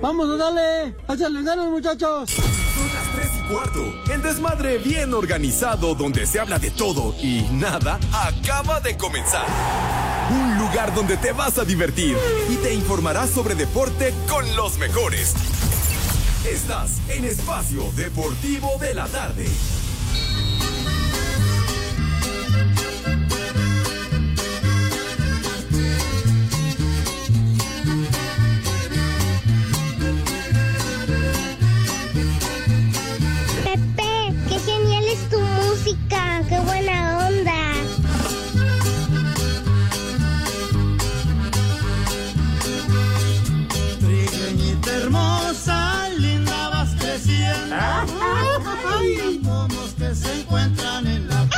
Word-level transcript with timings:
Vamos 0.00 0.28
a 0.28 0.36
darle, 0.36 0.96
ganas 1.42 1.66
muchachos. 1.68 2.30
Son 2.30 2.44
las 2.94 3.12
3 3.14 3.30
y 3.38 3.52
cuarto. 3.52 4.12
El 4.12 4.22
desmadre 4.22 4.78
bien 4.78 5.14
organizado 5.14 5.94
donde 5.94 6.26
se 6.26 6.40
habla 6.40 6.58
de 6.58 6.70
todo 6.70 7.14
y 7.22 7.42
nada 7.52 8.00
acaba 8.12 8.80
de 8.80 8.96
comenzar. 8.96 9.46
Un 10.30 10.58
lugar 10.58 10.94
donde 10.94 11.16
te 11.16 11.32
vas 11.32 11.58
a 11.58 11.64
divertir 11.64 12.16
y 12.48 12.56
te 12.56 12.74
informarás 12.74 13.30
sobre 13.30 13.54
deporte 13.54 14.14
con 14.28 14.56
los 14.56 14.78
mejores. 14.78 15.34
Estás 16.48 16.98
en 17.08 17.24
Espacio 17.24 17.84
Deportivo 17.94 18.70
de 18.80 18.94
la 18.94 19.06
Tarde. 19.06 19.46
Música, 35.82 36.42
qué 36.48 36.58
buena 36.60 37.28
onda. 37.28 37.72
Trigueñita 44.00 44.90
hermosa, 44.96 46.08
linda 46.18 46.68
vas 46.68 46.94
creciendo. 46.98 47.76
Ay, 47.76 49.40
pomos 49.42 49.94
que 49.98 50.14
se 50.14 50.40
encuentran 50.40 51.06
en 51.06 51.28
la 51.28 51.48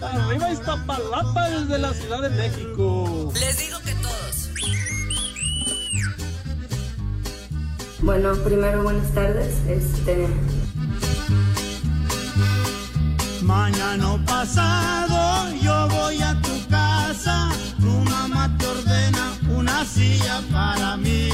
Arriba 0.00 0.50
Iztapalapa 0.50 1.50
desde 1.50 1.78
la 1.78 1.92
Ciudad 1.92 2.22
de 2.22 2.30
México. 2.30 3.32
Les 3.34 3.58
digo 3.58 3.78
que 3.80 3.87
Bueno, 8.00 8.32
primero 8.44 8.82
buenas 8.84 9.12
tardes. 9.12 9.54
Este, 9.68 10.28
Mañana 13.42 14.24
pasado 14.24 15.52
yo 15.60 15.88
voy 15.88 16.22
a 16.22 16.40
tu 16.40 16.68
casa, 16.68 17.50
tu 17.80 17.90
mamá 18.10 18.56
te 18.58 18.66
ordena 18.66 19.32
una 19.48 19.84
silla 19.84 20.40
para 20.52 20.96
mí. 20.96 21.30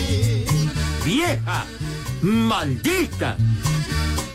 ¡Vieja! 1.05 1.67
¡Maldita! 2.23 3.37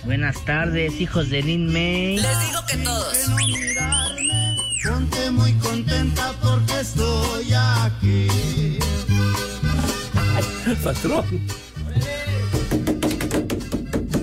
Buenas 0.06 0.44
tardes, 0.46 1.00
hijos 1.02 1.30
de 1.30 1.42
Lin 1.42 1.72
May. 1.74 2.18
Les 2.18 2.40
digo 2.48 2.60
que 2.68 2.78
todos. 2.78 3.28
no 3.30 3.36
mirarme, 3.38 4.58
ponte 4.84 5.32
muy 5.32 5.54
contenta 5.54 6.34
porque 6.42 6.80
estoy 6.80 7.54
aquí. 7.54 8.28
¡Patrón! 10.84 11.69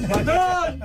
¡Patrón! 0.09 0.81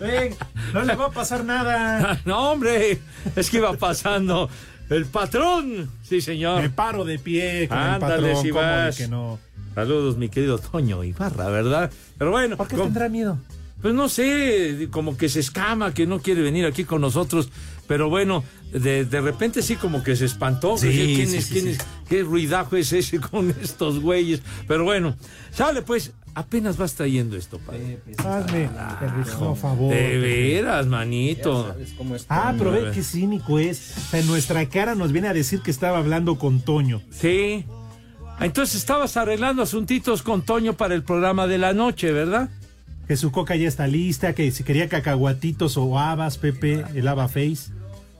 Ven, 0.00 0.34
no 0.72 0.82
le 0.82 0.94
va 0.94 1.06
a 1.06 1.10
pasar 1.10 1.44
nada. 1.44 2.20
No, 2.24 2.52
hombre, 2.52 2.98
es 3.36 3.50
que 3.50 3.56
iba 3.58 3.72
pasando 3.74 4.48
el 4.90 5.06
patrón. 5.06 5.90
Sí, 6.02 6.20
señor. 6.20 6.62
Me 6.62 6.70
paro 6.70 7.04
de 7.04 7.18
pie 7.18 7.68
con 7.68 7.78
Ándale, 7.78 8.14
el 8.14 8.20
patrón. 8.22 8.42
si 8.42 8.48
¿cómo 8.50 8.60
de 8.62 8.66
vas. 8.66 8.96
que 8.96 9.08
no? 9.08 9.38
Saludos, 9.74 10.16
mi 10.18 10.28
querido 10.28 10.58
Toño 10.58 11.02
Ibarra, 11.02 11.48
¿verdad? 11.48 11.90
Pero 12.18 12.30
bueno. 12.30 12.56
¿Por 12.56 12.68
qué 12.68 12.76
tendrá 12.76 13.08
miedo? 13.08 13.38
Pues 13.80 13.94
no 13.94 14.08
sé, 14.08 14.88
como 14.90 15.16
que 15.16 15.28
se 15.28 15.40
escama, 15.40 15.92
que 15.94 16.06
no 16.06 16.20
quiere 16.20 16.42
venir 16.42 16.66
aquí 16.66 16.84
con 16.84 17.00
nosotros. 17.00 17.48
Pero 17.86 18.08
bueno, 18.08 18.44
de, 18.72 19.04
de 19.04 19.20
repente 19.20 19.62
sí 19.62 19.76
como 19.76 20.02
que 20.02 20.16
se 20.16 20.24
espantó. 20.24 20.78
Sí, 20.78 20.88
que, 20.88 21.14
¿Quién 21.14 21.28
sí, 21.28 21.36
es, 21.36 21.46
sí, 21.46 21.52
quién 21.52 21.64
sí. 21.64 21.70
es? 21.72 21.78
¿Qué 22.08 22.22
ruidajo 22.22 22.76
es 22.76 22.92
ese 22.92 23.20
con 23.20 23.50
estos 23.60 24.00
güeyes? 24.00 24.40
Pero 24.66 24.84
bueno, 24.84 25.16
sale 25.50 25.82
pues, 25.82 26.12
apenas 26.34 26.76
vas 26.76 26.94
trayendo 26.94 27.36
esto, 27.36 27.58
padre. 27.58 27.98
Hazme 28.18 28.64
el 28.64 29.36
por 29.38 29.56
favor. 29.56 29.92
De 29.92 30.18
veras, 30.18 30.86
manito. 30.86 31.74
Ah, 32.28 32.54
pero 32.56 32.70
ve 32.70 32.90
qué 32.94 33.02
cínico 33.02 33.58
es. 33.58 33.94
O 33.96 34.10
sea, 34.10 34.20
en 34.20 34.26
nuestra 34.26 34.66
cara 34.68 34.94
nos 34.94 35.12
viene 35.12 35.28
a 35.28 35.34
decir 35.34 35.60
que 35.60 35.70
estaba 35.70 35.98
hablando 35.98 36.38
con 36.38 36.60
Toño. 36.60 37.02
Sí. 37.10 37.66
Entonces 38.40 38.76
estabas 38.76 39.16
arreglando 39.16 39.62
asuntitos 39.62 40.22
con 40.22 40.42
Toño 40.42 40.76
para 40.76 40.94
el 40.94 41.02
programa 41.02 41.46
de 41.46 41.58
la 41.58 41.74
noche, 41.74 42.10
¿verdad? 42.12 42.50
Que 43.12 43.18
su 43.18 43.30
coca 43.30 43.54
ya 43.56 43.68
está 43.68 43.86
lista, 43.86 44.32
que 44.32 44.50
si 44.52 44.64
quería 44.64 44.88
cacahuatitos 44.88 45.76
o 45.76 45.98
habas, 45.98 46.38
Pepe, 46.38 46.82
el 46.94 47.06
haba 47.06 47.28
face. 47.28 47.70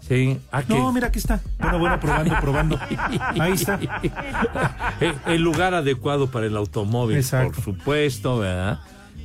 Sí. 0.07 0.37
No, 0.69 0.93
mira, 0.93 1.07
aquí 1.07 1.19
está. 1.19 1.41
Bueno, 1.59 1.79
bueno, 1.79 1.99
probando, 1.99 2.37
probando. 2.43 2.79
Ahí 3.41 3.53
está. 3.53 3.81
el, 5.01 5.15
el 5.25 5.41
lugar 5.41 5.73
adecuado 5.73 6.31
para 6.31 6.45
el 6.45 6.59
automóvil, 6.59 7.17
Exacto. 7.17 7.53
por 7.55 7.65
supuesto, 7.65 8.37
¿verdad? 8.41 8.81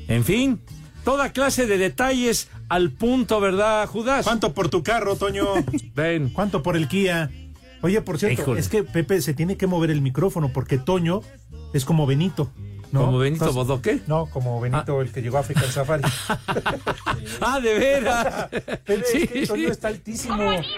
En 0.07 0.23
fin, 0.23 0.61
toda 1.03 1.33
clase 1.33 1.67
de 1.67 1.77
detalles 1.77 2.47
al 2.69 2.91
punto, 2.91 3.41
¿verdad, 3.41 3.85
Judas? 3.87 4.23
¿Cuánto 4.23 4.53
por 4.53 4.69
tu 4.69 4.83
carro, 4.83 5.17
Toño? 5.17 5.47
Ven. 5.95 6.29
¿Cuánto 6.29 6.63
por 6.63 6.77
el 6.77 6.87
Kia? 6.87 7.29
Oye, 7.81 8.01
por 8.01 8.19
cierto, 8.19 8.41
Híjole. 8.41 8.61
es 8.61 8.69
que 8.69 8.85
Pepe 8.85 9.19
se 9.19 9.33
tiene 9.33 9.57
que 9.57 9.67
mover 9.67 9.91
el 9.91 9.99
micrófono 9.99 10.47
porque 10.53 10.77
Toño 10.77 11.19
es 11.73 11.83
como 11.83 12.05
Benito. 12.05 12.49
¿No? 12.91 13.05
¿Como 13.05 13.17
Benito 13.19 13.45
Entonces- 13.45 13.55
Bodoque? 13.55 13.99
No, 14.07 14.25
como 14.27 14.59
Benito, 14.61 15.01
el 15.01 15.11
que 15.11 15.21
llegó 15.21 15.37
a 15.37 15.41
African 15.41 15.71
Safari. 15.71 16.03
Ah, 17.41 17.59
de 17.59 17.77
veras. 17.77 18.47
Pepe, 18.85 19.03
Sí, 19.05 19.17
es 19.23 19.29
que 19.29 19.47
Toño 19.47 19.65
sí. 19.65 19.71
está 19.71 19.87
altísimo. 19.89 20.51
Está 20.51 20.71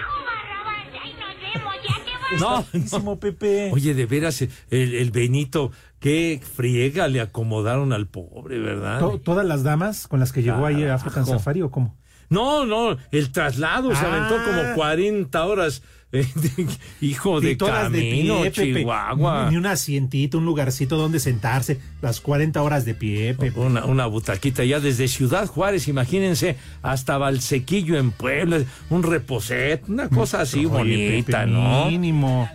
No, 2.39 2.57
altísimo, 2.57 3.19
Pepe. 3.19 3.71
Oye, 3.73 3.93
de 3.93 4.05
veras, 4.05 4.41
el, 4.41 4.49
el 4.69 5.11
Benito, 5.11 5.71
qué 5.99 6.41
friega 6.55 7.07
le 7.07 7.21
acomodaron 7.21 7.91
al 7.93 8.07
pobre, 8.07 8.59
¿verdad? 8.59 8.99
To- 8.99 9.19
¿Todas 9.19 9.45
las 9.45 9.63
damas 9.63 10.07
con 10.07 10.19
las 10.19 10.31
que 10.31 10.43
llegó 10.43 10.65
ahí 10.65 10.83
a 10.83 10.95
African 10.95 11.23
Carajo. 11.25 11.39
Safari 11.39 11.61
o 11.61 11.71
cómo? 11.71 11.95
No, 12.29 12.65
no, 12.65 12.95
el 13.11 13.31
traslado 13.31 13.95
se 13.95 14.05
Ah. 14.05 14.13
aventó 14.13 14.35
como 14.45 14.75
40 14.75 15.45
horas. 15.45 15.81
hijo 17.01 17.39
de 17.39 17.55
todas 17.55 17.91
de 17.91 17.99
camino, 17.99 18.41
pie, 18.41 18.51
Pepe. 18.51 18.79
Chihuahua. 18.79 19.49
Ni 19.51 19.57
un 19.57 19.65
asientito, 19.67 20.39
un 20.39 20.45
lugarcito 20.45 20.97
donde 20.97 21.19
sentarse. 21.19 21.79
Las 22.01 22.19
40 22.19 22.61
horas 22.61 22.85
de 22.85 22.95
pie, 22.95 23.35
Pepe. 23.35 23.59
Una, 23.59 23.85
una 23.85 24.07
butaquita 24.07 24.63
ya 24.63 24.79
desde 24.79 25.07
Ciudad 25.07 25.47
Juárez, 25.47 25.87
imagínense, 25.87 26.57
hasta 26.81 27.17
Valsequillo 27.17 27.97
en 27.97 28.11
Puebla, 28.11 28.61
un 28.89 29.03
reposet, 29.03 29.87
una 29.87 30.09
cosa 30.09 30.41
así 30.41 30.65
Oye, 30.65 30.67
bonita, 30.67 31.39
Pepe, 31.41 31.51
¿no? 31.51 31.85
Mínimo. 31.89 32.49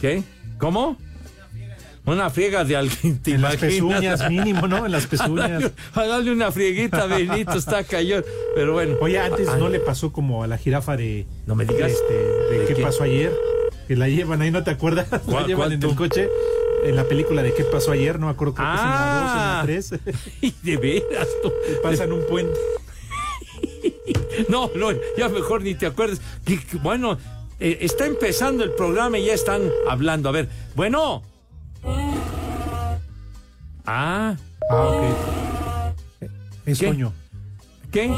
¿Qué? 0.00 0.22
¿Cómo? 0.58 0.98
Una 2.04 2.30
friega 2.30 2.64
de 2.64 2.74
alguien, 2.76 3.18
¿te 3.22 3.32
En 3.34 3.42
las 3.42 3.54
imaginas? 3.54 4.20
pezuñas, 4.20 4.30
mínimo, 4.30 4.66
¿no? 4.66 4.84
En 4.86 4.92
las 4.92 5.04
A 5.06 5.08
pezuñas. 5.08 5.50
darle, 5.50 5.72
a 5.94 6.06
darle 6.06 6.32
una 6.32 6.50
frieguita, 6.50 7.06
Benito, 7.06 7.52
está 7.52 7.84
cayón. 7.84 8.24
Pero 8.56 8.72
bueno. 8.72 8.96
Oye, 9.00 9.18
antes 9.20 9.46
no 9.58 9.68
le 9.68 9.78
pasó 9.78 10.12
como 10.12 10.42
a 10.42 10.46
la 10.48 10.58
jirafa 10.58 10.96
de. 10.96 11.26
No 11.46 11.54
me 11.54 11.64
digas. 11.64 11.92
Este, 11.92 12.12
de, 12.14 12.58
¿De 12.60 12.66
qué, 12.66 12.74
qué? 12.74 12.82
pasó 12.82 13.04
ayer. 13.04 13.32
Que 13.86 13.94
la 13.96 14.08
llevan 14.08 14.42
ahí, 14.42 14.50
¿no 14.50 14.64
te 14.64 14.70
acuerdas? 14.72 15.06
La 15.12 15.18
¿Cuál- 15.20 15.46
llevan 15.46 15.72
en 15.72 15.82
el 15.82 15.94
coche. 15.94 16.28
En 16.84 16.96
la 16.96 17.04
película 17.04 17.44
de 17.44 17.54
qué 17.54 17.62
pasó 17.62 17.92
ayer, 17.92 18.18
no 18.18 18.26
me 18.26 18.32
acuerdo, 18.32 18.54
creo 18.54 18.66
Ah. 18.68 19.62
que 19.64 19.72
es 19.76 19.92
en 19.92 19.98
la 20.00 20.00
2 20.00 20.00
en 20.00 20.10
la 20.10 20.10
3. 20.10 20.24
Y 20.42 20.54
de 20.70 20.76
veras, 20.78 21.28
tú. 21.40 21.52
Pasan 21.84 22.10
un 22.12 22.26
puente. 22.26 22.58
No, 24.48 24.70
no, 24.74 24.88
ya 25.16 25.28
mejor 25.28 25.62
ni 25.62 25.74
te 25.76 25.92
que, 25.92 26.58
bueno, 26.82 27.18
eh, 27.60 27.78
está 27.82 28.06
empezando 28.06 28.64
el 28.64 28.72
programa 28.72 29.18
y 29.18 29.26
ya 29.26 29.34
están 29.34 29.62
hablando. 29.88 30.28
A 30.28 30.32
ver, 30.32 30.48
bueno. 30.74 31.22
Ah, 33.86 34.36
Ah, 34.70 34.88
ok. 34.88 35.04
Es 36.66 36.78
¿Qué? 36.78 36.86
Toño. 36.86 37.12
¿qué? 37.90 38.14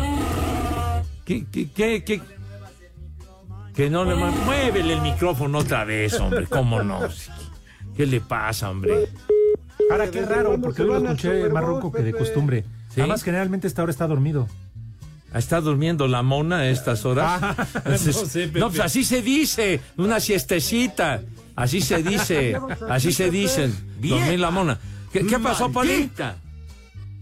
¿Qué, 1.25 1.47
qué, 1.51 1.71
qué, 1.71 2.05
qué? 2.05 2.21
Que 3.75 3.91
no 3.91 4.05
le... 4.05 4.15
Muévele 4.15 4.93
el 4.95 5.01
micrófono 5.01 5.59
otra 5.59 5.85
vez, 5.85 6.19
hombre, 6.21 6.47
¿cómo 6.47 6.83
no? 6.83 7.01
¿Qué 7.97 8.07
le 8.07 8.21
pasa, 8.21 8.71
hombre? 8.71 9.09
Ahora, 9.91 10.11
qué 10.11 10.25
raro, 10.25 10.61
porque 10.61 10.83
hoy 10.83 10.89
lo 10.89 11.11
escuché 11.11 11.49
más 11.49 11.65
ronco 11.65 11.91
que 11.91 12.03
de 12.03 12.13
costumbre. 12.13 12.65
¿Sí? 12.95 13.01
Además, 13.01 13.23
generalmente 13.23 13.67
esta 13.67 13.83
hora 13.83 13.91
está 13.91 14.07
dormido. 14.07 14.49
¿Está 15.35 15.61
durmiendo 15.61 16.07
la 16.07 16.23
mona 16.23 16.59
a 16.59 16.69
estas 16.69 17.05
horas? 17.05 17.43
Ah, 17.43 17.67
Entonces, 17.75 18.15
no 18.17 18.27
sé, 18.27 18.47
no, 18.55 18.69
pues 18.69 18.81
así 18.81 19.03
se 19.03 19.23
dice, 19.23 19.81
una 19.97 20.21
siestecita. 20.21 21.23
Así 21.57 21.81
se 21.81 22.03
dice, 22.03 22.57
así 22.89 23.13
se 23.13 23.31
dicen. 23.31 23.75
Dormir 24.01 24.39
la 24.39 24.51
mona. 24.51 24.79
¿Qué, 25.15 25.25
qué 25.27 25.39
pasó, 25.39 25.71
Poli? 25.71 26.11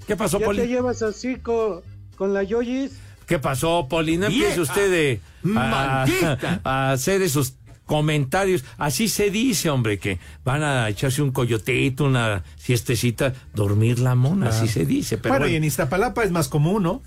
¿Qué 0.07 0.17
pasó, 0.17 0.39
¿Ya 0.39 0.41
te 0.41 0.47
Poli? 0.47 0.67
llevas 0.67 1.03
así 1.03 1.37
con, 1.37 1.83
con 2.17 2.33
la 2.33 2.43
Yoyis? 2.43 2.93
¿Qué 3.27 3.39
pasó, 3.39 3.87
Poli? 3.89 4.17
No 4.17 4.27
empiece 4.27 4.61
usted 4.63 4.91
de- 4.91 5.21
a, 5.57 6.07
a 6.65 6.93
hacer 6.93 7.21
esos 7.21 7.55
comentarios. 7.85 8.65
Así 8.79 9.09
se 9.09 9.31
dice, 9.31 9.69
hombre, 9.69 9.99
que 9.99 10.19
van 10.43 10.63
a 10.63 10.89
echarse 10.89 11.21
un 11.21 11.33
coyotito, 11.33 12.05
una 12.05 12.43
siestecita, 12.57 13.35
dormir 13.55 13.99
la 13.99 14.15
mona, 14.15 14.49
así 14.49 14.69
se 14.69 14.87
dice. 14.87 15.19
Pero 15.19 15.35
bueno, 15.35 15.47
y 15.47 15.51
en 15.51 15.55
bueno, 15.61 15.67
Iztapalapa 15.67 16.25
es 16.25 16.31
más 16.31 16.49
común, 16.49 16.83
¿no? 16.85 17.03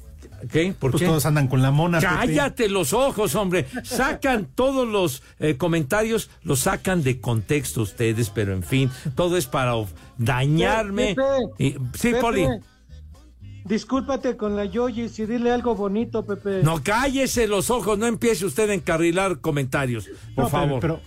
¿Qué? 0.51 0.74
¿Por 0.77 0.92
Pues 0.92 1.01
qué? 1.01 1.07
todos 1.07 1.25
andan 1.25 1.47
con 1.47 1.62
la 1.62 1.71
mona. 1.71 2.00
Pepe. 2.00 2.13
Cállate 2.13 2.69
los 2.69 2.94
ojos, 2.94 3.36
hombre. 3.36 3.65
Sacan 3.83 4.45
todos 4.56 4.88
los 4.88 5.24
eh, 5.39 5.57
comentarios, 5.57 6.30
los 6.44 6.59
sacan 6.59 7.03
de 7.03 7.19
contexto 7.21 7.81
ustedes, 7.81 8.30
pero 8.30 8.53
en 8.53 8.63
fin, 8.63 8.89
todo 9.15 9.38
es 9.38 9.47
para 9.47 9.74
dañarme. 10.18 11.15
Pepe, 11.15 11.63
Y- 11.63 11.71
sí, 11.97 12.09
Pepe, 12.09 12.21
Poli. 12.21 12.47
Discúlpate 13.63 14.38
con 14.38 14.56
la 14.56 14.65
Yoyis 14.65 15.18
y 15.18 15.25
dile 15.25 15.51
algo 15.51 15.74
bonito, 15.75 16.24
Pepe. 16.24 16.62
No 16.63 16.83
cállese 16.83 17.48
los 17.48 17.71
ojos, 17.71 17.98
no 17.98 18.06
empiece 18.06 18.45
usted 18.45 18.69
a 18.69 18.74
encarrilar 18.75 19.39
comentarios, 19.41 20.07
por 20.36 20.44
No, 20.45 20.50
favor. 20.51 20.80
Pero, 20.81 21.01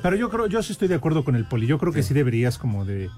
pero 0.00 0.14
yo 0.16 0.30
creo, 0.30 0.46
yo 0.46 0.62
sí 0.62 0.72
estoy 0.72 0.86
de 0.86 0.94
acuerdo 0.94 1.24
con 1.24 1.34
el 1.34 1.44
poli. 1.48 1.66
Yo 1.66 1.76
creo 1.78 1.92
que 1.92 2.04
sí, 2.04 2.14
deberías 2.14 2.56
como 2.56 2.84
de. 2.84 3.10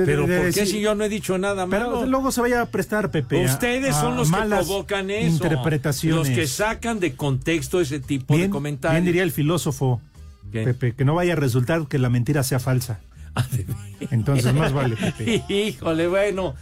De- 0.00 0.06
Pero 0.06 0.26
de 0.26 0.38
¿por 0.40 0.52
qué 0.54 0.66
si 0.66 0.80
yo 0.80 0.94
no 0.94 1.04
he 1.04 1.08
dicho 1.08 1.38
nada 1.38 1.66
Pero 1.68 1.90
malo? 1.90 2.06
luego 2.06 2.30
se 2.32 2.40
vaya 2.40 2.62
a 2.62 2.66
prestar, 2.66 3.10
Pepe. 3.10 3.44
Ustedes 3.44 3.94
a 3.94 4.00
son 4.00 4.16
los 4.16 4.30
que 4.30 4.36
provocan 4.40 5.10
eso. 5.10 5.28
Interpretaciones. 5.44 6.28
Los 6.28 6.36
que 6.36 6.46
sacan 6.46 7.00
de 7.00 7.14
contexto 7.14 7.80
ese 7.80 8.00
tipo 8.00 8.36
de 8.36 8.50
comentarios. 8.50 8.94
bien 9.02 9.04
diría 9.06 9.22
el 9.22 9.32
filósofo, 9.32 10.00
¿Qué? 10.52 10.64
Pepe, 10.64 10.94
que 10.94 11.04
no 11.04 11.14
vaya 11.14 11.34
a 11.34 11.36
resultar 11.36 11.86
que 11.88 11.98
la 11.98 12.10
mentira 12.10 12.42
sea 12.42 12.58
falsa. 12.58 13.00
Entonces 14.10 14.52
más 14.54 14.72
vale, 14.72 14.96
Pepe. 14.96 15.44
Híjole, 15.52 16.06
bueno. 16.08 16.54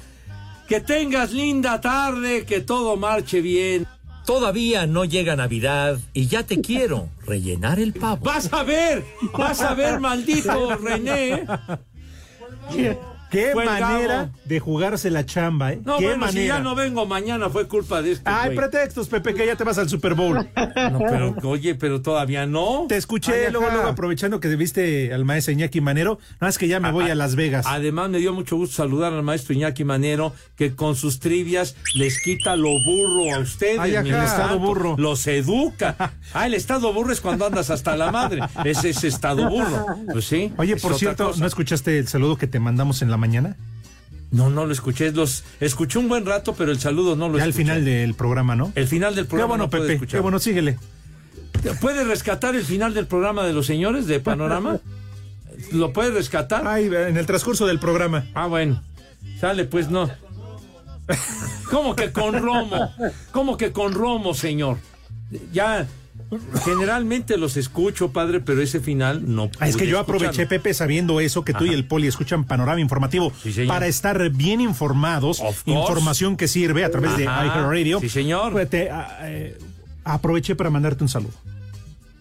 Que 0.69 0.81
tengas 0.82 1.32
linda 1.32 1.81
tarde, 1.81 2.44
que 2.44 2.61
todo 2.61 2.96
marche 2.99 3.40
bien. 3.40 3.87
Todavía 4.26 4.87
no 4.87 5.06
llega 5.06 5.35
Navidad 5.37 5.99
y 6.12 6.26
ya 6.26 6.43
te 6.43 6.61
quiero 6.61 7.08
rellenar 7.26 7.79
el 7.81 7.94
pavo. 7.94 8.23
Vas 8.26 8.52
a 8.52 8.62
ver, 8.62 9.02
vas 9.32 9.62
a 9.62 9.73
ver, 9.73 9.99
maldito 10.00 10.76
René. 10.82 11.46
Qué, 13.31 13.51
Fue 13.53 13.65
manera 13.67 14.15
Gabo. 14.17 14.31
de 14.47 14.61
jugarse 14.61 15.11
la 15.11 15.27
chamba, 15.27 15.73
¿eh? 15.73 15.81
No, 15.85 15.99
qué 15.99 16.05
bueno, 16.05 16.21
manera. 16.27 16.41
si 16.43 16.47
ya 16.49 16.59
no 16.61 16.75
vengo 16.75 17.05
mañana 17.07 17.51
fue 17.51 17.69
culpa 17.69 18.01
de 18.01 18.13
este 18.13 18.29
Hay 18.31 18.47
güey. 18.55 18.57
pretextos, 18.57 19.09
Pepe, 19.09 19.35
que 19.35 19.47
ya 19.47 19.55
te 19.57 19.65
vas 19.65 19.77
al 19.79 19.89
Super 19.89 20.15
Bowl. 20.15 20.37
No, 20.57 20.99
pero, 20.99 21.35
oye, 21.45 21.75
pero 21.75 22.01
todavía 22.01 22.47
no. 22.47 22.87
Te 22.89 22.97
escuché 22.97 23.47
Ay, 23.47 23.53
luego, 23.53 23.67
ajá. 23.67 23.75
luego 23.75 23.89
aprovechando 23.91 24.41
que 24.41 24.49
viste 24.57 25.13
al 25.13 25.25
maestro 25.25 25.53
Iñaki 25.53 25.81
Manero. 25.81 26.19
No, 26.41 26.49
es 26.49 26.57
que 26.59 26.69
ya 26.69 26.81
me 26.81 26.91
voy 26.91 27.11
a 27.11 27.15
Las 27.15 27.35
Vegas. 27.37 27.67
Además, 27.69 28.09
me 28.11 28.19
dio 28.19 28.33
mucho 28.33 28.57
gusto 28.57 28.77
saludar 28.77 29.13
al 29.13 29.23
maestro 29.23 29.55
Iñaki 29.55 29.85
Manero, 29.85 30.33
que 30.57 30.75
con 30.75 30.97
sus 30.97 31.21
trivias 31.21 31.77
les 31.95 32.23
quita 32.23 32.57
lo 32.57 32.71
burro 32.85 33.35
a 33.35 33.41
ustedes. 33.41 33.79
Ay, 33.79 33.97
ajá. 33.97 34.09
El 34.09 34.15
estado 34.25 34.59
burro. 34.59 34.95
Los 34.99 35.27
educa. 35.27 36.13
Ah, 36.33 36.47
el 36.47 36.55
estado 36.55 36.93
burro 36.93 37.13
es 37.13 37.21
cuando 37.21 37.47
andas 37.47 37.71
hasta 37.71 37.97
la 37.97 38.11
madre. 38.11 38.41
Ese 38.65 38.91
es 38.91 39.05
estado 39.05 39.49
burro. 39.51 39.85
Pues 40.13 40.25
sí. 40.27 40.53
Oye, 40.57 40.75
es 40.75 40.83
por 40.83 40.95
cierto, 40.95 41.27
cosa. 41.29 41.41
¿no 41.41 41.47
escuchaste 41.47 41.99
el 41.99 42.09
saludo 42.09 42.37
que 42.37 42.47
te 42.47 42.59
mandamos 42.61 43.03
en 43.03 43.11
la 43.11 43.18
mañana? 43.19 43.56
No, 44.31 44.50
no 44.50 44.67
lo 44.67 44.73
escuché. 44.73 45.11
Los 45.12 45.44
escuché 45.61 45.99
un 45.99 46.09
buen 46.09 46.25
rato, 46.26 46.55
pero 46.55 46.70
el 46.73 46.79
saludo 46.79 47.17
no 47.17 47.29
lo 47.29 47.38
Ya 47.38 47.44
al 47.44 47.50
escuché. 47.50 47.65
final 47.65 47.85
del 47.85 48.15
programa, 48.15 48.56
¿no? 48.56 48.73
El 48.75 48.87
final 48.87 49.15
del 49.15 49.25
Qué 49.25 49.29
programa. 49.31 49.49
bueno, 49.49 49.65
no 49.65 49.70
Pepe. 49.70 49.93
escuchar. 49.94 50.19
Qué 50.19 50.20
bueno, 50.23 50.38
síguele. 50.38 50.79
¿Puede 51.81 52.05
rescatar 52.05 52.55
el 52.55 52.62
final 52.65 52.94
del 52.94 53.06
programa 53.06 53.44
de 53.44 53.53
los 53.53 53.67
señores 53.67 54.06
de 54.06 54.20
Panorama? 54.20 54.79
¿Lo 55.73 55.93
puede 55.93 56.11
rescatar? 56.12 56.67
Ay, 56.69 56.87
en 56.87 57.17
el 57.17 57.26
transcurso 57.26 57.67
del 57.67 57.79
programa. 57.81 58.26
Ah, 58.35 58.47
bueno. 58.47 58.82
Sale, 59.41 59.64
pues 59.64 59.91
no. 59.91 60.09
¿Cómo 61.71 61.97
que 61.97 62.12
con 62.12 62.35
Romo? 62.41 62.93
¿Cómo 63.32 63.56
que 63.56 63.73
con 63.73 63.93
Romo, 63.93 64.35
señor? 64.35 64.79
Ya, 65.53 65.87
generalmente 66.65 67.37
los 67.37 67.56
escucho, 67.56 68.12
padre, 68.12 68.41
pero 68.41 68.61
ese 68.61 68.81
final 68.81 69.23
no. 69.35 69.50
Ah, 69.61 69.69
es 69.69 69.76
que 69.76 69.87
yo 69.87 69.99
aproveché, 69.99 70.26
escucharlo. 70.26 70.49
Pepe, 70.49 70.75
sabiendo 70.75 71.20
eso, 71.20 71.44
que 71.44 71.55
tú 71.55 71.65
y 71.65 71.73
el 71.73 71.85
Poli 71.85 72.06
escuchan 72.06 72.44
Panorama 72.44 72.81
Informativo 72.81 73.32
Sí, 73.43 73.65
para 73.67 73.87
estar 73.87 74.31
bien 74.31 74.61
informados. 74.61 75.43
Información 75.67 76.37
que 76.37 76.49
sirve 76.49 76.85
a 76.85 76.91
través 76.91 77.17
de 77.17 77.26
Ajá. 77.26 77.47
iHeartRadio. 77.47 78.00
Sí, 78.00 78.09
señor. 78.09 78.53
Pues 78.53 78.69
te, 78.69 78.91
ah, 78.91 79.19
eh, 79.23 79.59
aproveché 80.05 80.55
para 80.55 80.70
mandarte 80.70 81.03
un 81.05 81.09
saludo. 81.09 81.35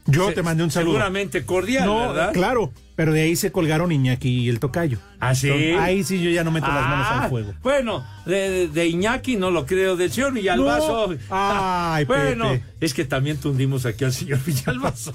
Yo 0.08 0.30
Se- 0.30 0.34
te 0.36 0.44
mandé 0.44 0.64
un 0.64 0.72
saludo. 0.72 0.94
Seguramente 0.94 1.46
cordial, 1.46 1.86
No, 1.86 2.14
¿verdad? 2.14 2.32
claro, 2.34 2.72
pero 2.96 3.12
de 3.14 3.22
ahí 3.24 3.36
se 3.36 3.52
colgaron 3.52 3.92
Iñaki 3.92 4.30
y 4.30 4.50
el 4.50 4.60
tocayo. 4.60 5.00
¿Ah, 5.20 5.36
sí? 5.36 5.48
Entonces, 5.50 5.80
ahí 5.80 6.04
sí 6.04 6.22
yo 6.24 6.30
ya 6.30 6.44
no 6.44 6.52
meto 6.52 6.68
las 6.68 6.82
manos 6.88 7.08
Ah, 7.10 7.24
al 7.24 7.30
fuego. 7.30 7.54
Bueno, 7.62 8.06
de, 8.26 8.68
de- 8.70 8.88
Iñaki 8.88 9.36
no 9.36 9.52
lo 9.52 9.66
creo, 9.66 9.96
del 9.98 10.12
señor 10.12 10.34
Villalbazo. 10.34 11.08
No. 11.14 11.18
Ay, 11.30 12.06
bueno, 12.08 12.50
Pepe. 12.52 12.64
es 12.80 12.94
que 12.94 13.04
también 13.06 13.38
tundimos 13.38 13.86
aquí 13.86 14.06
al 14.06 14.14
señor 14.14 14.40
Villalbazo. 14.46 15.14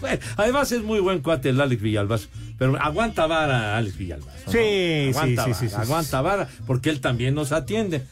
Bueno, 0.00 0.18
además 0.36 0.72
es 0.72 0.82
muy 0.82 1.00
buen 1.00 1.20
cuate 1.20 1.50
el 1.50 1.60
Alex 1.60 1.82
Villalbazo, 1.82 2.28
pero 2.58 2.76
aguanta 2.80 3.26
vara 3.26 3.76
Alex 3.76 3.96
Villalbazo. 3.96 4.30
¿no? 4.46 4.52
Sí, 4.52 4.58
sí, 4.58 5.08
aguanta 5.10 5.44
sí, 5.44 5.50
vara, 5.50 5.54
sí, 5.54 5.68
sí, 5.68 5.74
Aguanta 5.76 6.20
vara, 6.22 6.48
porque 6.66 6.90
él 6.90 7.00
también 7.00 7.34
nos 7.34 7.52
atiende. 7.52 8.02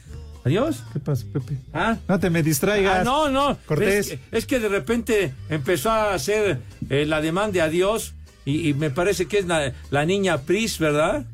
Adiós. 0.45 0.83
¿Qué 0.93 0.99
pasa, 0.99 1.25
Pepe? 1.31 1.57
¿Ah? 1.73 1.97
No 2.07 2.19
te 2.19 2.29
me 2.29 2.41
distraigas. 2.43 2.99
Ah, 2.99 3.03
no, 3.03 3.29
no. 3.29 3.57
Cortés. 3.65 4.07
Es 4.11 4.19
que, 4.19 4.37
es 4.37 4.45
que 4.45 4.59
de 4.59 4.69
repente 4.69 5.33
empezó 5.49 5.91
a 5.91 6.13
hacer 6.13 6.59
eh, 6.89 7.05
la 7.05 7.21
demanda 7.21 7.53
de 7.53 7.61
adiós 7.61 8.13
y, 8.45 8.69
y 8.69 8.73
me 8.73 8.89
parece 8.89 9.25
que 9.25 9.39
es 9.39 9.45
la, 9.47 9.73
la 9.91 10.05
niña 10.05 10.39
Pris, 10.43 10.79
¿verdad? 10.79 11.25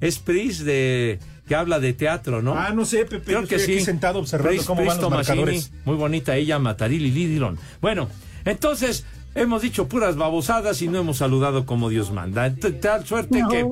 Es 0.00 0.18
Pris 0.18 0.64
de 0.64 1.18
que 1.46 1.54
habla 1.54 1.80
de 1.80 1.92
teatro, 1.92 2.42
¿no? 2.42 2.54
Ah, 2.56 2.72
no 2.72 2.84
sé, 2.84 3.04
Pepe. 3.04 3.24
Creo 3.24 3.42
yo 3.42 3.48
que 3.48 3.56
estoy 3.56 3.74
sí. 3.74 3.78
aquí 3.78 3.84
sentado 3.84 4.18
observando 4.20 4.52
Pris- 4.60 4.66
cómo 4.66 4.78
Pris 4.80 4.88
van 4.88 4.96
los 5.00 5.08
Tomasini, 5.08 5.36
marcadores. 5.38 5.72
Muy 5.84 5.96
bonita 5.96 6.36
ella, 6.36 6.58
Matarili 6.58 7.10
Lidilon. 7.10 7.58
Bueno, 7.80 8.08
entonces 8.44 9.04
hemos 9.34 9.62
dicho 9.62 9.88
puras 9.88 10.16
babosadas 10.16 10.80
y 10.82 10.88
no 10.88 10.98
hemos 10.98 11.18
saludado 11.18 11.66
como 11.66 11.88
Dios 11.88 12.12
manda. 12.12 12.52
Tal 12.54 13.06
suerte 13.06 13.42
que. 13.50 13.66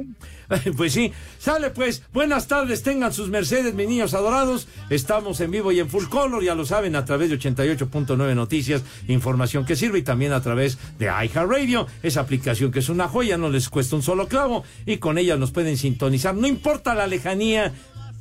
Pues 0.77 0.93
sí, 0.93 1.13
sale 1.39 1.71
pues. 1.71 2.03
Buenas 2.13 2.47
tardes, 2.47 2.83
tengan 2.83 3.13
sus 3.13 3.29
mercedes, 3.29 3.75
mis 3.75 3.89
niños 3.89 4.15
adorados. 4.15 4.69
Estamos 4.91 5.41
en 5.41 5.51
vivo 5.51 5.73
y 5.73 5.81
en 5.81 5.89
full 5.89 6.07
color, 6.07 6.43
ya 6.43 6.55
lo 6.55 6.65
saben, 6.65 6.97
a 6.97 7.05
través 7.05 7.31
de 7.31 7.39
88.9 7.39 8.35
Noticias, 8.35 8.83
información 9.09 9.65
que 9.65 9.77
sirve 9.77 9.99
y 9.99 10.03
también 10.03 10.33
a 10.33 10.41
través 10.41 10.79
de 10.99 11.07
iHeartRadio, 11.07 11.87
esa 12.03 12.21
aplicación 12.21 12.71
que 12.71 12.79
es 12.79 12.89
una 12.89 13.09
joya, 13.09 13.37
no 13.37 13.51
les 13.51 13.69
cuesta 13.69 13.97
un 13.97 14.03
solo 14.03 14.29
clavo. 14.29 14.65
Y 14.87 14.99
con 14.99 15.19
ella 15.19 15.37
nos 15.37 15.51
pueden 15.51 15.77
sintonizar, 15.77 16.35
no 16.35 16.47
importa 16.47 16.95
la 16.95 17.07
lejanía 17.07 17.73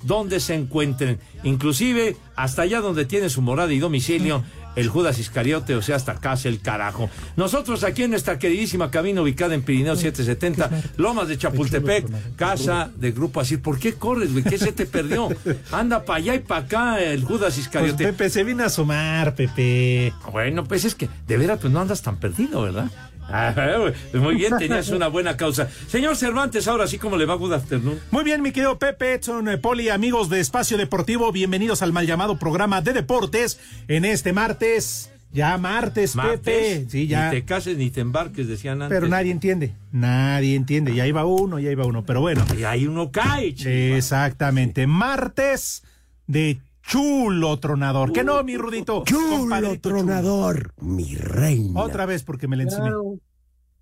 donde 0.03 0.39
se 0.39 0.53
encuentren, 0.53 1.19
inclusive 1.43 2.17
hasta 2.35 2.61
allá 2.61 2.81
donde 2.81 3.05
tiene 3.05 3.29
su 3.29 3.41
morada 3.41 3.73
y 3.73 3.79
domicilio 3.79 4.43
el 4.77 4.87
Judas 4.89 5.19
Iscariote, 5.19 5.75
o 5.75 5.81
sea, 5.81 5.95
hasta 5.95 6.15
casa 6.15 6.47
el 6.47 6.61
carajo. 6.61 7.09
Nosotros 7.35 7.83
aquí 7.83 8.03
en 8.03 8.11
nuestra 8.11 8.39
queridísima 8.39 8.91
cabina 8.91 9.21
ubicada 9.21 9.55
en 9.55 9.63
Pirineo 9.63 9.95
770, 9.95 10.93
Lomas 10.97 11.27
de 11.27 11.37
Chapultepec, 11.37 12.35
casa 12.35 12.91
de 12.95 13.11
Grupo 13.11 13.41
Asir. 13.41 13.61
¿Por 13.61 13.79
qué 13.79 13.95
corres, 13.95 14.31
güey? 14.31 14.43
¿Qué 14.43 14.57
se 14.59 14.71
te 14.71 14.85
perdió? 14.85 15.29
Anda 15.71 16.05
para 16.05 16.17
allá 16.17 16.35
y 16.35 16.39
para 16.39 16.65
acá 16.65 17.03
el 17.03 17.23
Judas 17.23 17.55
Pues 17.55 17.57
Iscariote. 17.57 18.03
Pepe 18.05 18.29
se 18.29 18.43
viene 18.43 18.63
a 18.63 18.67
asomar, 18.67 19.33
Pepe. 19.35 20.13
Bueno, 20.31 20.63
pues 20.63 20.85
es 20.85 20.93
que 20.93 21.09
de 21.27 21.37
veras 21.37 21.59
pues 21.59 21.73
no 21.73 21.81
andas 21.81 22.03
tan 22.03 22.17
perdido, 22.17 22.61
¿verdad? 22.61 22.91
Ah, 23.29 23.91
muy 24.13 24.35
bien, 24.35 24.57
tenías 24.57 24.89
una 24.89 25.07
buena 25.07 25.35
causa. 25.35 25.69
Señor 25.87 26.15
Cervantes, 26.15 26.67
ahora 26.67 26.87
sí, 26.87 26.97
¿cómo 26.97 27.17
le 27.17 27.25
va? 27.25 27.35
Good 27.35 27.53
afternoon. 27.53 27.99
Muy 28.11 28.23
bien, 28.23 28.41
mi 28.41 28.51
querido 28.51 28.79
Pepe, 28.79 29.15
Edson, 29.15 29.49
eh, 29.49 29.57
Poli, 29.57 29.89
amigos 29.89 30.29
de 30.29 30.39
Espacio 30.39 30.77
Deportivo, 30.77 31.31
bienvenidos 31.31 31.81
al 31.81 31.91
mal 31.93 32.07
llamado 32.07 32.39
programa 32.39 32.81
de 32.81 32.93
deportes 32.93 33.59
en 33.87 34.05
este 34.05 34.33
martes. 34.33 35.11
Ya 35.33 35.57
martes, 35.57 36.15
Martes, 36.15 36.39
Pepe. 36.39 36.85
Sí, 36.89 37.07
ya. 37.07 37.25
Ni 37.29 37.39
te 37.39 37.45
cases 37.45 37.77
ni 37.77 37.89
te 37.89 37.99
embarques, 37.99 38.47
decían 38.47 38.81
antes. 38.81 38.95
Pero 38.95 39.09
nadie 39.09 39.31
entiende. 39.31 39.73
Nadie 39.91 40.55
entiende. 40.55 40.95
Ya 40.95 41.05
iba 41.05 41.25
uno, 41.25 41.59
ya 41.59 41.69
iba 41.69 41.85
uno. 41.85 42.05
Pero 42.05 42.21
bueno. 42.21 42.45
Y 42.57 42.63
ahí 42.63 42.87
uno 42.87 43.11
cae, 43.11 43.53
chico. 43.53 43.69
Exactamente. 43.69 44.87
Martes 44.87 45.83
de 46.27 46.59
chulo 46.87 47.59
tronador. 47.59 48.11
Que 48.11 48.23
no, 48.23 48.43
mi 48.43 48.57
Rudito. 48.57 49.03
Chulo 49.05 49.79
tronador, 49.79 50.73
mi 50.81 51.15
reina. 51.15 51.81
Otra 51.81 52.05
vez 52.05 52.23
porque 52.23 52.47
me 52.47 52.55
la 52.55 52.63
encimé. 52.63 52.91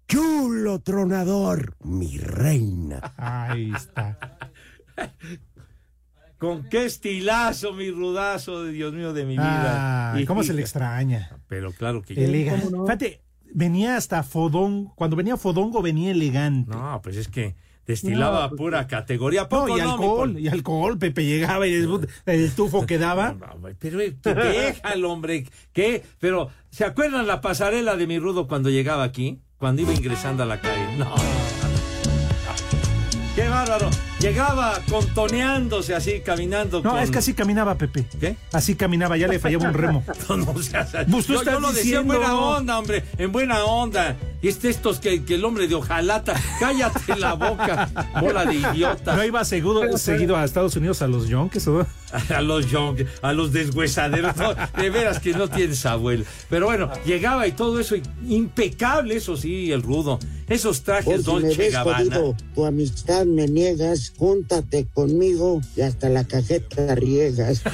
Chulo 0.08 0.80
tronador, 0.80 1.76
mi 1.84 2.18
reina. 2.18 3.14
Ahí 3.18 3.72
está. 3.76 4.18
Con 6.38 6.68
qué 6.70 6.86
estilazo, 6.86 7.74
mi 7.74 7.90
rudazo, 7.92 8.64
de 8.64 8.72
Dios 8.72 8.94
mío, 8.94 9.14
de 9.14 9.26
mi 9.26 9.34
vida. 9.34 10.14
Ay, 10.14 10.26
¿Cómo 10.26 10.44
se 10.44 10.54
le 10.54 10.62
extraña? 10.62 11.40
Pero 11.48 11.72
claro 11.72 12.02
que 12.02 12.14
Elegante. 12.14 12.68
Fíjate, 12.68 13.22
venía 13.54 13.96
hasta 13.98 14.22
Fodón. 14.24 14.92
Cuando 14.96 15.16
venía 15.16 15.38
Fodongo 15.38 15.82
venía 15.82 16.12
elegante. 16.12 16.72
No, 16.72 17.02
pues 17.02 17.16
es 17.18 17.28
que 17.28 17.56
destilaba 17.86 18.44
No, 18.44 18.50
pues, 18.50 18.58
pura 18.60 18.88
categoría. 18.88 19.44
No, 19.44 19.50
¿Poco 19.50 19.77
y 19.77 19.82
no, 19.82 19.92
alcohol, 19.92 20.39
y 20.39 20.48
alcohol, 20.48 20.98
Pepe 20.98 21.25
llegaba 21.25 21.68
y 21.68 21.74
el, 21.74 22.08
el 22.25 22.51
tufo 22.51 22.86
que 22.88 22.98
daba. 22.98 23.36
Pero 23.80 24.01
eh, 24.01 24.15
déjalo, 24.24 25.12
hombre. 25.12 25.48
¿Qué? 25.74 26.04
Pero, 26.20 26.50
¿se 26.70 26.86
acuerdan 26.86 27.27
la 27.27 27.42
pasarela 27.42 27.96
de 27.96 28.08
mi 28.08 28.20
rudo 28.20 28.48
cuando 28.48 28.70
llegaba 28.70 29.04
aquí? 29.04 29.39
Cuando 29.58 29.82
iba 29.82 29.94
ingresando 29.94 30.44
a 30.44 30.46
la 30.46 30.60
calle. 30.60 30.98
No. 30.98 31.15
Qué 33.36 33.48
bárbaro. 33.48 33.89
Llegaba 34.20 34.82
contoneándose 34.90 35.94
así, 35.94 36.22
caminando. 36.22 36.82
No, 36.82 36.92
con- 36.92 37.00
es 37.00 37.12
que 37.12 37.18
así 37.20 37.34
caminaba 37.34 37.78
Pepe. 37.78 38.06
¿Qué? 38.20 38.38
Así 38.54 38.76
caminaba, 38.76 39.18
ya 39.18 39.28
le 39.28 39.40
fallaba 39.40 39.68
un 39.68 39.74
remo. 39.74 40.04
No, 40.30 40.38
no 40.38 40.62
seas- 40.64 40.92
Pues 41.12 41.26
tú 41.28 41.34
yo, 41.34 41.40
estás 41.40 41.54
yo 41.56 41.60
lo 41.60 41.72
decía 41.72 42.00
en 42.00 42.08
buena 42.08 42.34
onda, 42.36 42.80
hombre, 42.80 43.04
en 43.18 43.32
buena 43.32 43.64
onda. 43.66 44.16
Y 44.42 44.48
este 44.48 44.70
estos 44.70 45.00
que, 45.00 45.24
que 45.26 45.36
el 45.36 45.46
hombre 45.46 45.68
de 45.68 45.76
ojalata, 45.76 46.34
cállate 46.60 47.16
la 47.18 47.34
boca, 47.34 47.90
bola 48.22 48.46
de 48.46 48.56
idiota. 48.56 49.16
¿No 49.16 49.24
iba 49.24 49.44
seguido, 49.44 49.98
seguido 49.98 50.38
a 50.38 50.44
Estados 50.46 50.76
Unidos 50.76 51.02
a 51.02 51.08
los 51.08 51.28
Yonkes 51.28 51.68
o 51.68 51.86
A 52.30 52.40
los 52.42 52.70
young, 52.72 53.00
a 53.22 53.34
los 53.34 53.52
deshuesaderos, 53.52 54.38
no, 54.38 54.54
de 54.54 54.90
veras 54.90 55.20
que 55.20 55.34
no 55.34 55.50
tienes 55.50 55.86
abuelo. 55.86 56.24
Pero 56.50 56.68
bueno, 56.68 56.90
llegaba 57.06 57.46
y 57.46 57.52
todo 57.52 57.78
eso, 57.78 57.96
impecable, 58.26 59.18
eso 59.18 59.36
sí, 59.36 59.72
el 59.74 59.82
rudo. 59.84 60.20
Esos 60.48 60.84
trajes 60.84 61.18
me 61.18 61.24
Dolce 61.24 61.58
ves 61.58 61.74
Gabbana. 61.74 61.98
jodido, 62.16 62.36
tu 62.54 62.66
amistad 62.66 63.26
me 63.26 63.48
niegas, 63.48 64.05
júntate 64.12 64.88
conmigo 64.94 65.62
y 65.76 65.82
hasta 65.82 66.10
la 66.10 66.24
cajeta 66.24 66.96
riegas. 66.96 67.62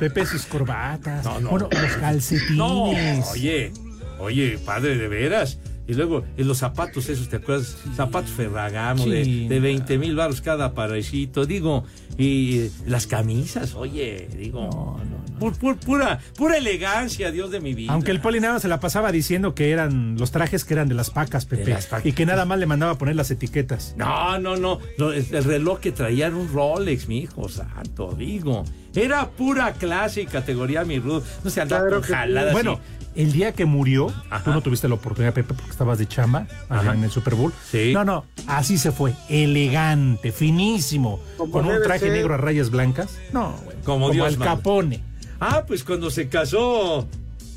Pepe 0.00 0.26
sus 0.26 0.44
corbatas? 0.46 1.24
No, 1.24 1.40
no. 1.40 1.50
Bueno, 1.50 1.68
los 1.70 1.92
calcetines. 1.96 2.56
No, 2.56 2.90
oye, 3.30 3.72
oye, 4.18 4.58
padre, 4.64 4.96
de 4.96 5.08
veras. 5.08 5.58
Y 5.88 5.94
luego, 5.94 6.24
en 6.36 6.46
los 6.46 6.58
zapatos 6.58 7.08
esos, 7.08 7.28
¿te 7.28 7.36
acuerdas? 7.36 7.76
Zapatos 7.96 8.30
Ferragamo 8.30 9.04
de, 9.04 9.24
Sí. 9.24 9.48
de 9.48 9.58
20 9.60 9.98
mil 9.98 10.14
baros 10.14 10.40
cada 10.40 10.74
parecito. 10.74 11.44
Digo, 11.44 11.84
y 12.16 12.68
las 12.86 13.06
camisas, 13.06 13.74
oye, 13.74 14.28
digo. 14.38 15.00
pu- 15.40 15.58
pu- 15.58 15.76
pura, 15.78 16.20
pura 16.36 16.56
elegancia, 16.56 17.32
Dios 17.32 17.50
de 17.50 17.60
mi 17.60 17.74
vida. 17.74 17.92
Aunque 17.92 18.12
el 18.12 18.20
poli 18.20 18.38
nada 18.38 18.60
se 18.60 18.68
la 18.68 18.78
pasaba 18.78 19.10
diciendo 19.10 19.54
que 19.56 19.70
eran 19.72 20.16
los 20.16 20.30
trajes 20.30 20.64
que 20.64 20.74
eran 20.74 20.88
de 20.88 20.94
las 20.94 21.10
pacas, 21.10 21.46
Pepe. 21.46 21.70
las 21.70 21.86
pacas. 21.86 22.06
Y 22.06 22.12
que 22.12 22.26
nada 22.26 22.44
más 22.44 22.60
le 22.60 22.66
mandaba 22.66 22.96
poner 22.96 23.16
las 23.16 23.30
etiquetas. 23.32 23.94
No, 23.96 24.38
no, 24.38 24.56
no. 24.56 24.78
no, 24.98 25.10
el 25.12 25.44
reloj 25.44 25.80
que 25.80 25.90
traía 25.90 26.28
era 26.28 26.36
un 26.36 26.48
Rolex, 26.52 27.08
mi 27.08 27.18
hijo 27.18 27.48
santo, 27.48 28.14
digo. 28.16 28.62
Era 28.94 29.30
pura 29.30 29.72
clase 29.72 30.22
y 30.22 30.26
categoría, 30.26 30.84
mi 30.84 30.98
rudo. 30.98 31.22
No 31.42 31.50
se 31.50 31.60
andaba 31.60 31.86
Claro 31.86 32.02
con 32.02 32.10
jaladas. 32.10 32.52
Bueno, 32.52 32.80
el 33.14 33.32
día 33.32 33.52
que 33.52 33.64
murió, 33.64 34.12
tú 34.44 34.50
no 34.50 34.60
tuviste 34.62 34.88
la 34.88 34.94
oportunidad, 34.94 35.34
Pepe, 35.34 35.54
porque 35.54 35.70
estabas 35.70 35.98
de 35.98 36.06
chamba 36.06 36.46
allá 36.68 36.94
en 36.94 37.04
el 37.04 37.10
Super 37.10 37.34
Bowl. 37.34 37.52
Sí. 37.70 37.92
No, 37.92 38.04
no, 38.04 38.24
así 38.46 38.78
se 38.78 38.92
fue. 38.92 39.14
Elegante, 39.28 40.32
finísimo. 40.32 41.20
Como 41.36 41.52
con 41.52 41.66
un 41.66 41.82
traje 41.82 42.06
ser. 42.06 42.12
negro 42.12 42.34
a 42.34 42.36
rayas 42.38 42.70
blancas. 42.70 43.18
No, 43.32 43.54
güey. 43.64 43.76
Como 43.84 44.06
Como, 44.06 44.10
Dios 44.10 44.28
el 44.28 44.38
manda. 44.38 44.56
Capone. 44.56 45.02
Ah, 45.40 45.64
pues 45.66 45.84
cuando 45.84 46.10
se 46.10 46.28
casó. 46.28 47.08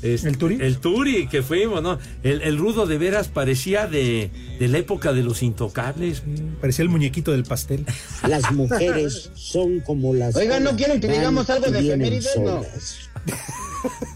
Este, 0.02 0.28
¿El 0.28 0.38
Turi? 0.38 0.58
El 0.60 0.78
Turi, 0.78 1.28
que 1.28 1.42
fuimos, 1.42 1.82
¿no? 1.82 1.98
El, 2.22 2.42
el 2.42 2.58
rudo 2.58 2.86
de 2.86 2.98
veras 2.98 3.28
parecía 3.28 3.86
de, 3.86 4.30
de 4.58 4.68
la 4.68 4.78
época 4.78 5.12
de 5.12 5.22
los 5.22 5.42
intocables. 5.42 6.22
Parecía 6.60 6.82
el 6.82 6.88
muñequito 6.88 7.32
del 7.32 7.44
pastel. 7.44 7.84
Las 8.28 8.50
mujeres 8.52 9.30
son 9.34 9.80
como 9.80 10.14
las. 10.14 10.36
Oigan, 10.36 10.64
¿no 10.64 10.76
quieren 10.76 11.00
que 11.00 11.08
digamos 11.08 11.48
algo 11.50 11.70
de 11.70 11.80
efemérides? 11.80 12.38
No. 12.38 12.62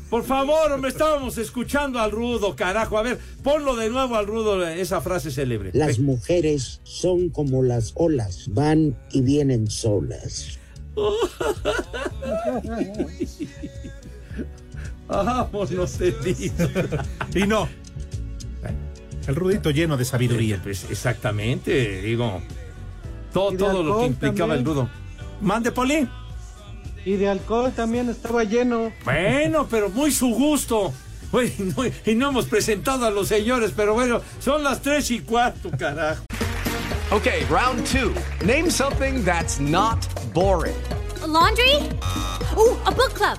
Por 0.08 0.24
favor, 0.24 0.72
hombre, 0.72 0.90
estábamos 0.90 1.38
escuchando 1.38 2.00
al 2.00 2.10
rudo, 2.10 2.56
carajo. 2.56 2.98
A 2.98 3.02
ver, 3.02 3.18
ponlo 3.42 3.76
de 3.76 3.90
nuevo 3.90 4.16
al 4.16 4.26
rudo, 4.26 4.66
esa 4.66 5.00
frase 5.00 5.30
célebre. 5.30 5.70
Las 5.72 5.98
mujeres 5.98 6.80
son 6.82 7.30
como 7.30 7.62
las 7.62 7.92
olas, 7.94 8.46
van 8.48 8.96
y 9.12 9.22
vienen 9.22 9.70
solas. 9.70 10.58
Vámonos, 15.10 15.92
tendido. 15.92 16.68
Y 17.34 17.46
no. 17.46 17.68
El 19.26 19.34
rudito 19.36 19.70
lleno 19.70 19.96
de 19.96 20.04
sabiduría. 20.04 20.60
Pues 20.62 20.86
exactamente, 20.90 22.02
digo. 22.02 22.40
Todo, 23.32 23.52
todo 23.56 23.82
lo 23.82 24.00
que 24.00 24.06
implicaba 24.06 24.54
el 24.54 24.64
rudo. 24.64 24.88
Mande, 25.40 25.72
Poli. 25.72 26.08
Y 27.04 27.12
de 27.12 27.28
alcohol 27.28 27.72
también 27.74 28.08
estaba 28.10 28.44
lleno. 28.44 28.92
Bueno, 29.04 29.66
pero 29.70 29.88
muy 29.88 30.10
su 30.12 30.28
gusto. 30.28 30.92
No- 31.32 31.84
y 32.06 32.14
no 32.16 32.30
hemos 32.30 32.46
presentado 32.46 33.06
a 33.06 33.10
los 33.10 33.28
señores, 33.28 33.72
pero 33.76 33.94
bueno, 33.94 34.20
son 34.40 34.64
las 34.64 34.82
tres 34.82 35.10
y 35.12 35.20
cuarto, 35.20 35.70
carajo. 35.78 36.24
Okay, 37.12 37.44
round 37.48 37.84
two. 37.86 38.12
Name 38.44 38.68
something 38.70 39.24
that's 39.24 39.60
not 39.60 39.98
boring. 40.32 40.74
A 41.22 41.26
laundry? 41.28 41.88
Ooh, 42.56 42.76
a 42.84 42.90
book 42.90 43.12
club. 43.14 43.38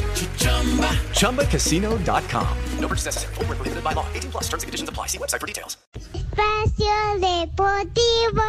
ChumbaCasino.com. 1.13 2.47
No 2.79 2.87
purchase 2.87 3.05
necessary. 3.05 3.33
Void 3.35 3.47
where 3.47 3.55
prohibited 3.55 3.83
by 3.83 3.93
law. 3.93 4.05
18 4.13 4.31
plus 4.31 4.43
terms 4.49 4.63
and 4.63 4.67
conditions 4.67 4.89
apply. 4.89 5.07
See 5.07 5.17
website 5.17 5.39
for 5.39 5.47
details. 5.47 5.77
Espacio 6.31 7.19
Deportivo. 7.19 8.43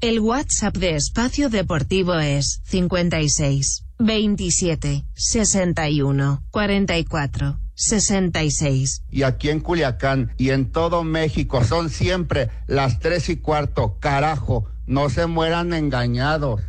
El 0.00 0.20
WhatsApp 0.20 0.76
de 0.76 0.96
Espacio 0.96 1.48
Deportivo 1.48 2.14
es 2.18 2.60
56 2.64 3.84
27 3.98 5.04
61 5.14 6.42
44 6.50 7.58
66. 7.74 9.02
y 9.10 9.22
aquí 9.22 9.48
en 9.50 9.60
Culiacán 9.60 10.32
y 10.36 10.50
en 10.50 10.70
todo 10.70 11.04
México 11.04 11.64
son 11.64 11.90
siempre 11.90 12.50
las 12.66 12.98
tres 12.98 13.28
y 13.28 13.36
cuarto. 13.36 13.96
Carajo, 14.00 14.66
no 14.86 15.08
se 15.08 15.26
mueran 15.26 15.72
engañados. 15.72 16.60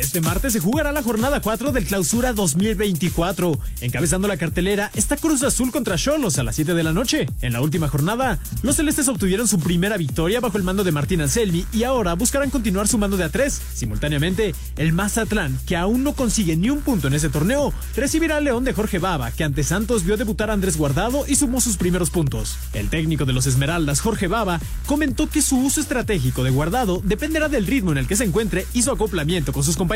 Este 0.00 0.22
martes 0.22 0.54
se 0.54 0.60
jugará 0.60 0.92
la 0.92 1.02
jornada 1.02 1.42
4 1.42 1.72
del 1.72 1.84
Clausura 1.84 2.32
2024. 2.32 3.58
Encabezando 3.82 4.28
la 4.28 4.38
cartelera 4.38 4.90
está 4.94 5.18
Cruz 5.18 5.42
Azul 5.42 5.70
contra 5.70 5.98
Cholos 5.98 6.38
a 6.38 6.42
las 6.42 6.56
7 6.56 6.72
de 6.72 6.82
la 6.82 6.94
noche. 6.94 7.26
En 7.42 7.52
la 7.52 7.60
última 7.60 7.86
jornada, 7.86 8.38
los 8.62 8.76
celestes 8.76 9.08
obtuvieron 9.08 9.46
su 9.46 9.60
primera 9.60 9.98
victoria 9.98 10.40
bajo 10.40 10.56
el 10.56 10.64
mando 10.64 10.84
de 10.84 10.92
Martín 10.92 11.20
Anselmi 11.20 11.66
y 11.70 11.82
ahora 11.84 12.14
buscarán 12.14 12.48
continuar 12.48 12.88
sumando 12.88 13.18
de 13.18 13.24
a 13.24 13.28
3. 13.28 13.60
Simultáneamente, 13.74 14.54
el 14.78 14.94
Mazatlán, 14.94 15.58
que 15.66 15.76
aún 15.76 16.02
no 16.02 16.14
consigue 16.14 16.56
ni 16.56 16.70
un 16.70 16.80
punto 16.80 17.08
en 17.08 17.14
ese 17.14 17.28
torneo, 17.28 17.74
recibirá 17.94 18.38
al 18.38 18.44
León 18.44 18.64
de 18.64 18.72
Jorge 18.72 18.98
Baba, 18.98 19.30
que 19.32 19.44
ante 19.44 19.64
Santos 19.64 20.04
vio 20.04 20.16
debutar 20.16 20.48
a 20.48 20.54
Andrés 20.54 20.78
Guardado 20.78 21.26
y 21.28 21.36
sumó 21.36 21.60
sus 21.60 21.76
primeros 21.76 22.08
puntos. 22.08 22.56
El 22.72 22.88
técnico 22.88 23.26
de 23.26 23.34
los 23.34 23.46
Esmeraldas, 23.46 24.00
Jorge 24.00 24.28
Baba, 24.28 24.60
comentó 24.86 25.28
que 25.28 25.42
su 25.42 25.58
uso 25.58 25.78
estratégico 25.78 26.42
de 26.42 26.50
Guardado 26.50 27.02
dependerá 27.04 27.50
del 27.50 27.66
ritmo 27.66 27.92
en 27.92 27.98
el 27.98 28.06
que 28.06 28.16
se 28.16 28.24
encuentre 28.24 28.66
y 28.72 28.80
su 28.80 28.92
acoplamiento 28.92 29.52
con 29.52 29.62
sus 29.62 29.76
compañeros. 29.76 29.89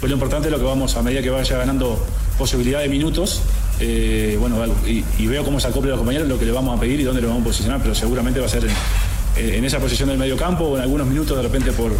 Pues 0.00 0.10
lo 0.10 0.16
importante 0.16 0.48
es 0.48 0.52
lo 0.52 0.58
que 0.58 0.64
vamos, 0.64 0.96
a 0.96 1.02
medida 1.02 1.22
que 1.22 1.30
vaya 1.30 1.56
ganando 1.56 1.98
posibilidad 2.36 2.80
de 2.80 2.88
minutos, 2.88 3.40
eh, 3.80 4.36
bueno, 4.38 4.56
y, 4.86 5.26
veo 5.26 5.44
cómo 5.44 5.58
se 5.58 5.68
acopla 5.68 5.88
a 5.88 5.92
los 5.92 5.98
compañeros, 6.00 6.28
lo 6.28 6.38
que 6.38 6.44
le 6.44 6.52
vamos 6.52 6.76
a 6.76 6.80
pedir 6.80 7.00
y 7.00 7.04
dónde 7.04 7.22
lo 7.22 7.28
vamos 7.28 7.42
a 7.42 7.46
posicionar, 7.46 7.80
pero 7.80 7.94
seguramente 7.94 8.38
va 8.38 8.46
a 8.46 8.50
ser 8.50 8.64
en, 9.36 9.54
en 9.54 9.64
esa 9.64 9.78
posición 9.78 10.10
del 10.10 10.18
medio 10.18 10.36
campo 10.36 10.64
o 10.64 10.76
en 10.76 10.82
algunos 10.82 11.06
minutos 11.06 11.36
de 11.36 11.42
repente 11.42 11.72
por, 11.72 11.92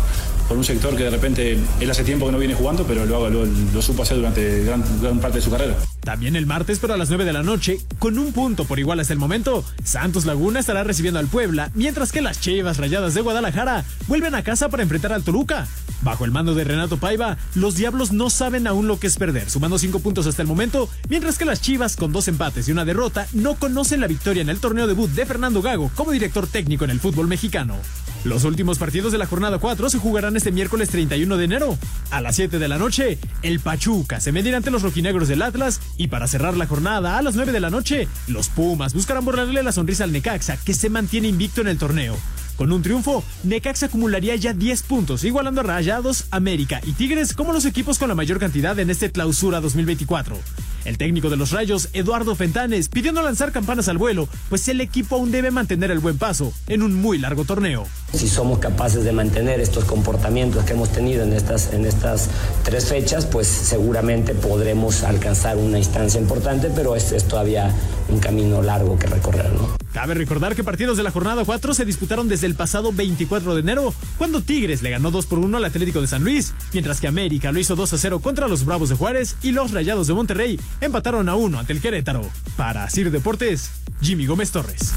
por 0.50 0.59
un 0.59 0.64
sector 0.64 0.97
que 0.97 1.04
de 1.04 1.11
repente 1.11 1.57
él 1.78 1.90
hace 1.92 2.02
tiempo 2.02 2.26
que 2.26 2.33
no 2.33 2.38
viene 2.38 2.54
jugando, 2.54 2.83
pero 2.83 3.07
lo, 3.07 3.30
lo, 3.30 3.83
supo 3.83 4.02
hacer 4.02 4.16
durante 4.16 4.64
gran, 4.64 4.83
gran 5.00 5.21
parte 5.21 5.38
de 5.38 5.45
su 5.45 5.50
carrera. 5.52 5.76
También 6.00 6.35
el 6.35 6.45
martes, 6.45 6.80
pero 6.80 6.92
a 6.92 6.97
las 6.97 7.09
9 7.09 7.25
de 7.25 7.33
la 7.33 7.45
noche, 7.45 7.78
con 8.00 8.19
un 8.19 8.33
punto 8.33 8.64
por 8.64 8.80
igual 8.80 8.99
hasta 8.99 9.12
el 9.12 9.21
momento, 9.21 9.64
Santos 9.85 10.26
Laguna 10.26 10.59
estará 10.59 10.83
recibiendo 10.83 11.21
al 11.21 11.28
Puebla, 11.28 11.71
mientras 11.75 12.11
que 12.11 12.21
las 12.21 12.40
Chivas 12.40 12.78
Rayadas 12.78 13.14
de 13.14 13.21
Guadalajara 13.21 13.85
vuelven 14.09 14.35
a 14.35 14.42
casa 14.42 14.69
para 14.69 14.83
enfrentar 14.83 15.12
al 15.12 15.23
Toluca. 15.23 15.69
Bajo 16.02 16.25
el 16.25 16.33
mando 16.33 16.57
de 16.57 16.64
Renato 16.64 16.97
Paiva, 16.97 17.37
los 17.54 17.76
Diablos 17.76 18.11
no 18.11 18.28
saben 18.28 18.66
aún 18.66 18.88
lo 18.88 18.99
que 18.99 19.07
es 19.07 19.19
perder, 19.19 19.49
sumando 19.50 19.78
5 19.78 20.00
puntos 20.00 20.26
hasta 20.26 20.42
el 20.42 20.49
momento, 20.49 20.88
mientras 21.09 21.38
que 21.38 21.45
las 21.45 21.61
Chivas, 21.61 21.95
con 21.95 22.11
dos 22.11 22.26
empates 22.26 22.66
y 22.66 22.73
una 22.73 22.85
derrota, 22.85 23.28
no 23.35 23.54
conocen 23.54 24.00
la 24.00 24.09
victoria 24.09 24.42
en 24.42 24.49
el 24.49 24.59
torneo 24.59 24.88
debut 24.88 25.11
de 25.11 25.26
Fernando 25.26 25.62
Gago 25.62 25.92
como 25.95 26.11
director 26.11 26.49
técnico 26.49 26.85
en 26.85 26.90
el 26.90 26.99
fútbol 26.99 27.28
mexicano. 27.28 27.76
Los 28.23 28.45
últimos 28.45 28.79
partidos 28.79 29.12
de 29.12 29.19
la 29.19 29.27
jornada 29.27 29.59
4 29.59 29.89
se 29.89 29.99
jugarán 29.99 30.37
este 30.37 30.53
miércoles 30.53 30.91
31 30.91 31.39
de 31.39 31.45
enero. 31.45 31.79
A 32.11 32.21
las 32.21 32.37
7 32.37 32.59
de 32.59 32.69
la 32.69 32.77
noche, 32.77 33.19
el 33.43 33.61
Pachuca 33.61 34.21
se 34.21 34.31
medirá 34.31 34.59
ante 34.59 34.71
los 34.71 34.83
rojinegros 34.83 35.27
del 35.29 35.41
Atlas 35.41 35.81
y 35.97 36.09
para 36.09 36.29
cerrar 36.29 36.55
la 36.55 36.67
jornada 36.67 37.17
a 37.17 37.23
las 37.23 37.35
9 37.35 37.50
de 37.53 37.61
la 37.61 37.71
noche, 37.71 38.09
los 38.29 38.50
Pumas 38.50 38.93
buscarán 38.93 39.25
borrarle 39.25 39.62
la 39.62 39.73
sonrisa 39.73 40.05
al 40.05 40.12
Necaxa 40.12 40.59
que 40.59 40.75
se 40.75 40.91
mantiene 40.91 41.29
invicto 41.29 41.62
en 41.62 41.69
el 41.69 41.79
torneo. 41.79 42.15
Con 42.57 42.73
un 42.73 42.83
triunfo, 42.83 43.25
Necaxa 43.43 43.87
acumularía 43.87 44.37
ya 44.37 44.53
10 44.53 44.83
puntos, 44.83 45.25
igualando 45.25 45.62
a 45.62 45.65
Rayados, 45.65 46.27
América 46.31 46.83
y 46.85 46.93
Tigres 46.93 47.33
como 47.33 47.55
los 47.55 47.65
equipos 47.65 47.99
con 47.99 48.11
la 48.11 48.15
mayor 48.15 48.39
cantidad 48.39 48.79
en 48.79 48.91
este 48.91 49.11
clausura 49.11 49.62
2024. 49.62 50.37
El 50.85 50.99
técnico 50.99 51.31
de 51.31 51.37
los 51.37 51.51
Rayos, 51.51 51.89
Eduardo 51.93 52.35
Fentanes, 52.35 52.89
pidió 52.89 53.13
no 53.13 53.23
lanzar 53.23 53.53
campanas 53.53 53.89
al 53.89 53.99
vuelo, 53.99 54.29
pues 54.49 54.67
el 54.69 54.81
equipo 54.81 55.17
aún 55.17 55.31
debe 55.31 55.51
mantener 55.51 55.91
el 55.91 55.99
buen 55.99 56.19
paso 56.19 56.53
en 56.69 56.83
un 56.83 56.95
muy 56.95 57.19
largo 57.19 57.45
torneo. 57.45 57.87
Si 58.13 58.29
somos 58.29 58.59
capaces 58.59 59.05
de 59.05 59.13
mantener 59.13 59.61
estos 59.61 59.85
comportamientos 59.85 60.65
que 60.65 60.73
hemos 60.73 60.91
tenido 60.91 61.23
en 61.23 61.33
estas, 61.33 61.73
en 61.73 61.85
estas 61.87 62.29
tres 62.65 62.87
fechas, 62.87 63.27
pues 63.27 63.47
seguramente 63.47 64.35
podremos 64.35 65.03
alcanzar 65.03 65.57
una 65.57 65.79
instancia 65.79 66.21
importante, 66.21 66.71
pero 66.75 66.97
es, 66.97 67.13
es 67.13 67.25
todavía 67.25 67.75
un 68.09 68.19
camino 68.19 68.63
largo 68.63 68.99
que 68.99 69.07
recorrer, 69.07 69.53
¿no? 69.53 69.80
Cabe 69.93 70.15
recordar 70.15 70.55
que 70.55 70.63
partidos 70.63 70.97
de 70.97 71.03
la 71.03 71.11
jornada 71.11 71.45
4 71.45 71.75
se 71.75 71.85
disputaron 71.85 72.29
desde 72.29 72.47
el 72.47 72.55
pasado 72.55 72.93
24 72.93 73.55
de 73.55 73.61
enero, 73.61 73.93
cuando 74.19 74.41
Tigres 74.41 74.83
le 74.83 74.91
ganó 74.91 75.11
2 75.11 75.27
por 75.27 75.39
1 75.41 75.57
al 75.57 75.65
Atlético 75.65 76.01
de 76.01 76.07
San 76.07 76.23
Luis, 76.23 76.55
mientras 76.73 77.01
que 77.01 77.09
América 77.09 77.51
lo 77.51 77.59
hizo 77.59 77.75
2 77.75 77.93
a 77.93 77.99
0 77.99 78.21
contra 78.21 78.47
los 78.47 78.65
Bravos 78.65 78.89
de 78.89 78.95
Juárez 78.95 79.37
y 79.43 79.53
los 79.53 79.73
Rayados 79.73 80.07
de 80.07 80.15
Monterrey 80.15 80.61
empataron 80.81 81.29
a 81.29 81.35
1 81.35 81.59
ante 81.59 81.73
el 81.73 81.81
Querétaro. 81.81 82.23
Para 82.57 82.89
Sir 82.89 83.11
Deportes, 83.11 83.71
Jimmy 84.01 84.27
Gómez 84.27 84.53
Torres. 84.53 84.93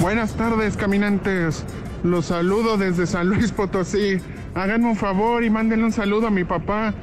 Buenas 0.00 0.32
tardes, 0.34 0.76
caminantes. 0.76 1.64
Los 2.02 2.26
saludo 2.26 2.78
desde 2.78 3.06
San 3.06 3.28
Luis 3.28 3.52
Potosí. 3.52 4.18
Háganme 4.54 4.88
un 4.88 4.96
favor 4.96 5.44
y 5.44 5.50
mándenle 5.50 5.84
un 5.84 5.92
saludo 5.92 6.28
a 6.28 6.30
mi 6.30 6.44
papá, 6.44 6.94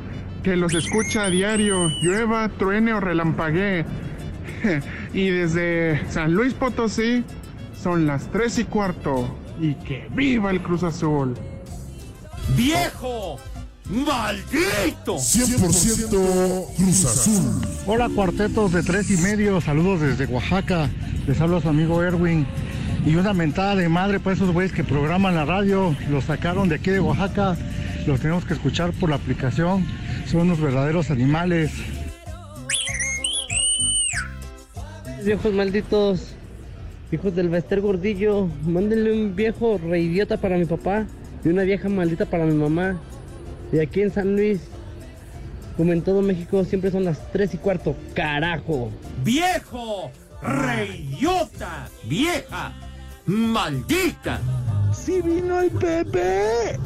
que 0.47 0.55
los 0.55 0.73
escucha 0.73 1.25
a 1.25 1.29
diario, 1.29 1.89
llueva, 2.01 2.47
truene 2.47 2.93
o 2.93 3.01
relampaguee. 3.01 3.83
y 5.13 5.27
desde 5.27 6.09
San 6.09 6.31
Luis 6.31 6.53
Potosí 6.53 7.25
son 7.83 8.07
las 8.07 8.31
tres 8.31 8.57
y 8.57 8.63
cuarto. 8.63 9.37
Y 9.59 9.73
que 9.73 10.07
viva 10.11 10.51
el 10.51 10.61
Cruz 10.61 10.83
Azul. 10.83 11.33
¡Viejo! 12.55 13.37
¡Maldito! 13.89 15.17
100% 15.17 16.75
Cruz 16.77 17.03
Azul. 17.03 17.61
Hola 17.85 18.07
cuartetos 18.07 18.71
de 18.71 18.83
tres 18.83 19.11
y 19.11 19.17
medio, 19.17 19.59
saludos 19.59 19.99
desde 19.99 20.27
Oaxaca. 20.27 20.89
Les 21.27 21.41
habla 21.41 21.59
su 21.59 21.67
amigo 21.67 22.01
Erwin. 22.01 22.47
Y 23.05 23.15
una 23.15 23.33
mentada 23.33 23.75
de 23.75 23.89
madre 23.89 24.21
para 24.21 24.37
esos 24.37 24.53
güeyes 24.53 24.71
que 24.71 24.85
programan 24.85 25.35
la 25.35 25.43
radio. 25.43 25.93
Los 26.09 26.23
sacaron 26.23 26.69
de 26.69 26.75
aquí 26.75 26.89
de 26.89 27.01
Oaxaca. 27.01 27.57
Los 28.05 28.21
tenemos 28.21 28.45
que 28.45 28.53
escuchar 28.53 28.93
por 28.93 29.09
la 29.09 29.17
aplicación. 29.17 29.85
Son 30.29 30.41
unos 30.41 30.59
verdaderos 30.59 31.09
animales. 31.09 31.71
Viejos 35.23 35.53
malditos. 35.53 36.33
Hijos 37.13 37.33
del 37.33 37.47
Bester 37.47 37.79
Gordillo. 37.79 38.49
Mándenle 38.65 39.13
un 39.13 39.35
viejo 39.35 39.77
reidiota 39.77 40.35
para 40.35 40.57
mi 40.57 40.65
papá. 40.65 41.05
Y 41.45 41.47
una 41.47 41.63
vieja 41.63 41.87
maldita 41.87 42.25
para 42.25 42.45
mi 42.45 42.55
mamá. 42.55 42.99
Y 43.71 43.79
aquí 43.79 44.01
en 44.01 44.11
San 44.11 44.35
Luis, 44.35 44.59
como 45.77 45.93
en 45.93 46.01
todo 46.01 46.21
México, 46.21 46.65
siempre 46.65 46.91
son 46.91 47.05
las 47.05 47.31
3 47.31 47.53
y 47.53 47.57
cuarto. 47.57 47.95
¡Carajo! 48.13 48.91
¡Viejo! 49.23 50.11
¡Reyota! 50.41 51.87
¡Vieja! 52.03 52.73
¡Maldita! 53.25 54.41
¡Sí 54.93 55.21
vino 55.21 55.59
el 55.59 55.71
Pepe! 55.71 56.79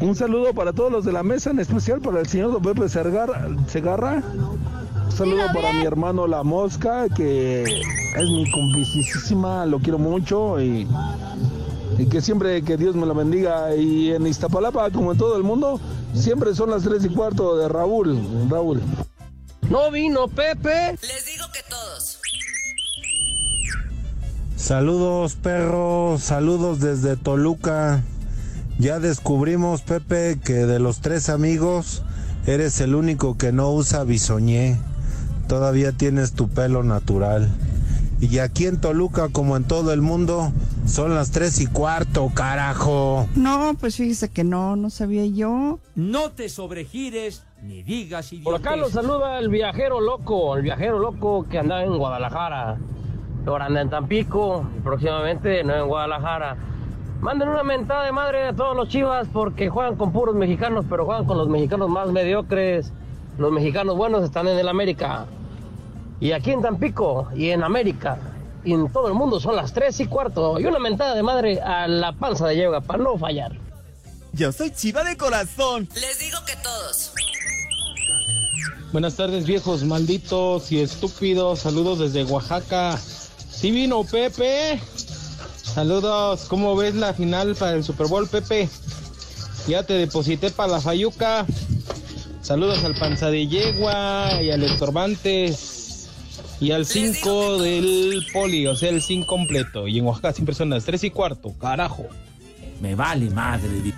Un 0.00 0.14
saludo 0.14 0.54
para 0.54 0.72
todos 0.72 0.90
los 0.90 1.04
de 1.04 1.12
la 1.12 1.22
mesa, 1.22 1.50
en 1.50 1.58
especial 1.58 2.00
para 2.00 2.20
el 2.20 2.28
señor 2.28 2.52
Don 2.52 2.62
Pepe 2.62 2.88
Segarra. 2.88 3.48
Segarra. 3.66 4.22
Un 5.06 5.12
saludo 5.12 5.46
para 5.52 5.72
mi 5.72 5.84
hermano 5.84 6.26
La 6.26 6.42
Mosca, 6.42 7.06
que 7.08 7.62
es 7.62 8.30
mi 8.30 8.50
complicísima, 8.50 9.66
lo 9.66 9.78
quiero 9.80 9.98
mucho 9.98 10.60
y, 10.60 10.86
y 11.98 12.06
que 12.06 12.20
siempre 12.20 12.62
que 12.62 12.76
Dios 12.76 12.94
me 12.94 13.06
la 13.06 13.14
bendiga. 13.14 13.74
Y 13.74 14.12
en 14.12 14.26
Iztapalapa, 14.26 14.90
como 14.90 15.12
en 15.12 15.18
todo 15.18 15.36
el 15.36 15.42
mundo, 15.42 15.80
siempre 16.14 16.54
son 16.54 16.70
las 16.70 16.84
3 16.84 17.04
y 17.04 17.08
cuarto 17.08 17.56
de 17.56 17.68
Raúl. 17.68 18.18
Raúl. 18.48 18.80
No 19.68 19.90
vino 19.90 20.28
Pepe. 20.28 20.92
Les 21.02 21.26
digo 21.26 21.44
que 21.52 21.60
todos. 21.68 22.17
Saludos 24.58 25.36
perros, 25.36 26.20
saludos 26.20 26.80
desde 26.80 27.16
Toluca. 27.16 28.02
Ya 28.80 28.98
descubrimos, 28.98 29.82
Pepe, 29.82 30.40
que 30.44 30.52
de 30.52 30.80
los 30.80 31.00
tres 31.00 31.28
amigos 31.28 32.02
eres 32.44 32.80
el 32.80 32.96
único 32.96 33.38
que 33.38 33.52
no 33.52 33.70
usa 33.70 34.02
bisoñé. 34.02 34.76
Todavía 35.46 35.92
tienes 35.92 36.32
tu 36.32 36.48
pelo 36.48 36.82
natural. 36.82 37.48
Y 38.20 38.40
aquí 38.40 38.66
en 38.66 38.80
Toluca, 38.80 39.28
como 39.28 39.56
en 39.56 39.62
todo 39.62 39.92
el 39.92 40.02
mundo, 40.02 40.52
son 40.86 41.14
las 41.14 41.30
tres 41.30 41.60
y 41.60 41.68
cuarto, 41.68 42.28
carajo. 42.34 43.28
No, 43.36 43.76
pues 43.78 43.94
fíjese 43.94 44.28
que 44.28 44.42
no, 44.42 44.74
no 44.74 44.90
sabía 44.90 45.24
yo. 45.24 45.78
No 45.94 46.32
te 46.32 46.48
sobregires 46.48 47.44
ni 47.62 47.84
digas 47.84 48.32
Por 48.42 48.56
acá 48.56 48.74
lo 48.74 48.90
saluda 48.90 49.38
el 49.38 49.50
viajero 49.50 50.00
loco, 50.00 50.56
el 50.56 50.62
viajero 50.62 50.98
loco 50.98 51.46
que 51.48 51.60
anda 51.60 51.84
en 51.84 51.96
Guadalajara. 51.96 52.78
Ahora 53.46 53.66
anda 53.66 53.80
en 53.80 53.90
Tampico, 53.90 54.66
y 54.76 54.80
próximamente 54.80 55.64
no 55.64 55.74
en 55.74 55.86
Guadalajara. 55.86 56.56
Manden 57.20 57.48
una 57.48 57.62
mentada 57.62 58.04
de 58.04 58.12
madre 58.12 58.44
a 58.44 58.52
todos 58.52 58.76
los 58.76 58.88
chivas 58.88 59.26
porque 59.32 59.68
juegan 59.68 59.96
con 59.96 60.12
puros 60.12 60.34
mexicanos, 60.34 60.84
pero 60.88 61.04
juegan 61.04 61.24
con 61.24 61.38
los 61.38 61.48
mexicanos 61.48 61.88
más 61.88 62.08
mediocres. 62.10 62.92
Los 63.38 63.50
mexicanos 63.52 63.96
buenos 63.96 64.22
están 64.22 64.48
en 64.48 64.58
el 64.58 64.68
América. 64.68 65.26
Y 66.20 66.32
aquí 66.32 66.50
en 66.50 66.62
Tampico 66.62 67.28
y 67.34 67.50
en 67.50 67.62
América 67.62 68.18
y 68.64 68.72
en 68.72 68.92
todo 68.92 69.08
el 69.08 69.14
mundo 69.14 69.40
son 69.40 69.56
las 69.56 69.72
3 69.72 70.00
y 70.00 70.06
cuarto. 70.06 70.60
Y 70.60 70.66
una 70.66 70.78
mentada 70.78 71.14
de 71.14 71.22
madre 71.22 71.60
a 71.60 71.88
la 71.88 72.12
panza 72.12 72.46
de 72.46 72.56
yoga 72.56 72.80
para 72.80 73.02
no 73.02 73.16
fallar. 73.16 73.52
Yo 74.32 74.52
soy 74.52 74.70
chiva 74.70 75.04
de 75.04 75.16
corazón. 75.16 75.88
Les 75.94 76.18
digo 76.18 76.38
que 76.46 76.54
todos. 76.62 77.12
Buenas 78.92 79.16
tardes 79.16 79.46
viejos 79.46 79.84
malditos 79.84 80.70
y 80.72 80.80
estúpidos. 80.80 81.60
Saludos 81.60 81.98
desde 81.98 82.24
Oaxaca. 82.24 82.98
Sí 83.58 83.72
vino 83.72 84.04
Pepe. 84.04 84.80
Saludos. 85.56 86.42
¿Cómo 86.48 86.76
ves 86.76 86.94
la 86.94 87.12
final 87.12 87.56
para 87.56 87.72
el 87.72 87.82
Super 87.82 88.06
Bowl 88.06 88.28
Pepe? 88.28 88.68
Ya 89.66 89.82
te 89.82 89.94
deposité 89.94 90.50
para 90.50 90.74
la 90.74 90.80
Fayuca. 90.80 91.44
Saludos 92.40 92.84
al 92.84 92.94
Panza 92.94 93.32
de 93.32 93.48
Yegua 93.48 94.40
y 94.40 94.52
al 94.52 94.62
Estorbantes. 94.62 96.08
Y 96.60 96.70
al 96.70 96.86
5 96.86 97.60
del 97.60 98.24
poli, 98.32 98.68
o 98.68 98.76
sea, 98.76 98.90
el 98.90 99.02
5 99.02 99.26
completo. 99.26 99.88
Y 99.88 99.98
en 99.98 100.06
Oaxaca 100.06 100.32
siempre 100.32 100.54
son 100.54 100.70
las 100.70 100.84
3 100.84 101.02
y 101.02 101.10
cuarto, 101.10 101.52
carajo. 101.58 102.06
Me 102.80 102.94
vale 102.94 103.28
madre. 103.30 103.92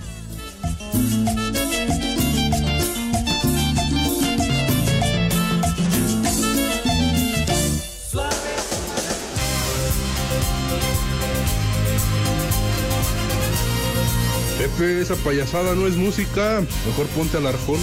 Pepe, 14.81 15.03
esa 15.03 15.15
payasada 15.17 15.75
no 15.75 15.87
es 15.87 15.95
música. 15.95 16.63
Mejor 16.87 17.07
ponte 17.09 17.37
a 17.37 17.41
la 17.41 17.51
arjona. 17.51 17.81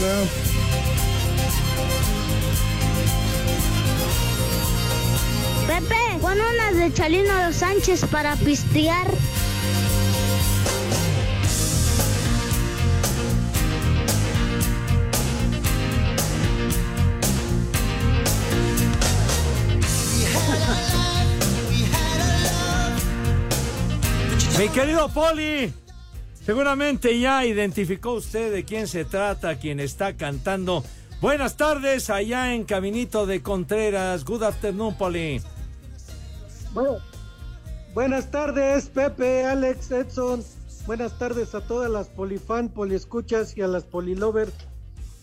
Pepe, 5.67 5.95
pon 6.19 6.39
unas 6.41 6.75
de 6.75 6.91
Chalino 6.91 7.53
Sánchez 7.53 8.03
para 8.05 8.35
pistear. 8.37 9.05
Mi 24.57 24.67
querido 24.69 25.07
Poli, 25.09 25.71
seguramente 26.47 27.19
ya 27.19 27.45
identificó 27.45 28.13
usted 28.13 28.53
de 28.53 28.63
quién 28.63 28.87
se 28.87 29.03
trata, 29.03 29.59
quién 29.59 29.81
está 29.81 30.15
cantando. 30.15 30.81
Buenas 31.19 31.57
tardes, 31.57 32.09
allá 32.09 32.53
en 32.53 32.63
Caminito 32.63 33.25
de 33.25 33.43
Contreras. 33.43 34.23
Good 34.23 34.43
afternoon, 34.43 34.97
Poli. 34.97 35.41
Bueno, 36.73 36.99
buenas 37.93 38.31
tardes, 38.31 38.87
Pepe, 38.87 39.45
Alex, 39.45 39.91
Edson. 39.91 40.41
Buenas 40.85 41.19
tardes 41.19 41.53
a 41.53 41.59
todas 41.59 41.91
las 41.91 42.07
polifan, 42.07 42.69
poliescuchas 42.69 43.57
y 43.57 43.61
a 43.61 43.67
las 43.67 43.83
polilovers. 43.83 44.53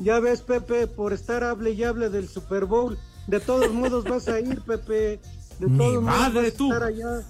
Ya 0.01 0.21
ves, 0.21 0.43
Pepe, 0.43 0.87
por 0.89 1.15
estar 1.15 1.43
hable 1.43 1.71
y 1.71 1.85
hable 1.85 2.11
del 2.11 2.29
Super 2.29 2.67
Bowl. 2.67 2.99
De 3.29 3.41
todos 3.41 3.73
modos 3.73 4.05
vas 4.05 4.29
a 4.29 4.41
ir, 4.41 4.61
Pepe. 4.61 5.21
De 5.59 5.69
Mi 5.69 5.79
todos 5.79 6.03
modos 6.03 6.05
madre, 6.05 6.43
vas 6.43 6.53
a 6.53 6.57
tú. 6.59 6.71
estar 6.71 6.83
allá. 6.87 7.23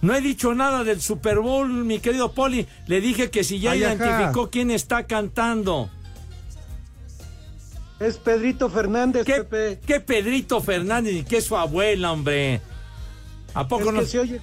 No 0.00 0.14
he 0.14 0.20
dicho 0.20 0.54
nada 0.54 0.84
del 0.84 1.00
Super 1.00 1.38
Bowl, 1.40 1.68
mi 1.68 1.98
querido 1.98 2.32
Poli. 2.32 2.66
Le 2.86 3.00
dije 3.00 3.30
que 3.30 3.42
si 3.44 3.58
ya 3.58 3.72
Ay, 3.72 3.82
ajá. 3.84 3.94
identificó 3.94 4.48
quién 4.50 4.70
está 4.70 5.06
cantando. 5.06 5.90
Es 7.98 8.16
Pedrito 8.16 8.70
Fernández, 8.70 9.24
¿Qué, 9.24 9.42
Pepe. 9.42 9.80
qué 9.84 9.98
Pedrito 10.00 10.60
Fernández 10.60 11.14
y 11.14 11.22
qué 11.24 11.40
su 11.40 11.56
abuela, 11.56 12.12
hombre? 12.12 12.60
¿A 13.54 13.66
poco 13.66 13.88
Es 13.88 13.92
no? 13.94 14.00
que 14.00 14.06
se 14.06 14.18
oye, 14.20 14.40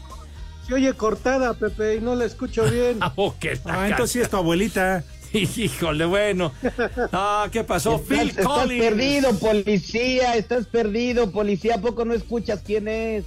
Se 0.68 0.74
oye 0.74 0.94
cortada, 0.94 1.54
Pepe, 1.54 1.96
y 1.96 2.02
no 2.02 2.15
la 2.15 2.26
escucho 2.26 2.63
bien. 2.70 3.00
oh, 3.15 3.34
qué 3.39 3.58
Ah, 3.63 3.88
entonces 3.88 4.12
sí 4.12 4.20
es 4.20 4.30
tu 4.30 4.36
abuelita. 4.38 5.06
Híjole, 5.34 6.04
bueno. 6.06 6.52
Ah, 7.13 7.48
¿qué 7.50 7.63
pasó? 7.63 7.96
Estás, 7.96 8.08
Phil 8.10 8.30
estás 8.32 8.46
Collins. 8.46 8.84
perdido, 8.84 9.39
policía, 9.39 10.36
estás 10.36 10.65
perdido, 10.68 11.32
policía. 11.32 11.76
¿A 11.76 11.82
poco 11.82 12.04
no 12.04 12.13
escuchas 12.13 12.62
quién 12.65 12.89
es? 12.89 13.24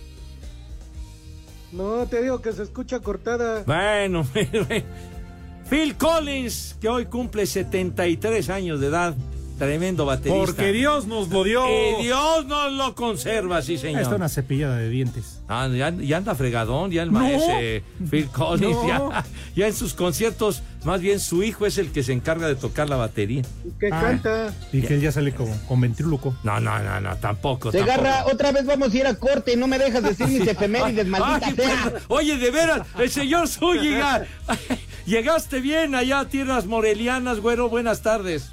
No, 1.72 2.06
te 2.06 2.22
digo 2.22 2.40
que 2.40 2.52
se 2.52 2.62
escucha 2.62 3.00
cortada. 3.00 3.62
Bueno, 3.66 4.24
Phil 5.70 5.96
Collins, 5.96 6.76
que 6.80 6.88
hoy 6.88 7.06
cumple 7.06 7.46
73 7.46 8.48
años 8.50 8.80
de 8.80 8.86
edad. 8.86 9.14
Tremendo 9.58 10.06
baterista. 10.06 10.38
Porque 10.46 10.72
Dios 10.72 11.06
nos 11.06 11.28
lo 11.28 11.42
dio. 11.44 11.64
Y 12.00 12.04
Dios 12.04 12.46
nos 12.46 12.72
lo 12.72 12.94
conserva, 12.94 13.60
sí, 13.62 13.76
señor. 13.76 14.02
Esta 14.02 14.14
es 14.14 14.16
una 14.18 14.28
cepillada 14.28 14.76
de 14.76 14.88
dientes. 14.88 15.40
Ah, 15.48 15.68
ya, 15.68 15.90
ya 15.90 16.16
anda 16.18 16.34
fregadón, 16.34 16.90
ya 16.90 17.02
el 17.02 17.12
No. 17.12 17.20
maestro 17.20 17.54
eh, 17.60 17.82
Phil 18.10 18.28
Collins, 18.32 18.76
No. 18.76 18.86
ya, 19.10 19.24
ya 19.56 19.66
en 19.66 19.74
sus 19.74 19.94
conciertos, 19.94 20.62
más 20.84 21.00
bien 21.00 21.18
su 21.20 21.42
hijo 21.42 21.66
es 21.66 21.78
el 21.78 21.90
que 21.90 22.02
se 22.02 22.12
encarga 22.12 22.46
de 22.46 22.54
tocar 22.54 22.88
la 22.88 22.96
batería. 22.96 23.42
Que 23.80 23.88
Ah. 23.92 24.00
canta. 24.00 24.54
Y 24.72 24.82
que 24.82 24.94
él 24.94 25.00
ya 25.00 25.10
sale 25.12 25.32
con, 25.34 25.48
con 25.66 25.80
ventríloco. 25.80 26.36
No, 26.44 26.60
no, 26.60 26.78
no, 26.78 27.00
no, 27.00 27.16
tampoco. 27.16 27.72
Se 27.72 27.78
tampoco. 27.78 28.00
agarra, 28.00 28.26
otra 28.32 28.52
vez 28.52 28.64
vamos 28.64 28.92
a 28.92 28.96
ir 28.96 29.06
a 29.06 29.14
corte 29.14 29.54
y 29.54 29.56
no 29.56 29.66
me 29.66 29.78
dejas 29.78 30.02
decir 30.02 30.26
mis 30.28 30.46
efemérides, 30.46 31.06
maldita 31.06 31.48
Ay, 31.48 31.54
sea. 31.56 31.82
perdón. 31.84 32.02
Oye, 32.08 32.36
de 32.38 32.50
veras, 32.50 32.86
el 32.98 33.10
señor 33.10 33.48
Zúñiga, 33.48 34.24
llegaste 35.06 35.60
bien 35.60 35.94
allá 35.94 36.20
a 36.20 36.28
tierras 36.28 36.66
morelianas, 36.66 37.40
güero, 37.40 37.68
buenas 37.68 38.02
tardes. 38.02 38.52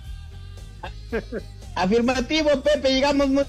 Afirmativo, 1.76 2.50
Pepe, 2.62 2.94
llegamos 2.94 3.28
muy 3.30 3.46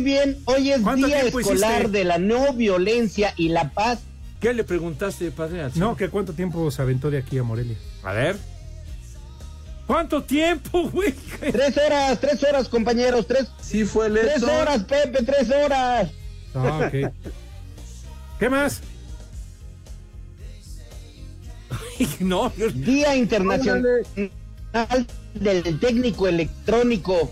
bien. 0.00 0.38
Hoy 0.44 0.70
es 0.72 0.80
¿Cuánto 0.80 1.06
Día 1.06 1.20
Escolar 1.22 1.80
hiciste? 1.80 1.98
de 1.98 2.04
la 2.04 2.18
No 2.18 2.52
Violencia 2.52 3.32
y 3.36 3.48
la 3.48 3.70
Paz. 3.70 4.00
¿Qué 4.40 4.54
le 4.54 4.64
preguntaste, 4.64 5.30
padre? 5.30 5.62
al 5.62 5.72
No, 5.76 5.96
que 5.96 6.08
cuánto 6.08 6.32
tiempo 6.32 6.70
se 6.70 6.80
aventó 6.80 7.10
de 7.10 7.18
aquí 7.18 7.38
a 7.38 7.42
Morelia. 7.42 7.76
A 8.02 8.12
ver. 8.12 8.36
¿Cuánto 9.86 10.22
tiempo, 10.22 10.88
güey? 10.90 11.12
Tres 11.40 11.76
horas, 11.76 12.20
tres 12.20 12.42
horas, 12.44 12.68
compañeros, 12.68 13.26
tres. 13.26 13.48
Sí 13.60 13.84
fue 13.84 14.06
el 14.06 14.14
Tres 14.14 14.42
horas, 14.44 14.84
Pepe, 14.84 15.22
tres 15.24 15.50
horas. 15.50 16.10
Ah, 16.54 16.86
ok. 16.86 17.12
¿Qué 18.38 18.48
más? 18.48 18.80
no. 22.20 22.50
Día 22.74 23.16
Internacional 23.16 24.04
del 25.34 25.78
Técnico 25.78 26.26
Electrónico. 26.28 27.30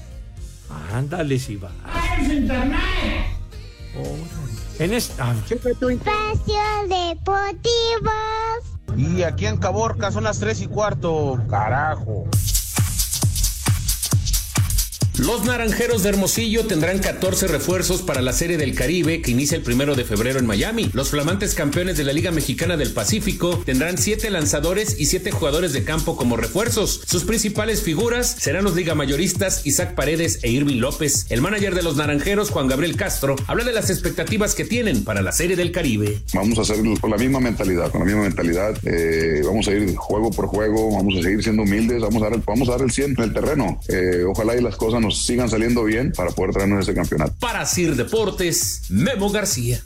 Ándale, 0.92 1.38
si 1.38 1.56
va. 1.56 1.70
En 4.78 4.92
esta. 4.94 5.34
Espacio 5.50 5.96
Deportivo. 6.88 8.12
Y 8.96 9.22
aquí 9.22 9.46
en 9.46 9.56
Caborca 9.58 10.10
son 10.10 10.24
las 10.24 10.38
tres 10.38 10.60
y 10.60 10.66
cuarto. 10.66 11.38
Carajo. 11.48 12.26
Los 15.18 15.44
Naranjeros 15.44 16.04
de 16.04 16.10
Hermosillo 16.10 16.66
tendrán 16.66 17.00
14 17.00 17.48
refuerzos 17.48 18.02
para 18.02 18.22
la 18.22 18.32
Serie 18.32 18.56
del 18.56 18.74
Caribe 18.76 19.20
que 19.20 19.32
inicia 19.32 19.56
el 19.56 19.64
primero 19.64 19.96
de 19.96 20.04
febrero 20.04 20.38
en 20.38 20.46
Miami. 20.46 20.90
Los 20.92 21.10
flamantes 21.10 21.54
campeones 21.56 21.96
de 21.96 22.04
la 22.04 22.12
Liga 22.12 22.30
Mexicana 22.30 22.76
del 22.76 22.92
Pacífico 22.92 23.60
tendrán 23.66 23.98
7 23.98 24.30
lanzadores 24.30 24.94
y 25.00 25.06
7 25.06 25.32
jugadores 25.32 25.72
de 25.72 25.82
campo 25.82 26.16
como 26.16 26.36
refuerzos. 26.36 27.00
Sus 27.04 27.24
principales 27.24 27.82
figuras 27.82 28.36
serán 28.38 28.62
los 28.62 28.76
liga 28.76 28.94
mayoristas 28.94 29.66
Isaac 29.66 29.96
Paredes 29.96 30.38
e 30.44 30.50
Irving 30.52 30.76
López. 30.78 31.26
El 31.30 31.40
manager 31.42 31.74
de 31.74 31.82
los 31.82 31.96
Naranjeros, 31.96 32.50
Juan 32.50 32.68
Gabriel 32.68 32.94
Castro, 32.94 33.34
habla 33.48 33.64
de 33.64 33.72
las 33.72 33.90
expectativas 33.90 34.54
que 34.54 34.64
tienen 34.64 35.02
para 35.02 35.20
la 35.20 35.32
Serie 35.32 35.56
del 35.56 35.72
Caribe. 35.72 36.22
Vamos 36.32 36.58
a 36.60 36.62
hacer 36.62 36.76
con 37.00 37.10
la 37.10 37.16
misma 37.16 37.40
mentalidad, 37.40 37.90
con 37.90 38.00
la 38.00 38.06
misma 38.06 38.22
mentalidad. 38.22 38.76
eh, 38.84 39.42
vamos 39.44 39.66
a 39.66 39.72
ir 39.72 39.96
juego 39.96 40.30
por 40.30 40.46
juego, 40.46 40.92
vamos 40.96 41.16
a 41.18 41.22
seguir 41.22 41.42
siendo 41.42 41.62
humildes, 41.64 42.00
vamos 42.02 42.22
a 42.22 42.26
dar, 42.26 42.34
el- 42.34 42.42
vamos 42.46 42.68
a 42.68 42.72
dar 42.72 42.82
el 42.82 42.92
100 42.92 43.16
en 43.18 43.24
el 43.24 43.32
terreno. 43.34 43.80
Eh, 43.88 44.22
ojalá 44.24 44.56
y 44.56 44.62
las 44.62 44.76
cosas 44.76 45.00
nos 45.00 45.07
sigan 45.10 45.48
saliendo 45.48 45.84
bien 45.84 46.12
para 46.12 46.30
poder 46.30 46.52
traernos 46.52 46.82
ese 46.82 46.94
campeonato. 46.94 47.34
Para 47.40 47.64
Sir 47.66 47.96
Deportes, 47.96 48.82
Memo 48.88 49.30
García. 49.30 49.80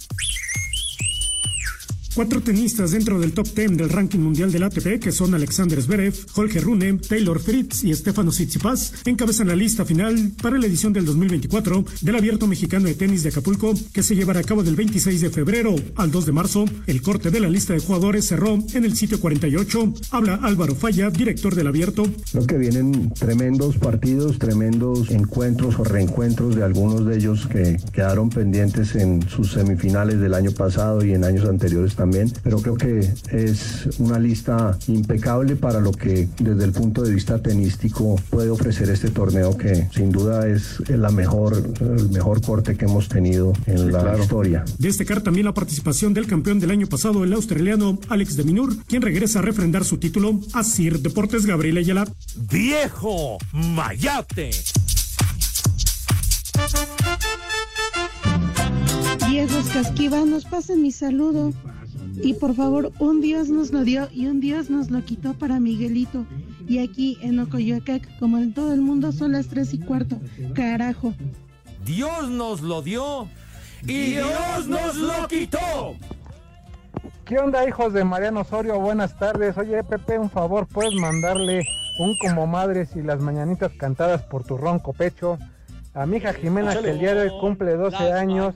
Cuatro 2.15 2.43
tenistas 2.43 2.91
dentro 2.91 3.19
del 3.19 3.33
top 3.33 3.49
10 3.55 3.79
del 3.79 3.89
ranking 3.89 4.19
mundial 4.19 4.53
del 4.53 4.65
ATP, 4.65 5.01
que 5.01 5.13
son 5.13 5.35
Alexander 5.35 5.81
Zverev, 5.81 6.15
Holger 6.35 6.63
Rune, 6.63 6.99
Taylor 6.99 7.41
Fritz 7.41 7.85
y 7.85 7.95
Stefano 7.95 8.31
Tsitsipas, 8.31 8.93
encabezan 9.07 9.49
la 9.49 9.57
lista 9.57 9.87
final 9.87 10.33
para 10.43 10.59
la 10.59 10.67
edición 10.67 10.93
del 10.93 11.07
2024 11.07 11.87
del 12.03 12.17
Abierto 12.17 12.47
Mexicano 12.47 12.85
de 12.85 12.95
Tenis 12.95 13.23
de 13.23 13.31
Acapulco, 13.31 13.73
que 13.95 14.03
se 14.03 14.15
llevará 14.15 14.41
a 14.41 14.45
cabo 14.45 14.63
del 14.63 14.77
26 14.77 15.23
de 15.23 15.31
febrero 15.31 15.75
al 15.97 16.11
2 16.11 16.27
de 16.27 16.33
marzo. 16.33 16.67
El 16.87 17.01
corte 17.01 17.31
de 17.31 17.41
la 17.41 17.49
lista 17.49 17.73
de 17.73 17.81
jugadores 17.81 18.27
cerró 18.27 18.59
en 18.75 18.85
el 18.85 18.95
sitio 18.95 19.19
48. 19.19 19.95
Habla 20.11 20.35
Álvaro 20.43 20.75
Falla, 20.75 21.09
director 21.09 21.55
del 21.55 21.69
Abierto. 21.69 22.05
Creo 22.31 22.47
que 22.47 22.59
vienen 22.59 23.11
tremendos 23.15 23.79
partidos, 23.79 24.39
tremendos 24.39 25.11
encuentros 25.11 25.79
o 25.79 25.85
reencuentros 25.85 26.57
de 26.57 26.63
algunos 26.63 27.07
de 27.07 27.17
ellos 27.17 27.47
que 27.47 27.79
quedaron 27.91 28.29
pendientes 28.29 28.97
en 28.97 29.27
sus 29.31 29.53
semifinales 29.53 30.21
del 30.21 30.35
año 30.35 30.51
pasado 30.53 31.03
y 31.03 31.15
en 31.15 31.25
años 31.25 31.49
anteriores 31.49 31.95
también, 32.03 32.33
pero 32.43 32.59
creo 32.59 32.75
que 32.75 32.99
es 33.31 33.89
una 34.01 34.19
lista 34.19 34.77
impecable 34.89 35.55
para 35.55 35.79
lo 35.79 35.93
que 35.93 36.29
desde 36.41 36.65
el 36.65 36.73
punto 36.73 37.03
de 37.03 37.15
vista 37.15 37.41
tenístico 37.41 38.17
puede 38.29 38.51
ofrecer 38.51 38.91
este 38.91 39.11
torneo 39.11 39.57
que 39.57 39.89
sin 39.95 40.11
duda 40.11 40.49
es 40.49 40.83
la 40.89 41.11
mejor, 41.11 41.63
el 41.81 42.09
mejor 42.09 42.43
corte 42.43 42.77
que 42.77 42.87
hemos 42.87 43.09
tenido 43.09 43.53
en 43.67 43.93
la 43.93 44.19
historia. 44.19 44.65
Destacar 44.81 45.21
también 45.21 45.47
la 45.47 45.55
participación 45.55 46.13
del 46.13 46.27
campeón 46.27 46.59
del 46.59 46.73
año 46.73 46.89
pasado, 46.89 47.23
el 47.23 47.33
australiano 47.35 48.01
Alex 48.09 48.37
de 48.37 48.43
Minur, 48.43 48.77
quien 48.87 49.01
regresa 49.01 49.39
a 49.39 49.43
refrendar 49.43 49.85
su 49.85 49.99
título 49.99 50.41
a 50.55 50.65
Sir 50.65 50.99
Deportes 50.99 51.47
Gabriel 51.47 51.77
Ayala. 51.77 52.09
¡Viejo 52.51 53.39
Mayate! 53.53 54.51
Viejos 59.29 59.67
casquivanos, 59.73 60.45
pasen 60.47 60.83
mi 60.83 60.91
saludo. 60.91 61.53
Y 62.23 62.35
por 62.35 62.55
favor, 62.55 62.93
un 63.01 63.21
Dios 63.21 63.49
nos 63.49 63.73
lo 63.73 63.83
dio 63.83 64.09
y 64.13 64.27
un 64.27 64.41
Dios 64.41 64.71
nos 64.71 64.91
lo 64.91 65.05
quitó 65.05 65.35
para 65.35 65.59
Miguelito. 65.59 66.25
Y 66.69 66.79
aquí 66.79 67.19
en 67.21 67.41
Ocoyoacac, 67.41 68.19
como 68.21 68.39
en 68.39 68.55
todo 68.55 68.73
el 68.73 68.81
mundo, 68.81 69.11
son 69.11 69.33
las 69.33 69.49
tres 69.49 69.75
y 69.75 69.81
cuarto. 69.81 70.21
Carajo. 70.55 71.15
Dios 71.85 72.31
nos 72.31 72.61
lo 72.61 72.81
dio 72.81 73.29
y 73.83 74.13
Dios 74.13 74.69
nos 74.69 74.97
lo 74.97 75.27
quitó. 75.27 75.97
¿Qué 77.25 77.39
onda, 77.39 77.67
hijos 77.67 77.93
de 77.93 78.05
Mariano 78.05 78.43
Osorio? 78.43 78.79
Buenas 78.79 79.19
tardes. 79.19 79.59
Oye, 79.59 79.83
Pepe, 79.83 80.19
un 80.19 80.31
favor, 80.31 80.69
¿puedes 80.69 80.95
mandarle 80.95 81.65
un 81.99 82.17
como 82.19 82.47
madres 82.47 82.95
y 82.95 83.03
las 83.03 83.21
mañanitas 83.21 83.73
cantadas 83.73 84.23
por 84.23 84.45
tu 84.45 84.57
ronco 84.57 84.93
pecho? 84.93 85.39
A 85.95 86.07
mi 86.07 86.19
hija 86.19 86.33
Jimena, 86.33 86.77
que 86.81 86.91
el 86.91 86.99
día 86.99 87.15
de 87.15 87.23
hoy 87.23 87.41
cumple 87.41 87.75
12 87.75 88.13
años 88.13 88.55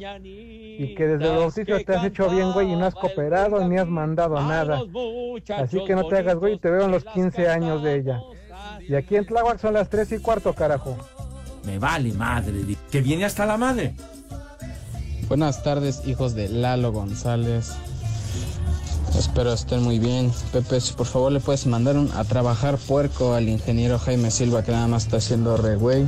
y 0.78 0.94
que 0.94 1.06
desde 1.06 1.30
el 1.32 1.38
bautizo 1.38 1.78
te 1.84 1.94
has 1.94 2.04
hecho 2.04 2.28
bien, 2.28 2.52
güey, 2.52 2.72
y 2.72 2.76
no 2.76 2.86
has 2.86 2.94
cooperado 2.94 3.66
ni 3.66 3.78
has 3.78 3.88
mandado 3.88 4.40
nada. 4.40 4.82
Así 5.56 5.84
que 5.84 5.94
no 5.94 6.06
te 6.06 6.18
hagas, 6.18 6.36
güey, 6.36 6.58
te 6.58 6.70
veo 6.70 6.84
en 6.84 6.90
los 6.90 7.04
15 7.04 7.48
años 7.48 7.82
de 7.82 7.96
ella. 7.96 8.20
Y 8.88 8.94
aquí 8.94 9.16
en 9.16 9.26
Tláhuac 9.26 9.58
son 9.58 9.74
las 9.74 9.88
3 9.88 10.12
y 10.12 10.18
cuarto, 10.18 10.52
carajo. 10.54 10.96
Me 11.64 11.78
vale 11.78 12.12
madre, 12.12 12.76
que 12.90 13.00
viene 13.00 13.24
hasta 13.24 13.46
la 13.46 13.56
madre. 13.56 13.94
Buenas 15.28 15.62
tardes, 15.64 16.06
hijos 16.06 16.34
de 16.34 16.48
Lalo 16.48 16.92
González. 16.92 17.72
Espero 19.18 19.52
estén 19.52 19.82
muy 19.82 19.98
bien. 19.98 20.30
Pepe, 20.52 20.80
si 20.80 20.92
por 20.92 21.06
favor 21.06 21.32
le 21.32 21.40
puedes 21.40 21.66
mandar 21.66 21.96
un 21.96 22.10
a 22.12 22.22
trabajar 22.24 22.76
puerco 22.76 23.34
al 23.34 23.48
ingeniero 23.48 23.98
Jaime 23.98 24.30
Silva, 24.30 24.62
que 24.62 24.72
nada 24.72 24.86
más 24.86 25.04
está 25.04 25.16
haciendo 25.16 25.56
re 25.56 25.76
güey. 25.76 26.06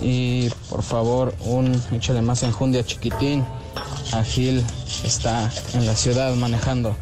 Y 0.00 0.48
por 0.70 0.82
favor, 0.82 1.34
un 1.44 1.80
échale 1.92 2.22
más 2.22 2.42
enjundia 2.42 2.82
chiquitín. 2.82 3.44
A 4.12 4.24
Gil 4.24 4.64
está 5.04 5.50
en 5.74 5.86
la 5.86 5.94
ciudad 5.94 6.34
manejando. 6.34 6.96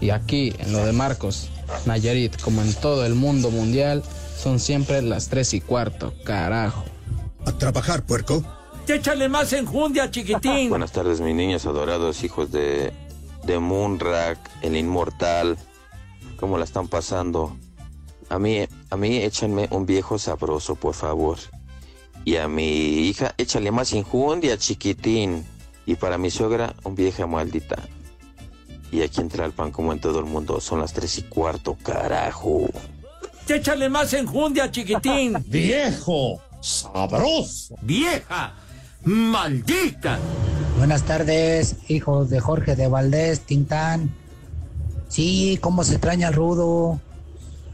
Y 0.00 0.10
aquí, 0.10 0.52
en 0.58 0.72
lo 0.72 0.84
de 0.84 0.92
Marcos, 0.92 1.48
Nayarit, 1.86 2.40
como 2.40 2.62
en 2.62 2.74
todo 2.74 3.04
el 3.06 3.14
mundo 3.14 3.50
mundial, 3.50 4.02
son 4.36 4.58
siempre 4.58 5.00
las 5.02 5.28
tres 5.28 5.54
y 5.54 5.60
cuarto, 5.60 6.12
carajo. 6.24 6.84
A 7.46 7.52
trabajar, 7.52 8.04
puerco. 8.04 8.42
Échale 8.88 9.28
más 9.28 9.52
enjundia, 9.52 10.10
chiquitín. 10.10 10.68
Buenas 10.70 10.92
tardes, 10.92 11.20
mis 11.20 11.34
niños 11.34 11.64
adorados, 11.66 12.24
hijos 12.24 12.50
de, 12.50 12.92
de 13.44 13.58
Moonrack, 13.58 14.38
el 14.62 14.76
inmortal. 14.76 15.56
¿Cómo 16.38 16.58
la 16.58 16.64
están 16.64 16.88
pasando? 16.88 17.56
A 18.28 18.38
mí, 18.38 18.66
a 18.90 18.96
mí 18.96 19.16
échenme 19.18 19.68
un 19.70 19.86
viejo 19.86 20.18
sabroso, 20.18 20.74
por 20.74 20.94
favor. 20.94 21.38
Y 22.24 22.36
a 22.36 22.48
mi 22.48 23.08
hija, 23.08 23.34
échale 23.38 23.70
más 23.70 23.92
injundia, 23.92 24.56
chiquitín. 24.58 25.44
Y 25.86 25.96
para 25.96 26.18
mi 26.18 26.30
suegra, 26.30 26.74
un 26.84 26.94
vieja 26.94 27.26
maldita. 27.26 27.76
Y 28.90 29.02
aquí 29.02 29.20
en 29.20 29.28
Tlalpan, 29.28 29.70
como 29.70 29.92
en 29.92 30.00
todo 30.00 30.18
el 30.18 30.26
mundo, 30.26 30.60
son 30.60 30.80
las 30.80 30.92
tres 30.92 31.18
y 31.18 31.22
cuarto, 31.22 31.76
carajo. 31.82 32.68
Échale 33.48 33.88
más 33.88 34.12
enjundia, 34.14 34.70
chiquitín. 34.70 35.42
Viejo, 35.46 36.40
sabroso. 36.60 37.74
Vieja, 37.82 38.54
maldita. 39.04 40.18
Buenas 40.78 41.02
tardes, 41.02 41.76
hijos 41.88 42.30
de 42.30 42.40
Jorge 42.40 42.76
de 42.76 42.88
Valdés, 42.88 43.40
Tintán. 43.40 44.14
Sí, 45.08 45.58
cómo 45.60 45.84
se 45.84 45.92
extraña 45.92 46.28
al 46.28 46.34
rudo. 46.34 46.98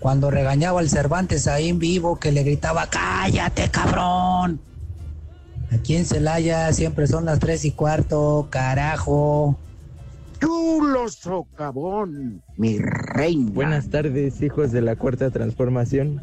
Cuando 0.00 0.30
regañaba 0.30 0.80
al 0.80 0.90
Cervantes 0.90 1.46
ahí 1.46 1.68
en 1.68 1.78
vivo, 1.78 2.18
que 2.18 2.32
le 2.32 2.42
gritaba, 2.42 2.88
cállate, 2.90 3.70
cabrón. 3.70 4.60
Aquí 5.70 5.96
en 5.96 6.04
Celaya 6.04 6.72
siempre 6.72 7.06
son 7.06 7.24
las 7.26 7.38
tres 7.38 7.64
y 7.64 7.72
cuarto, 7.72 8.48
carajo. 8.50 9.58
Chulo 10.40 11.08
socavón, 11.08 12.42
mi 12.56 12.78
reina. 12.78 13.50
Buenas 13.52 13.88
tardes, 13.88 14.40
hijos 14.40 14.70
de 14.72 14.80
la 14.80 14.96
cuarta 14.96 15.30
transformación. 15.30 16.22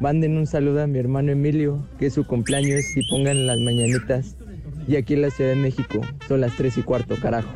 Manden 0.00 0.36
un 0.36 0.46
saludo 0.46 0.82
a 0.82 0.86
mi 0.86 0.98
hermano 0.98 1.32
Emilio, 1.32 1.86
que 1.98 2.06
es 2.06 2.14
su 2.14 2.26
cumpleaños, 2.26 2.84
y 2.96 3.08
pongan 3.08 3.46
las 3.46 3.58
mañanitas. 3.60 4.36
Y 4.86 4.96
aquí 4.96 5.14
en 5.14 5.22
la 5.22 5.30
Ciudad 5.30 5.50
de 5.50 5.56
México 5.56 6.00
son 6.28 6.40
las 6.42 6.54
tres 6.56 6.76
y 6.76 6.82
cuarto, 6.82 7.16
carajo. 7.20 7.48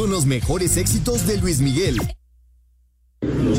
Con 0.00 0.10
los 0.10 0.24
mejores 0.24 0.78
éxitos 0.78 1.26
de 1.26 1.36
Luis 1.36 1.60
Miguel. 1.60 2.00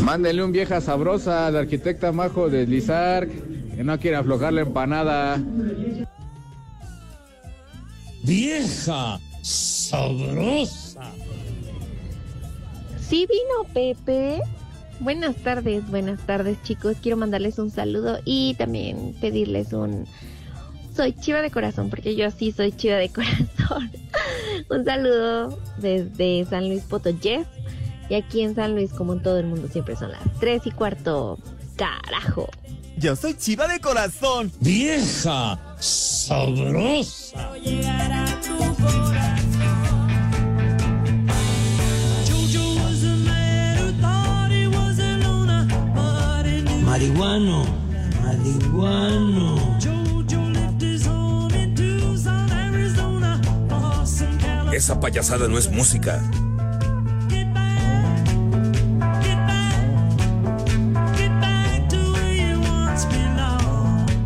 Mándenle 0.01 0.43
un 0.43 0.51
vieja 0.51 0.81
sabrosa 0.81 1.45
al 1.45 1.55
arquitecta 1.55 2.11
Majo 2.11 2.49
de 2.49 2.65
Lizark, 2.65 3.29
que 3.75 3.83
no 3.83 3.99
quiere 3.99 4.17
aflojar 4.17 4.51
la 4.51 4.61
empanada. 4.61 5.39
Vieja 8.23 9.19
sabrosa. 9.43 11.11
Sí 13.07 13.27
vino 13.29 13.71
Pepe. 13.71 14.41
Buenas 14.99 15.35
tardes, 15.35 15.87
buenas 15.91 16.25
tardes 16.25 16.57
chicos. 16.63 16.97
Quiero 17.03 17.17
mandarles 17.17 17.59
un 17.59 17.69
saludo 17.69 18.17
y 18.25 18.55
también 18.55 19.13
pedirles 19.21 19.73
un... 19.73 20.07
Soy 21.01 21.13
chiva 21.13 21.41
de 21.41 21.49
corazón, 21.49 21.89
porque 21.89 22.15
yo 22.15 22.29
sí 22.29 22.51
soy 22.51 22.71
chiva 22.73 22.97
de 22.97 23.09
corazón. 23.11 23.91
un 24.69 24.85
saludo 24.85 25.59
desde 25.77 26.45
San 26.47 26.69
Luis 26.69 26.83
Potosí. 26.83 27.39
Y 28.07 28.13
aquí 28.13 28.41
en 28.41 28.53
San 28.53 28.75
Luis, 28.75 28.93
como 28.93 29.13
en 29.13 29.23
todo 29.23 29.39
el 29.39 29.47
mundo, 29.47 29.67
siempre 29.67 29.95
son 29.95 30.11
las 30.11 30.21
3 30.39 30.61
y 30.65 30.69
cuarto. 30.69 31.39
Carajo. 31.75 32.47
Yo 32.97 33.15
soy 33.15 33.33
chiva 33.33 33.67
de 33.67 33.79
corazón. 33.79 34.51
Vieja 34.59 35.59
sabrosa. 35.79 37.49
Marihuano, 46.85 47.65
marihuano. 48.21 49.70
Esa 54.81 54.99
payasada 54.99 55.47
no 55.47 55.59
es 55.59 55.69
música. 55.69 56.19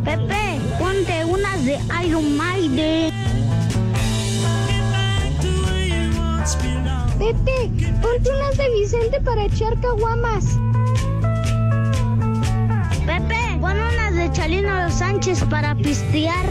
Pepe, 0.02 0.58
ponte 0.78 1.24
unas 1.26 1.62
de 1.62 1.78
Iron 2.06 2.38
Maiden. 2.38 3.12
Pepe, 7.18 7.70
ponte 8.00 8.30
unas 8.30 8.56
de 8.56 8.70
Vicente 8.80 9.20
para 9.20 9.44
echar 9.44 9.78
caguamas. 9.80 10.58
Pepe, 13.04 13.58
pon 13.60 13.76
unas 13.76 14.14
de 14.14 14.32
Chalino 14.32 14.90
Sánchez 14.90 15.44
para 15.50 15.74
pistear. 15.74 16.46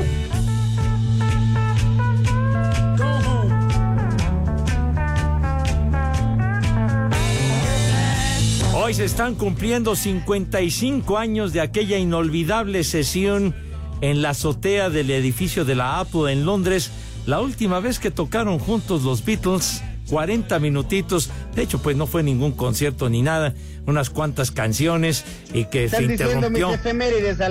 Hoy 8.86 8.93
se 8.93 9.06
están 9.06 9.34
cumpliendo 9.34 9.95
55 9.95 11.17
años 11.17 11.54
de 11.54 11.60
aquella 11.60 11.98
inolvidable 11.98 12.84
sesión 12.84 13.56
en 14.02 14.21
la 14.21 14.30
azotea 14.30 14.91
del 14.91 15.10
edificio 15.10 15.65
de 15.65 15.74
la 15.74 16.00
Apple 16.00 16.32
en 16.32 16.45
Londres, 16.45 16.91
la 17.26 17.41
última 17.41 17.80
vez 17.80 17.98
que 17.98 18.12
tocaron 18.12 18.60
juntos 18.60 19.02
los 19.02 19.26
Beatles, 19.26 19.82
40 20.12 20.60
minutitos, 20.60 21.32
de 21.56 21.63
hecho 21.63 21.82
pues 21.82 21.98
no 21.98 22.06
fue 22.06 22.21
ningún 22.21 22.52
concierto 22.52 23.10
ni 23.10 23.24
nada, 23.24 23.56
unas 23.88 24.12
cuantas 24.12 24.52
canciones 24.52 25.26
y 25.52 25.65
que 25.65 25.89
se 25.89 26.04
interrumpió 26.04 26.69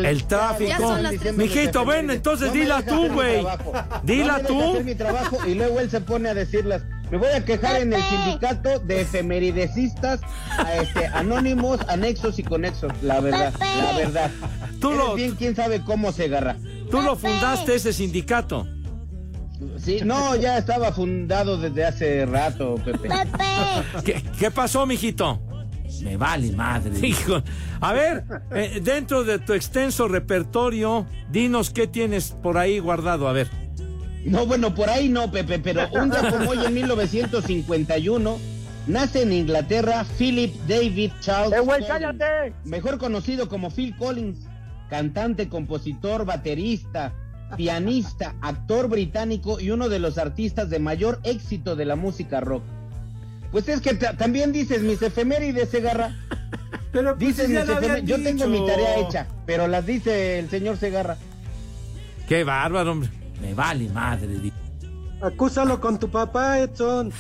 el 0.05 0.25
tráfico. 0.29 0.95
Mijito, 1.37 1.85
ven, 1.85 2.11
entonces 2.13 2.47
No 2.47 2.55
dila 2.55 2.87
tú, 2.87 3.09
güey. 3.13 3.45
Dila 4.05 4.39
No 4.39 4.47
tú. 4.47 4.71
hacer 4.71 4.85
mi 4.85 4.95
trabajo 4.95 5.39
y 5.49 5.55
luego 5.55 5.81
él 5.81 5.91
se 5.91 6.01
pone 6.01 6.29
a 6.29 6.35
decirlas. 6.35 6.83
Me 7.15 7.21
voy 7.21 7.29
a 7.29 7.45
quejar 7.45 7.81
en 7.81 7.93
el 7.93 8.03
sindicato 8.03 8.81
de 8.81 9.03
efemeridecistas, 9.03 10.21
a 10.51 10.75
este, 10.83 11.07
anónimos, 11.07 11.79
anexos 11.87 12.41
y 12.41 12.43
conexos. 12.43 12.91
La 13.03 13.21
verdad, 13.21 13.55
la 13.61 13.97
verdad. 13.97 14.31
Tú 14.81 14.89
Eres 14.91 14.99
lo- 14.99 15.15
bien, 15.15 15.37
quién 15.37 15.55
sabe 15.55 15.81
cómo 15.85 16.11
se 16.11 16.25
agarra. 16.25 16.57
Tú 16.91 17.01
lo 17.03 17.15
fundaste 17.15 17.77
ese 17.77 17.93
sindicato. 17.93 18.67
Sí, 19.79 20.01
no, 20.05 20.35
ya 20.35 20.59
estaba 20.59 20.91
fundado 20.91 21.57
desde 21.57 21.85
hace 21.85 22.27
rato, 22.27 22.75
Pepe. 22.85 23.09
¿Qué, 24.05 24.21
qué 24.37 24.51
pasó, 24.51 24.85
mijito? 24.85 25.41
Me 26.03 26.17
vale 26.17 26.51
madre. 26.51 26.99
Hijo, 27.07 27.45
a 27.81 27.93
ver, 27.93 28.25
eh, 28.51 28.81
dentro 28.83 29.23
de 29.23 29.39
tu 29.39 29.53
extenso 29.53 30.09
repertorio, 30.09 31.07
dinos 31.31 31.71
qué 31.71 31.87
tienes 31.87 32.33
por 32.43 32.59
ahí 32.59 32.81
guardado, 32.81 33.29
a 33.29 33.33
ver. 33.33 33.49
No, 34.25 34.47
bueno, 34.47 34.75
por 34.75 34.89
ahí 34.89 35.09
no, 35.09 35.31
Pepe, 35.31 35.59
pero 35.59 35.89
un 35.93 36.11
día 36.11 36.31
como 36.31 36.51
hoy, 36.51 36.59
en 36.65 36.75
1951, 37.55 38.39
nace 38.87 39.23
en 39.23 39.33
Inglaterra 39.33 40.05
Philip 40.19 40.55
David 40.67 41.11
Charles. 41.21 41.61
Collins, 41.61 42.55
Mejor 42.65 42.99
conocido 42.99 43.49
como 43.49 43.71
Phil 43.71 43.95
Collins, 43.97 44.39
cantante, 44.89 45.49
compositor, 45.49 46.25
baterista, 46.25 47.13
pianista, 47.57 48.35
actor 48.41 48.89
británico 48.89 49.61
y 49.61 49.71
uno 49.71 49.89
de 49.89 49.99
los 49.99 50.17
artistas 50.19 50.71
de 50.71 50.79
mayor 50.79 51.21
éxito 51.25 51.77
de 51.77 51.85
la 51.85 51.97
música 51.97 52.41
rock. 52.41 52.63
Pues 53.53 53.69
es 53.69 53.81
que 53.81 53.95
ta- 53.95 54.17
también 54.17 54.53
dices 54.53 54.83
mis 54.83 55.01
efemérides, 55.03 55.69
Segarra. 55.69 56.17
Pero 56.93 57.15
dices 57.15 57.47
pues 57.47 57.51
ya 57.53 57.61
mis 57.61 57.71
efemérides. 57.71 58.05
Yo 58.09 58.23
tengo 58.23 58.47
mi 58.47 58.65
tarea 58.67 58.99
hecha, 59.01 59.27
pero 59.47 59.67
las 59.67 59.85
dice 59.85 60.39
el 60.39 60.49
señor 60.49 60.77
Segarra. 60.77 61.17
Qué 62.29 62.45
bárbaro, 62.45 62.93
hombre. 62.93 63.11
Me 63.41 63.55
vale 63.55 63.89
madre. 63.89 64.27
di- 64.29 64.53
Acúsalo 65.23 65.81
con 65.81 65.99
tu 65.99 66.11
papá, 66.11 66.59
Edson. 66.59 67.11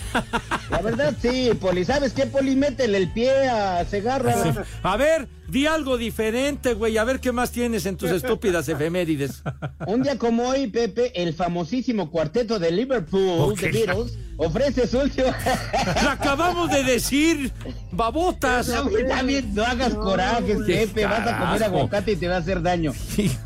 La 0.70 0.82
verdad, 0.82 1.14
sí, 1.20 1.50
Poli. 1.58 1.84
¿Sabes 1.84 2.12
qué, 2.12 2.26
Poli? 2.26 2.54
Métele 2.54 2.98
el 2.98 3.10
pie 3.12 3.48
a 3.48 3.84
Segarra. 3.86 4.34
A 4.82 4.96
ver, 4.96 5.26
di 5.48 5.66
algo 5.66 5.96
diferente, 5.96 6.74
güey. 6.74 6.98
A 6.98 7.04
ver 7.04 7.20
qué 7.20 7.32
más 7.32 7.50
tienes 7.50 7.86
en 7.86 7.96
tus 7.96 8.10
estúpidas 8.12 8.68
efemérides. 8.68 9.42
Un 9.86 10.02
día 10.02 10.18
como 10.18 10.48
hoy, 10.48 10.66
Pepe, 10.68 11.22
el 11.22 11.34
famosísimo 11.34 12.10
cuarteto 12.10 12.58
de 12.58 12.70
Liverpool, 12.70 13.52
Ok. 13.52 13.60
The 13.60 13.70
Beatles, 13.72 14.18
ofrece 14.36 14.86
su 14.86 14.98
último... 14.98 15.28
Acabamos 16.10 16.70
de 16.70 16.84
decir, 16.84 17.52
babotas. 17.92 18.68
No, 18.68 18.88
también 19.08 19.54
no 19.54 19.62
hagas 19.64 19.94
corajes, 19.94 20.58
qué 20.66 20.86
Pepe, 20.86 21.06
vas 21.06 21.26
a 21.26 21.38
comer 21.38 21.64
aguacate 21.64 22.12
y 22.12 22.16
te 22.16 22.28
va 22.28 22.36
a 22.36 22.38
hacer 22.38 22.62
daño. 22.62 22.92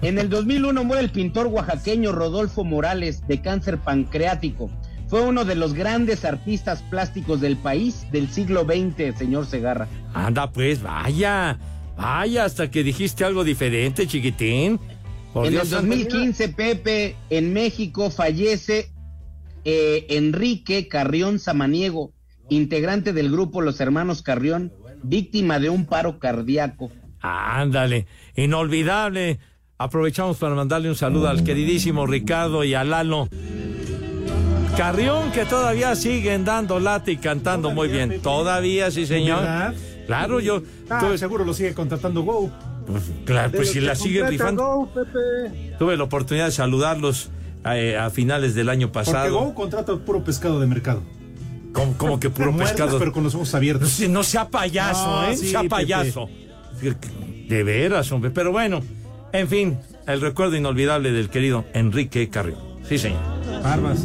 En 0.02 0.18
el 0.18 0.28
2001 0.28 0.84
muere 0.84 1.02
el 1.02 1.10
pintor 1.10 1.46
oaxaqueño 1.48 2.12
Rodolfo 2.12 2.64
Morales 2.64 3.26
de 3.26 3.40
cáncer 3.40 3.78
pancreático. 3.78 4.70
Fue 5.08 5.22
uno 5.22 5.46
de 5.46 5.54
los 5.54 5.72
grandes 5.72 6.26
artistas 6.26 6.82
plásticos 6.90 7.40
del 7.40 7.56
país 7.56 8.06
del 8.12 8.28
siglo 8.30 8.64
XX, 8.64 9.16
señor 9.16 9.46
Segarra. 9.46 9.88
Anda, 10.12 10.50
pues, 10.52 10.82
vaya. 10.82 11.58
Vaya, 11.98 12.44
hasta 12.44 12.70
que 12.70 12.84
dijiste 12.84 13.24
algo 13.24 13.42
diferente, 13.42 14.06
chiquitín. 14.06 14.78
Por 15.32 15.46
en 15.46 15.52
Dios 15.52 15.64
el 15.64 15.68
santo. 15.68 15.94
2015, 15.94 16.48
Pepe, 16.50 17.16
en 17.28 17.52
México 17.52 18.10
fallece 18.10 18.90
eh, 19.64 20.06
Enrique 20.10 20.86
Carrión 20.86 21.40
Samaniego, 21.40 22.12
integrante 22.48 23.12
del 23.12 23.30
grupo 23.30 23.60
Los 23.60 23.80
Hermanos 23.80 24.22
Carrión, 24.22 24.72
víctima 25.02 25.58
de 25.58 25.70
un 25.70 25.86
paro 25.86 26.20
cardíaco. 26.20 26.90
Ándale, 27.20 28.06
inolvidable. 28.36 29.40
Aprovechamos 29.76 30.38
para 30.38 30.54
mandarle 30.54 30.88
un 30.88 30.96
saludo 30.96 31.28
al 31.28 31.42
queridísimo 31.42 32.06
Ricardo 32.06 32.62
y 32.62 32.74
a 32.74 32.84
Lalo. 32.84 33.28
Carrión 34.76 35.32
que 35.32 35.44
todavía 35.44 35.96
siguen 35.96 36.44
dando 36.44 36.78
lata 36.78 37.10
y 37.10 37.16
cantando 37.16 37.72
muy 37.72 37.88
bien. 37.88 38.20
Todavía, 38.22 38.92
sí, 38.92 39.06
señor. 39.06 39.74
Claro, 40.08 40.40
yo. 40.40 40.62
Ah, 40.90 40.98
tuve- 41.00 41.18
seguro 41.18 41.44
lo 41.44 41.54
sigue 41.54 41.72
contratando 41.74 42.22
Go. 42.22 42.50
claro, 43.24 43.52
pues 43.52 43.70
si 43.70 43.80
la 43.80 43.94
sigue 43.94 44.26
rifando. 44.26 44.64
Go, 44.64 44.88
Pepe. 44.92 45.74
Tuve 45.78 45.96
la 45.96 46.04
oportunidad 46.04 46.46
de 46.46 46.50
saludarlos 46.52 47.30
eh, 47.66 47.96
a 47.96 48.08
finales 48.10 48.54
del 48.56 48.70
año 48.70 48.90
Porque 48.90 49.10
pasado. 49.10 49.38
Go 49.38 49.54
contrata 49.54 49.94
puro 49.96 50.24
pescado 50.24 50.58
de 50.60 50.66
mercado. 50.66 51.02
Como, 51.74 51.92
como 51.98 52.18
que 52.18 52.30
puro 52.30 52.50
Muertos, 52.52 52.72
pescado. 52.72 52.98
pero 52.98 53.12
con 53.12 53.22
los 53.22 53.34
ojos 53.34 53.54
abiertos. 53.54 54.00
No 54.08 54.22
sea 54.24 54.48
payaso, 54.48 55.06
No, 55.22 55.28
¿eh? 55.30 55.36
sí, 55.36 55.50
sea 55.50 55.60
Pepe. 55.60 55.68
payaso. 55.70 56.26
De 57.48 57.62
veras, 57.62 58.10
hombre. 58.12 58.30
Pero 58.30 58.50
bueno, 58.52 58.80
en 59.32 59.46
fin, 59.48 59.78
el 60.06 60.20
recuerdo 60.20 60.56
inolvidable 60.56 61.12
del 61.12 61.28
querido 61.28 61.66
Enrique 61.74 62.28
Carrión. 62.30 62.58
Sí, 62.88 62.96
señor. 62.98 63.20
Armas. 63.64 64.00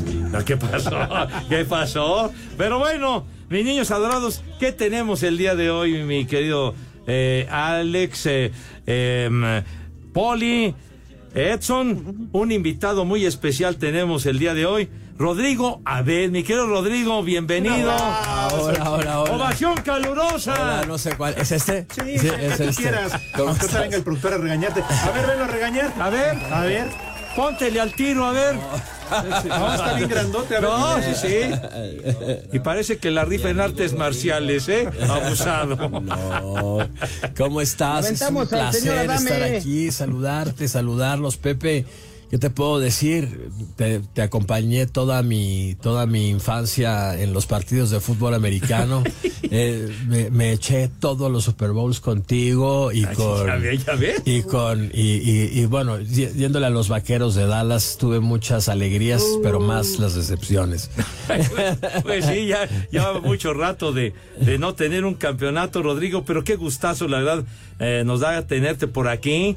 ¿Qué 0.45 0.57
pasó? 0.57 0.91
¿Qué 1.49 1.63
pasó? 1.63 2.31
Pero 2.57 2.79
bueno, 2.79 3.25
mis 3.53 3.63
niños 3.65 3.91
adorados, 3.91 4.41
¿qué 4.59 4.71
tenemos 4.71 5.21
el 5.21 5.37
día 5.37 5.53
de 5.53 5.69
hoy, 5.69 6.01
mi 6.01 6.25
querido 6.25 6.73
eh, 7.05 7.47
Alex, 7.51 8.25
eh, 8.25 8.51
em, 8.87 9.43
Poli, 10.11 10.73
Edson? 11.35 12.29
Un 12.31 12.51
invitado 12.51 13.05
muy 13.05 13.27
especial 13.27 13.77
tenemos 13.77 14.25
el 14.25 14.39
día 14.39 14.55
de 14.55 14.65
hoy. 14.65 14.89
Rodrigo 15.19 15.83
Abel, 15.85 16.31
mi 16.31 16.41
querido 16.41 16.65
Rodrigo, 16.65 17.21
bienvenido. 17.21 17.93
Hola, 17.93 18.49
hola, 18.89 19.19
hola. 19.19 19.33
Ovación 19.35 19.75
calurosa. 19.85 20.53
Hola, 20.53 20.85
no 20.87 20.97
sé 20.97 21.15
cuál. 21.15 21.35
¿Es 21.37 21.51
este? 21.51 21.85
Sí, 21.93 22.17
sí 22.17 22.27
es 22.27 22.57
que 22.57 22.63
este. 22.69 22.81
quieras. 22.81 23.13
¿Cómo 23.35 23.49
Aunque 23.49 23.67
estás? 23.67 23.81
venga 23.81 23.97
el 23.97 24.03
productor 24.03 24.33
a 24.33 24.37
regañarte. 24.39 24.81
A 24.81 25.11
ver, 25.11 25.27
venlo 25.27 25.43
a 25.43 25.47
regañar. 25.47 25.93
A 25.99 26.09
ver, 26.09 26.37
A 26.51 26.61
ver. 26.61 26.87
póntele 27.35 27.79
al 27.79 27.93
tiro, 27.93 28.25
a 28.25 28.31
ver. 28.31 28.55
No, 28.55 28.61
está 29.43 29.93
bien 29.95 30.09
grandote. 30.09 30.57
A 30.57 30.59
ver, 30.59 30.69
No, 30.69 31.01
sí, 31.01 31.13
sí. 31.21 31.51
Y 32.51 32.59
parece 32.59 32.97
que 32.97 33.11
la 33.11 33.25
rifa 33.25 33.49
en 33.49 33.59
artes 33.59 33.93
marciales, 33.93 34.67
¿eh? 34.69 34.89
Abusado. 35.09 35.73
No. 36.03 36.77
¿Cómo 37.37 37.61
estás? 37.61 38.09
Es 38.09 38.21
un 38.21 38.47
placer 38.47 39.09
estar 39.09 39.43
aquí, 39.43 39.91
saludarte, 39.91 40.67
saludarlos, 40.67 41.37
Pepe. 41.37 41.85
¿Qué 42.33 42.39
te 42.39 42.49
puedo 42.49 42.79
decir? 42.79 43.51
Te, 43.75 43.99
te 43.99 44.23
acompañé 44.23 44.87
toda 44.87 45.21
mi, 45.21 45.75
toda 45.79 46.07
mi 46.07 46.29
infancia 46.29 47.21
en 47.21 47.31
los 47.31 47.45
partidos 47.45 47.91
de 47.91 47.99
fútbol 47.99 48.33
americano. 48.33 49.03
Eh, 49.55 49.93
me, 50.07 50.31
me 50.31 50.51
eché 50.53 50.87
todos 50.99 51.29
los 51.29 51.43
Super 51.43 51.73
Bowls 51.73 51.99
contigo 51.99 52.91
y 52.91 53.03
Ay, 53.03 53.13
con 53.15 53.45
ya 53.45 53.55
ve, 53.57 53.77
ya 53.77 53.93
ve. 53.93 54.15
y 54.25 54.41
con 54.41 54.85
y, 54.93 55.17
y- 55.17 55.59
y 55.59 55.65
bueno, 55.67 55.99
yéndole 55.99 56.65
a 56.65 56.69
los 56.71 56.87
vaqueros 56.87 57.35
de 57.35 57.45
Dallas 57.45 57.97
tuve 57.99 58.19
muchas 58.19 58.67
alegrías, 58.67 59.21
pero 59.43 59.59
más 59.59 59.99
las 59.99 60.15
decepciones. 60.15 60.89
Pues 62.03 62.25
sí, 62.25 62.47
ya 62.47 62.67
lleva 62.89 63.19
mucho 63.19 63.53
rato 63.53 63.91
de, 63.91 64.13
de 64.39 64.57
no 64.57 64.73
tener 64.73 65.05
un 65.05 65.13
campeonato, 65.15 65.83
Rodrigo, 65.83 66.23
pero 66.25 66.43
qué 66.43 66.55
gustazo, 66.55 67.07
la 67.07 67.17
verdad, 67.19 67.43
eh, 67.79 68.01
nos 68.05 68.21
da 68.21 68.47
tenerte 68.47 68.87
por 68.87 69.07
aquí 69.07 69.55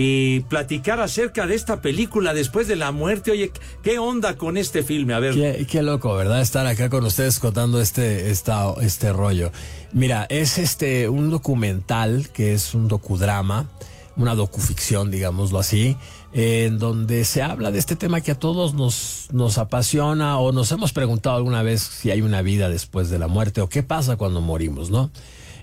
y 0.00 0.42
platicar 0.42 1.00
acerca 1.00 1.48
de 1.48 1.56
esta 1.56 1.82
película 1.82 2.32
después 2.32 2.68
de 2.68 2.76
la 2.76 2.92
muerte. 2.92 3.32
Oye, 3.32 3.50
¿qué 3.82 3.98
onda 3.98 4.36
con 4.36 4.56
este 4.56 4.84
filme? 4.84 5.12
A 5.12 5.18
ver. 5.18 5.66
Qué, 5.66 5.82
loco, 5.82 6.14
¿verdad? 6.14 6.40
Estar 6.40 6.68
acá 6.68 6.88
con 6.88 7.04
ustedes 7.04 7.40
contando 7.40 7.80
este, 7.80 8.30
esta, 8.30 8.74
este 8.80 9.12
rollo. 9.12 9.50
Mira, 9.92 10.24
es 10.30 10.58
este 10.58 11.08
un 11.08 11.30
documental 11.30 12.28
que 12.32 12.52
es 12.52 12.76
un 12.76 12.86
docudrama, 12.86 13.68
una 14.14 14.36
docuficción, 14.36 15.10
digámoslo 15.10 15.58
así, 15.58 15.96
en 16.32 16.78
donde 16.78 17.24
se 17.24 17.42
habla 17.42 17.72
de 17.72 17.80
este 17.80 17.96
tema 17.96 18.20
que 18.20 18.30
a 18.30 18.38
todos 18.38 18.74
nos, 18.74 19.26
nos 19.32 19.58
apasiona 19.58 20.38
o 20.38 20.52
nos 20.52 20.70
hemos 20.70 20.92
preguntado 20.92 21.34
alguna 21.34 21.64
vez 21.64 21.82
si 21.82 22.12
hay 22.12 22.22
una 22.22 22.40
vida 22.42 22.68
después 22.68 23.10
de 23.10 23.18
la 23.18 23.26
muerte 23.26 23.62
o 23.62 23.68
qué 23.68 23.82
pasa 23.82 24.14
cuando 24.14 24.40
morimos, 24.40 24.90
¿no? 24.90 25.10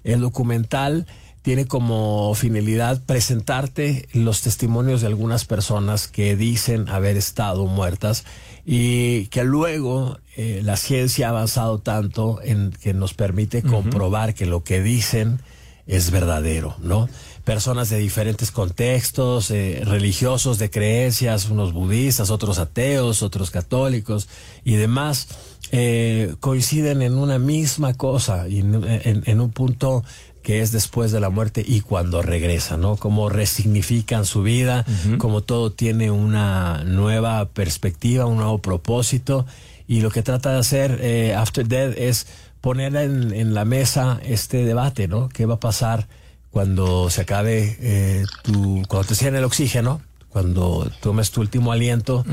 El 0.03 0.19
documental 0.19 1.07
tiene 1.45 1.65
como 1.67 2.33
finalidad 2.35 3.01
presentarte 3.05 4.09
los 4.13 4.41
testimonios 4.41 5.01
de 5.01 5.07
algunas 5.07 5.45
personas 5.45 6.07
que 6.07 6.35
dicen 6.35 6.89
haber 6.89 7.15
estado 7.17 7.67
muertas 7.67 8.25
y 8.65 9.27
que 9.27 9.43
luego 9.43 10.17
eh, 10.35 10.61
la 10.63 10.75
ciencia 10.75 11.27
ha 11.27 11.29
avanzado 11.29 11.77
tanto 11.79 12.39
en 12.43 12.71
que 12.81 12.93
nos 12.95 13.13
permite 13.13 13.61
comprobar 13.61 14.33
que 14.33 14.47
lo 14.47 14.63
que 14.63 14.81
dicen 14.81 15.39
es 15.85 16.09
verdadero, 16.09 16.75
¿no? 16.81 17.07
Personas 17.43 17.89
de 17.89 17.99
diferentes 17.99 18.49
contextos, 18.49 19.51
eh, 19.51 19.83
religiosos, 19.85 20.57
de 20.57 20.71
creencias, 20.71 21.47
unos 21.51 21.73
budistas, 21.73 22.31
otros 22.31 22.57
ateos, 22.57 23.21
otros 23.21 23.51
católicos 23.51 24.27
y 24.63 24.77
demás, 24.77 25.27
eh, 25.71 26.33
coinciden 26.39 27.03
en 27.03 27.13
una 27.19 27.37
misma 27.37 27.93
cosa 27.93 28.47
y 28.47 28.61
en, 28.61 28.83
en- 28.83 29.21
en 29.27 29.41
un 29.41 29.51
punto 29.51 30.03
que 30.45 30.61
es 30.61 30.71
después 30.71 31.11
de 31.11 31.19
la 31.19 31.31
muerte 31.31 31.65
y 31.67 31.81
cuando 31.81 32.21
regresa, 32.21 32.77
¿no? 32.77 32.97
Cómo 32.97 33.29
resignifican 33.29 34.25
su 34.25 34.43
vida, 34.43 34.85
cómo 35.17 35.41
todo 35.41 35.71
tiene 35.71 36.11
una 36.11 36.83
nueva 36.85 37.49
perspectiva, 37.49 38.27
un 38.27 38.37
nuevo 38.37 38.59
propósito. 38.59 39.47
Y 39.87 40.01
lo 40.01 40.11
que 40.11 40.21
trata 40.21 40.51
de 40.53 40.59
hacer 40.59 40.99
eh, 41.01 41.33
After 41.35 41.67
Death 41.67 41.95
es 41.97 42.27
poner 42.61 42.95
en, 42.95 43.33
en 43.33 43.55
la 43.55 43.65
mesa 43.65 44.19
este 44.23 44.63
debate, 44.65 45.07
¿no? 45.07 45.29
¿Qué 45.29 45.47
va 45.47 45.55
a 45.55 45.59
pasar 45.59 46.07
cuando 46.51 47.09
se 47.09 47.21
acabe 47.21 47.75
eh, 47.81 48.23
tu, 48.43 48.83
cuando 48.87 49.07
te 49.07 49.15
cierren 49.15 49.39
el 49.39 49.45
oxígeno? 49.45 49.99
Cuando 50.29 50.91
tomes 51.01 51.31
tu 51.31 51.41
último 51.41 51.71
aliento 51.71 52.23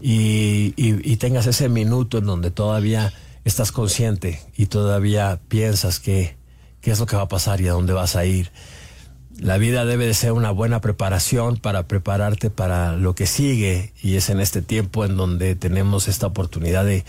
y, 0.00 0.72
y- 0.76 1.00
y 1.12 1.16
tengas 1.16 1.46
ese 1.46 1.68
minuto 1.68 2.18
en 2.18 2.26
donde 2.26 2.50
todavía 2.52 3.12
estás 3.44 3.72
consciente 3.72 4.40
y 4.56 4.66
todavía 4.66 5.40
piensas 5.48 5.98
que 5.98 6.35
qué 6.86 6.92
es 6.92 7.00
lo 7.00 7.06
que 7.06 7.16
va 7.16 7.22
a 7.22 7.28
pasar 7.28 7.60
y 7.60 7.66
a 7.66 7.72
dónde 7.72 7.92
vas 7.94 8.14
a 8.14 8.24
ir. 8.24 8.52
La 9.40 9.58
vida 9.58 9.84
debe 9.84 10.06
de 10.06 10.14
ser 10.14 10.30
una 10.30 10.52
buena 10.52 10.80
preparación 10.80 11.56
para 11.56 11.88
prepararte 11.88 12.48
para 12.48 12.94
lo 12.94 13.12
que 13.16 13.26
sigue 13.26 13.92
y 14.00 14.14
es 14.14 14.30
en 14.30 14.38
este 14.38 14.62
tiempo 14.62 15.04
en 15.04 15.16
donde 15.16 15.56
tenemos 15.56 16.06
esta 16.06 16.28
oportunidad 16.28 16.84
de, 16.84 17.02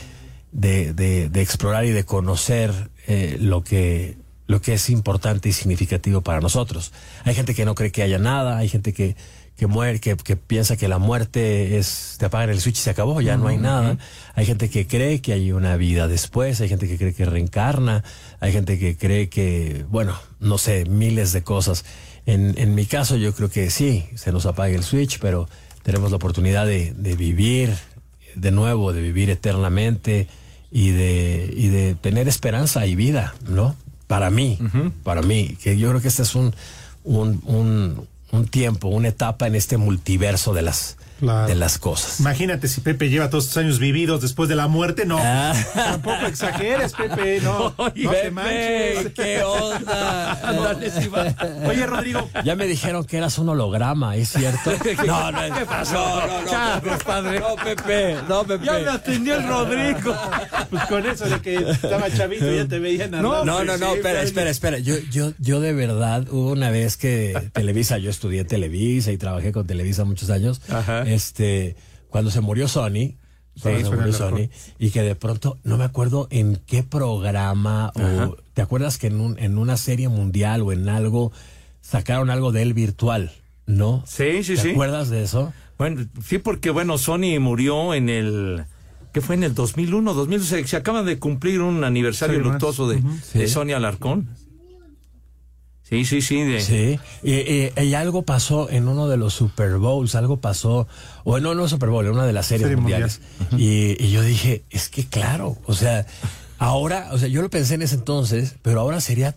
de, 0.52 0.94
de- 1.30 1.42
explorar 1.44 1.86
y 1.86 1.92
de 1.92 2.06
conocer 2.06 2.90
eh, 3.06 3.38
lo 3.40 3.64
que 3.64 4.18
lo 4.48 4.62
que 4.62 4.74
es 4.74 4.90
importante 4.90 5.50
y 5.50 5.54
significativo 5.54 6.22
para 6.22 6.42
nosotros. 6.42 6.92
Hay 7.24 7.36
gente 7.36 7.54
que 7.54 7.64
no 7.64 7.76
cree 7.76 7.92
que 7.92 8.02
haya 8.02 8.18
nada, 8.18 8.58
hay 8.58 8.70
gente 8.70 8.94
que, 8.94 9.16
que 9.58 9.68
muere, 9.68 10.00
que, 10.00 10.16
que 10.16 10.38
piensa 10.38 10.78
que 10.78 10.88
la 10.88 11.00
muerte 11.00 11.78
es, 11.78 12.16
te 12.20 12.26
apagan 12.26 12.50
el 12.50 12.62
switch 12.62 12.78
y 12.78 12.82
se 12.82 12.90
acabó, 12.92 13.20
ya 13.22 13.38
no 13.38 13.48
hay 13.48 13.58
nada. 13.58 13.98
Hay 14.36 14.46
gente 14.46 14.70
que 14.70 14.86
cree 14.86 15.20
que 15.20 15.34
hay 15.34 15.52
una 15.52 15.76
vida 15.78 16.08
después, 16.08 16.62
hay 16.62 16.70
gente 16.70 16.88
que 16.88 16.98
cree 16.98 17.14
que 17.14 17.26
reencarna, 17.26 18.04
hay 18.40 18.52
gente 18.52 18.78
que 18.78 18.96
cree 18.98 19.30
que, 19.30 19.86
bueno, 19.90 20.16
no 20.40 20.58
sé, 20.58 20.86
miles 20.86 21.34
de 21.34 21.44
cosas. 21.44 21.86
En, 22.26 22.54
en 22.58 22.76
mi 22.76 22.86
caso 22.86 23.16
yo 23.16 23.34
creo 23.34 23.50
que 23.50 23.70
sí, 23.72 24.06
se 24.16 24.32
nos 24.32 24.46
apaga 24.46 24.76
el 24.76 24.84
switch, 24.84 25.20
pero 25.20 25.50
tenemos 25.82 26.12
la 26.12 26.18
oportunidad 26.18 26.66
de, 26.66 26.94
de 26.94 27.16
vivir 27.16 27.74
de 28.36 28.52
nuevo, 28.52 28.94
de 28.94 29.02
vivir 29.02 29.30
eternamente 29.30 30.28
y 30.72 30.92
de, 30.92 31.52
y 31.56 31.68
de 31.70 31.96
tener 31.96 32.28
esperanza 32.28 32.86
y 32.86 32.96
vida, 32.96 33.34
¿no? 33.48 33.76
Para 34.06 34.30
mí, 34.30 34.58
para 35.04 35.22
mí, 35.22 35.58
que 35.62 35.78
yo 35.78 35.90
creo 35.90 36.02
que 36.02 36.08
este 36.08 36.24
es 36.24 36.36
un, 36.36 36.54
un, 37.04 37.42
un, 37.46 38.08
un 38.32 38.48
tiempo, 38.48 38.88
una 38.88 39.10
etapa 39.10 39.48
en 39.48 39.56
este 39.56 39.78
multiverso 39.78 40.54
de 40.54 40.62
las, 40.62 40.98
Claro. 41.20 41.48
de 41.48 41.56
las 41.56 41.78
cosas. 41.78 42.20
Imagínate 42.20 42.68
si 42.68 42.82
Pepe 42.82 43.10
lleva 43.10 43.30
todos 43.30 43.46
estos 43.46 43.58
años 43.58 43.80
vividos 43.80 44.22
después 44.22 44.50
de 44.50 44.56
la 44.56 44.68
muerte, 44.68 45.06
no. 45.06 45.18
Ah. 45.20 45.54
Tampoco 45.74 46.26
exageres, 46.28 46.94
Pepe, 46.94 47.42
no. 47.42 47.74
no 47.78 47.92
te 47.92 48.32
manches. 48.32 49.14
¿qué 49.16 49.44
onda? 49.44 50.40
Oye, 51.68 51.86
Rodrigo. 51.86 52.30
Ya 52.44 52.56
me 52.56 52.66
dijeron 52.66 53.06
que 53.06 53.18
eras 53.18 53.38
un 53.38 53.50
holograma, 53.50 54.16
¿es 54.16 54.30
cierto? 54.30 54.72
No, 55.08 55.32
no, 55.32 55.56
¿Qué 55.56 55.66
pasó? 55.66 55.94
No, 55.94 56.28
no, 56.28 56.42
no, 56.42 56.50
Changos, 56.50 56.92
Pepe. 56.92 57.06
padre. 57.06 57.40
No, 57.40 57.56
Pepe, 57.56 58.16
no, 58.28 58.44
Pepe. 58.44 58.66
Ya 58.66 58.74
me 58.74 58.90
atendió 58.90 59.36
el 59.36 59.48
Rodrigo. 59.48 60.16
Pues 60.70 60.84
con 60.86 61.06
eso 61.06 61.26
de 61.26 61.40
que 61.40 61.56
estaba 61.56 62.10
chavito 62.12 62.52
ya 62.52 62.68
te 62.68 62.80
veían 62.80 63.12
No, 63.12 63.46
no, 63.46 63.64
no, 63.64 63.78
no, 63.78 63.96
espera, 63.96 64.22
espera, 64.22 64.50
espera. 64.50 64.80
Yo, 64.80 64.96
yo, 65.12 65.32
yo 65.40 65.60
de 65.60 65.74
verdad, 65.74 66.28
hubo 66.30 66.52
una 66.52 66.72
vez 66.72 66.98
que 66.98 67.50
Televisa, 67.54 67.98
yo 67.98 68.10
estudié 68.10 68.44
Televisa 68.44 69.12
y 69.12 69.18
trabajé 69.18 69.52
con 69.52 69.66
Televisa 69.66 70.04
muchos 70.04 70.30
años. 70.30 70.62
Este, 71.14 71.76
cuando 72.10 72.32
se 72.32 72.42
murió 72.42 72.68
Sony, 72.68 73.16
murió 73.64 74.50
y 74.78 74.90
que 74.92 75.02
de 75.02 75.16
pronto, 75.16 75.58
no 75.64 75.78
me 75.78 75.84
acuerdo 75.84 76.28
en 76.30 76.58
qué 76.68 76.84
programa, 76.84 77.92
o 77.96 78.38
te 78.54 78.62
acuerdas 78.62 78.98
que 78.98 79.08
en, 79.08 79.20
un, 79.20 79.40
en 79.40 79.58
una 79.58 79.78
serie 79.78 80.10
mundial 80.10 80.62
o 80.62 80.72
en 80.72 80.90
algo, 80.90 81.32
sacaron 81.82 82.30
algo 82.30 82.52
de 82.52 82.62
él 82.62 82.74
virtual, 82.74 83.32
¿no? 83.66 84.04
Sí, 84.06 84.44
sí, 84.44 84.56
¿Te 84.56 84.62
sí. 84.62 84.70
acuerdas 84.72 85.10
de 85.10 85.24
eso? 85.24 85.54
Bueno, 85.78 86.06
sí, 86.24 86.38
porque 86.40 86.70
bueno, 86.72 86.98
Sony 86.98 87.40
murió 87.40 87.94
en 87.94 88.10
el. 88.10 88.66
¿Qué 89.14 89.22
fue 89.22 89.36
en 89.36 89.44
el 89.44 89.56
2001? 89.56 90.14
2000, 90.14 90.44
se, 90.44 90.68
se 90.68 90.76
acaba 90.78 91.02
de 91.04 91.18
cumplir 91.18 91.62
un 91.62 91.84
aniversario 91.84 92.40
luctuoso 92.40 92.88
de, 92.88 92.98
Ujú. 92.98 93.10
de 93.34 93.48
Sí. 93.48 93.54
Sony 93.54 93.72
Alarcón. 93.76 94.30
Sí, 95.90 96.04
sí, 96.06 96.22
sí. 96.22 96.42
De, 96.44 96.60
Sí, 96.62 97.00
y, 97.24 97.34
y- 97.34 97.72
y 97.82 97.94
algo 97.94 98.24
pasó 98.24 98.70
en 98.70 98.88
uno 98.90 99.08
de 99.08 99.16
los 99.18 99.34
Super 99.34 99.78
Bowls, 99.78 100.16
algo 100.16 100.42
pasó, 100.42 100.88
o 101.24 101.40
no, 101.40 101.56
no 101.56 101.68
Super 101.70 101.90
Bowl, 101.90 102.06
en 102.06 102.12
una 102.12 102.26
de 102.26 102.34
las 102.34 102.46
series 102.48 102.64
Serie 102.68 102.76
mundiales. 102.82 103.22
Y, 103.58 103.96
y 104.04 104.12
yo 104.12 104.22
dije, 104.22 104.64
es 104.70 104.90
que 104.90 105.06
claro, 105.06 105.58
o 105.66 105.74
sea, 105.74 106.06
ahora, 106.58 107.10
o 107.14 107.18
sea, 107.18 107.30
yo 107.30 107.42
lo 107.42 107.50
pensé 107.50 107.76
en 107.76 107.84
ese 107.84 107.96
entonces, 107.96 108.56
pero 108.64 108.82
ahora 108.82 109.00
sería 109.00 109.36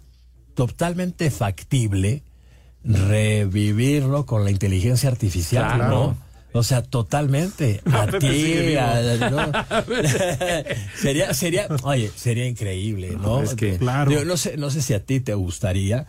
totalmente 0.55 1.31
factible 1.31 2.23
revivirlo 2.83 4.27
con 4.27 4.45
la 4.45 4.51
inteligencia 4.51 5.09
artificial, 5.09 5.75
Claro. 5.77 5.89
¿no? 5.89 6.31
O 6.53 6.65
sea, 6.65 6.83
totalmente. 6.83 7.81
No, 7.85 7.99
A 8.01 8.07
ti, 8.09 8.75
¿no? 9.31 9.53
sería, 11.01 11.33
sería, 11.35 11.69
oye, 11.85 12.11
sería 12.17 12.47
increíble, 12.47 13.17
¿no? 13.21 13.41
Es 13.43 13.55
que- 13.55 13.79
Digo, 13.79 14.25
no 14.25 14.37
sé, 14.37 14.57
no 14.57 14.71
sé 14.71 14.83
si 14.83 14.95
a 14.95 15.05
ti 15.05 15.21
te 15.21 15.35
gustaría, 15.35 16.07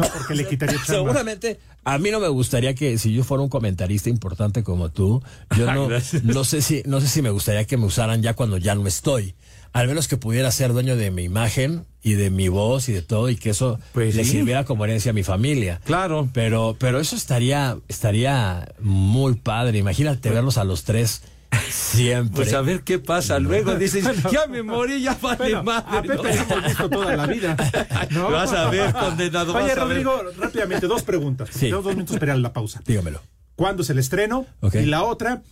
No, 0.00 0.08
porque 0.12 0.34
le 0.34 0.46
quitaría 0.48 0.74
chamba. 0.86 0.94
Seguramente 1.12 1.58
a 1.84 1.98
mí 1.98 2.10
no 2.10 2.20
me 2.20 2.28
gustaría 2.28 2.74
que 2.74 2.98
si 2.98 3.12
yo 3.12 3.24
fuera 3.24 3.42
un 3.42 3.48
comentarista 3.48 4.10
importante 4.10 4.62
como 4.62 4.90
tú, 4.90 5.22
yo 5.56 5.66
no, 5.74 5.88
no 6.24 6.44
sé 6.44 6.62
si 6.62 6.82
no 6.86 7.00
sé 7.00 7.08
si 7.08 7.22
me 7.22 7.30
gustaría 7.30 7.64
que 7.64 7.76
me 7.76 7.84
usaran 7.86 8.22
ya 8.22 8.34
cuando 8.34 8.58
ya 8.58 8.74
no 8.74 8.86
estoy. 8.86 9.34
Al 9.72 9.86
menos 9.86 10.08
que 10.08 10.16
pudiera 10.16 10.50
ser 10.50 10.72
dueño 10.72 10.96
de 10.96 11.12
mi 11.12 11.22
imagen 11.22 11.84
y 12.02 12.14
de 12.14 12.28
mi 12.30 12.48
voz 12.48 12.88
y 12.88 12.92
de 12.92 13.02
todo 13.02 13.30
y 13.30 13.36
que 13.36 13.50
eso 13.50 13.78
Pues 13.92 14.16
le 14.16 14.24
sí. 14.24 14.32
sirviera 14.32 14.64
como 14.64 14.84
herencia 14.84 15.10
a 15.10 15.12
mi 15.12 15.22
familia. 15.22 15.80
Claro. 15.84 16.28
Pero 16.32 16.74
pero 16.78 16.98
eso 16.98 17.14
estaría 17.14 17.76
estaría 17.86 18.72
muy 18.80 19.34
padre. 19.34 19.78
Imagínate 19.78 20.28
verlos 20.30 20.58
a 20.58 20.64
los 20.64 20.82
tres 20.82 21.22
siempre. 21.70 22.36
Pues 22.36 22.52
a 22.54 22.60
ver 22.60 22.82
qué 22.82 22.98
pasa. 22.98 23.38
Luego 23.38 23.74
dices, 23.74 24.04
ya 24.32 24.46
me 24.46 24.62
morí, 24.62 25.02
ya 25.02 25.16
vale 25.20 25.36
Bueno, 25.38 25.62
madre. 25.64 25.98
a 25.98 26.02
Pepe 26.02 26.14
¿no? 26.16 26.22
lo 26.22 26.28
hemos 26.28 26.64
visto 26.64 26.90
toda 26.90 27.16
la 27.16 27.26
vida. 27.26 27.56
¿no? 28.10 28.30
Vas 28.30 28.52
a 28.52 28.68
ver, 28.70 28.92
condenado. 28.92 29.54
Oye, 29.54 29.66
ver. 29.66 29.78
Rodrigo, 29.78 30.22
rápidamente, 30.38 30.86
dos 30.86 31.02
preguntas. 31.02 31.48
Sí. 31.52 31.60
Tenemos 31.60 31.84
dos 31.84 31.94
minutos 31.94 32.18
para 32.18 32.36
la 32.36 32.52
pausa. 32.52 32.82
Dígamelo. 32.86 33.22
¿Cuándo 33.56 33.82
es 33.82 33.90
el 33.90 33.98
estreno? 33.98 34.46
Y 34.72 34.86
la 34.86 35.02
otra, 35.02 35.42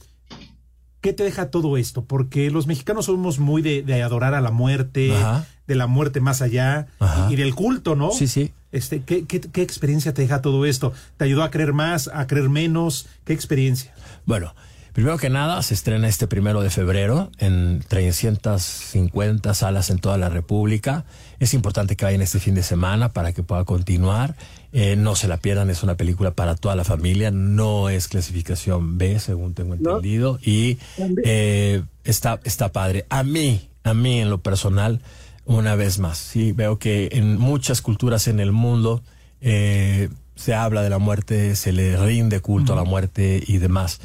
¿qué 1.00 1.12
te 1.12 1.24
deja 1.24 1.50
todo 1.50 1.76
esto? 1.76 2.04
Porque 2.04 2.50
los 2.50 2.66
mexicanos 2.66 3.06
somos 3.06 3.38
muy 3.38 3.62
de, 3.62 3.82
de 3.82 4.02
adorar 4.02 4.34
a 4.34 4.40
la 4.40 4.50
muerte, 4.50 5.14
Ajá. 5.14 5.46
de 5.66 5.74
la 5.74 5.86
muerte 5.86 6.20
más 6.20 6.40
allá 6.42 6.86
y, 7.28 7.34
y 7.34 7.36
del 7.36 7.54
culto, 7.54 7.96
¿no? 7.96 8.10
Sí, 8.10 8.26
sí. 8.26 8.52
Este, 8.72 9.00
¿qué, 9.02 9.24
qué, 9.26 9.40
qué 9.40 9.62
experiencia 9.62 10.12
te 10.12 10.22
deja 10.22 10.42
todo 10.42 10.66
esto? 10.66 10.92
¿Te 11.16 11.24
ayudó 11.24 11.42
a 11.42 11.50
creer 11.50 11.72
más, 11.72 12.08
a 12.12 12.26
creer 12.26 12.48
menos? 12.50 13.06
¿Qué 13.24 13.32
experiencia? 13.32 13.94
Bueno, 14.26 14.54
primero 14.92 15.18
que 15.18 15.30
nada, 15.30 15.62
se 15.62 15.74
estrena 15.74 16.08
este 16.08 16.26
primero 16.26 16.60
de 16.62 16.70
febrero 16.70 17.30
en 17.38 17.82
350 17.86 19.54
salas 19.54 19.90
en 19.90 19.98
toda 19.98 20.18
la 20.18 20.28
República. 20.28 21.04
Es 21.38 21.54
importante 21.54 21.96
que 21.96 22.04
vayan 22.04 22.22
este 22.22 22.40
fin 22.40 22.54
de 22.54 22.62
semana 22.62 23.12
para 23.12 23.32
que 23.32 23.42
pueda 23.42 23.64
continuar. 23.64 24.34
Eh, 24.72 24.96
no 24.96 25.14
se 25.14 25.28
la 25.28 25.38
pierdan, 25.38 25.70
es 25.70 25.82
una 25.82 25.96
película 25.96 26.32
para 26.32 26.54
toda 26.54 26.76
la 26.76 26.84
familia. 26.84 27.30
No 27.30 27.88
es 27.88 28.08
clasificación 28.08 28.98
B, 28.98 29.18
según 29.20 29.54
tengo 29.54 29.74
entendido. 29.74 30.38
Y 30.42 30.78
eh, 31.24 31.82
está, 32.04 32.40
está 32.44 32.70
padre. 32.72 33.06
A 33.08 33.22
mí, 33.22 33.68
a 33.84 33.94
mí 33.94 34.20
en 34.20 34.30
lo 34.30 34.38
personal, 34.38 35.00
una 35.44 35.74
vez 35.76 35.98
más, 35.98 36.18
sí, 36.18 36.52
veo 36.52 36.78
que 36.78 37.08
en 37.12 37.38
muchas 37.38 37.80
culturas 37.80 38.28
en 38.28 38.40
el 38.40 38.52
mundo 38.52 39.02
eh, 39.40 40.10
se 40.34 40.54
habla 40.54 40.82
de 40.82 40.90
la 40.90 40.98
muerte, 40.98 41.56
se 41.56 41.72
le 41.72 41.96
rinde 41.96 42.40
culto 42.40 42.74
a 42.74 42.76
la 42.76 42.84
muerte 42.84 43.42
y 43.46 43.58
demás. 43.58 44.00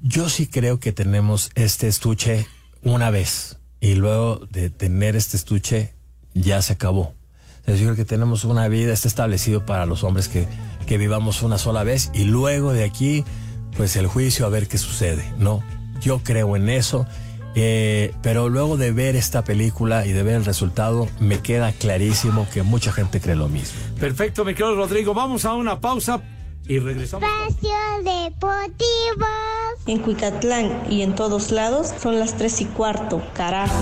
Yo 0.00 0.28
sí 0.28 0.46
creo 0.46 0.78
que 0.78 0.92
tenemos 0.92 1.50
este 1.54 1.88
estuche 1.88 2.46
una 2.82 3.10
vez 3.10 3.58
y 3.80 3.94
luego 3.94 4.46
de 4.50 4.70
tener 4.70 5.16
este 5.16 5.36
estuche 5.36 5.94
ya 6.34 6.60
se 6.62 6.74
acabó. 6.74 7.14
Yo 7.66 7.74
creo 7.74 7.96
que 7.96 8.04
tenemos 8.04 8.44
una 8.44 8.68
vida, 8.68 8.92
está 8.92 9.08
establecido 9.08 9.66
para 9.66 9.86
los 9.86 10.04
hombres 10.04 10.28
que, 10.28 10.46
que 10.86 10.98
vivamos 10.98 11.42
una 11.42 11.58
sola 11.58 11.82
vez 11.82 12.10
y 12.14 12.24
luego 12.24 12.72
de 12.72 12.84
aquí, 12.84 13.24
pues 13.76 13.96
el 13.96 14.06
juicio 14.06 14.46
a 14.46 14.48
ver 14.48 14.68
qué 14.68 14.78
sucede, 14.78 15.32
¿no? 15.38 15.64
Yo 16.00 16.20
creo 16.22 16.54
en 16.54 16.68
eso, 16.68 17.06
eh, 17.56 18.14
pero 18.22 18.48
luego 18.48 18.76
de 18.76 18.92
ver 18.92 19.16
esta 19.16 19.42
película 19.42 20.06
y 20.06 20.12
de 20.12 20.22
ver 20.22 20.36
el 20.36 20.44
resultado, 20.44 21.08
me 21.18 21.40
queda 21.40 21.72
clarísimo 21.72 22.46
que 22.52 22.62
mucha 22.62 22.92
gente 22.92 23.20
cree 23.20 23.34
lo 23.34 23.48
mismo. 23.48 23.80
Perfecto, 23.98 24.44
mi 24.44 24.54
querido 24.54 24.76
Rodrigo. 24.76 25.14
Vamos 25.14 25.44
a 25.44 25.54
una 25.54 25.80
pausa 25.80 26.22
y 26.68 26.78
regresamos. 26.78 27.28
Espacio 27.48 27.70
Deportivo. 28.04 29.26
En 29.86 29.98
Cuicatlán 29.98 30.82
y 30.90 31.02
en 31.02 31.14
todos 31.14 31.52
lados 31.52 31.92
son 32.02 32.18
las 32.18 32.34
tres 32.34 32.60
y 32.60 32.64
cuarto, 32.64 33.22
carajo. 33.34 33.80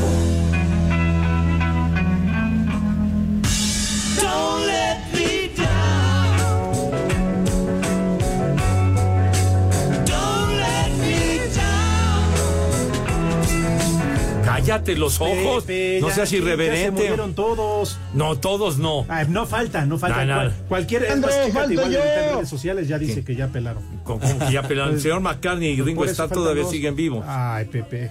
Cállate 14.67 14.97
los 14.97 15.21
ojos. 15.21 15.65
Pepe, 15.65 15.99
no 16.01 16.09
ya- 16.09 16.15
seas 16.15 16.31
ya 16.31 16.31
se 16.31 16.43
irreverente. 16.43 16.91
murieron 16.91 17.35
todos. 17.35 17.99
No, 18.15 18.39
todos 18.39 18.79
no. 18.79 19.05
Ah, 19.09 19.25
no 19.29 19.47
falta, 19.47 19.85
no 19.87 19.99
falta. 19.99 20.25
No. 20.25 20.35
Cual- 20.37 20.53
cualquier 20.69 21.05
es 21.05 21.11
André, 21.13 21.31
más, 21.53 21.71
igual 21.71 21.91
yo. 21.93 21.99
en 22.01 22.35
redes 22.35 22.49
sociales 22.49 22.89
ya 22.89 22.99
dice 22.99 23.25
que 23.25 23.35
ya 23.37 23.49
pelaron. 23.49 23.83
Con, 24.05 24.19
con 24.19 24.39
que 24.39 24.53
ya 24.53 24.63
pelaron. 24.63 24.95
El 24.95 25.01
señor 25.01 25.21
McCartney 25.21 25.71
y 25.71 25.83
Ringo 25.83 26.05
Starr 26.07 26.31
todavía 26.31 26.63
dos. 26.63 26.73
siguen 26.73 26.97
vivos. 26.97 27.25
Ay, 27.29 27.67
Pepe. 27.67 28.11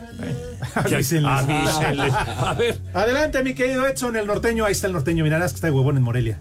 Avísenles. 0.75 1.31
avísenles. 1.31 2.13
A 2.37 2.53
ver. 2.57 2.77
Adelante, 2.93 3.43
mi 3.43 3.53
querido 3.55 3.87
Edson, 3.87 4.15
el 4.15 4.27
norteño. 4.27 4.65
Ahí 4.65 4.71
está 4.73 4.87
el 4.87 4.93
norteño. 4.93 5.23
Mirarás 5.23 5.51
que 5.53 5.55
está 5.55 5.67
de 5.67 5.73
huevón 5.73 5.97
en 5.97 6.03
Morelia. 6.03 6.39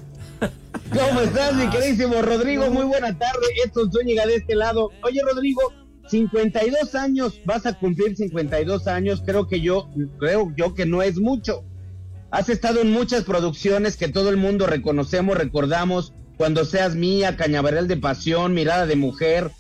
¿Cómo 0.92 1.20
estás, 1.20 1.54
mi 1.54 1.68
queridísimo 1.70 2.20
Rodrigo? 2.20 2.68
Muy 2.70 2.84
buena 2.84 3.16
tarde. 3.16 3.46
Edson 3.64 3.90
Zúñiga 3.90 4.26
de 4.26 4.36
este 4.36 4.54
lado. 4.54 4.90
Oye, 5.02 5.20
Rodrigo, 5.24 5.60
52 6.08 6.94
años, 6.94 7.40
vas 7.44 7.66
a 7.66 7.74
cumplir 7.74 8.16
52 8.16 8.86
años. 8.86 9.22
Creo 9.24 9.46
que 9.48 9.60
yo, 9.60 9.88
creo 10.18 10.52
yo 10.56 10.74
que 10.74 10.86
no 10.86 11.02
es 11.02 11.18
mucho. 11.18 11.64
Has 12.30 12.48
estado 12.48 12.80
en 12.80 12.90
muchas 12.90 13.24
producciones 13.24 13.96
que 13.96 14.08
todo 14.08 14.30
el 14.30 14.36
mundo 14.36 14.66
reconocemos, 14.66 15.36
recordamos. 15.36 16.12
Cuando 16.36 16.64
seas 16.64 16.94
mía, 16.94 17.36
Cañaveral 17.36 17.88
de 17.88 17.98
Pasión, 17.98 18.54
Mirada 18.54 18.86
de 18.86 18.96
Mujer, 18.96 19.50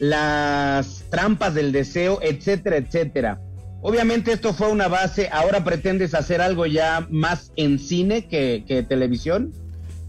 Las 0.00 1.04
Trampas 1.10 1.54
del 1.54 1.72
Deseo, 1.72 2.20
etcétera, 2.22 2.78
etcétera. 2.78 3.40
Obviamente 3.82 4.32
esto 4.32 4.54
fue 4.54 4.68
una 4.68 4.88
base. 4.88 5.28
Ahora 5.30 5.62
pretendes 5.62 6.14
hacer 6.14 6.40
algo 6.40 6.66
ya 6.66 7.06
más 7.10 7.52
en 7.56 7.78
cine 7.78 8.26
que, 8.26 8.64
que 8.66 8.82
televisión. 8.82 9.52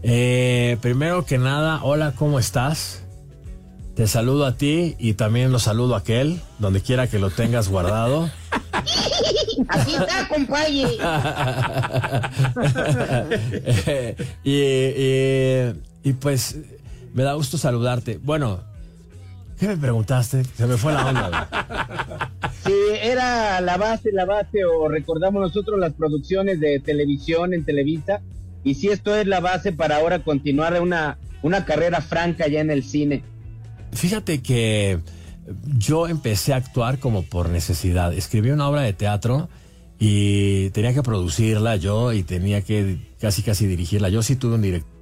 Eh, 0.02 0.76
primero 0.80 1.24
que 1.24 1.38
nada, 1.38 1.82
hola, 1.82 2.12
¿cómo 2.16 2.38
estás? 2.38 3.03
Te 3.96 4.06
saludo 4.08 4.44
a 4.44 4.56
ti 4.56 4.96
y 4.98 5.14
también 5.14 5.52
lo 5.52 5.60
saludo 5.60 5.94
a 5.94 5.98
aquel, 5.98 6.40
donde 6.58 6.80
quiera 6.80 7.06
que 7.06 7.20
lo 7.20 7.30
tengas 7.30 7.68
guardado. 7.68 8.28
Aquí 9.68 9.94
está, 9.94 10.26
compañe. 10.28 10.84
y, 14.44 14.52
y- 14.52 15.72
y 16.02 16.12
pues 16.14 16.56
me 17.14 17.22
da 17.22 17.34
gusto 17.34 17.56
saludarte. 17.56 18.18
Bueno, 18.22 18.60
¿qué 19.60 19.68
me 19.68 19.76
preguntaste? 19.76 20.42
Se 20.44 20.66
me 20.66 20.76
fue 20.76 20.92
la 20.92 21.06
onda. 21.06 21.48
Si 22.64 22.72
era 23.00 23.60
la 23.60 23.76
base, 23.76 24.10
la 24.12 24.24
base, 24.24 24.64
o 24.64 24.88
recordamos 24.88 25.40
nosotros 25.40 25.78
las 25.78 25.92
producciones 25.92 26.58
de 26.58 26.80
televisión 26.80 27.54
en 27.54 27.64
Televisa, 27.64 28.20
y 28.64 28.74
si 28.74 28.88
esto 28.88 29.14
es 29.14 29.26
la 29.28 29.38
base 29.40 29.72
para 29.72 29.98
ahora 29.98 30.18
continuar 30.18 30.80
una, 30.82 31.16
una 31.42 31.64
carrera 31.64 32.00
franca 32.00 32.48
ya 32.48 32.60
en 32.60 32.70
el 32.70 32.82
cine. 32.82 33.22
Fíjate 33.94 34.42
que 34.42 35.00
yo 35.78 36.08
empecé 36.08 36.52
a 36.52 36.56
actuar 36.56 36.98
como 36.98 37.22
por 37.22 37.48
necesidad. 37.48 38.12
Escribí 38.12 38.50
una 38.50 38.68
obra 38.68 38.82
de 38.82 38.92
teatro 38.92 39.48
y 39.98 40.70
tenía 40.70 40.92
que 40.92 41.02
producirla 41.02 41.76
yo 41.76 42.12
y 42.12 42.22
tenía 42.22 42.62
que 42.62 42.98
casi 43.20 43.42
casi 43.42 43.66
dirigirla. 43.66 44.08
Yo 44.08 44.22
sí 44.22 44.36
tuve 44.36 44.56
un 44.56 44.62
director. 44.62 44.94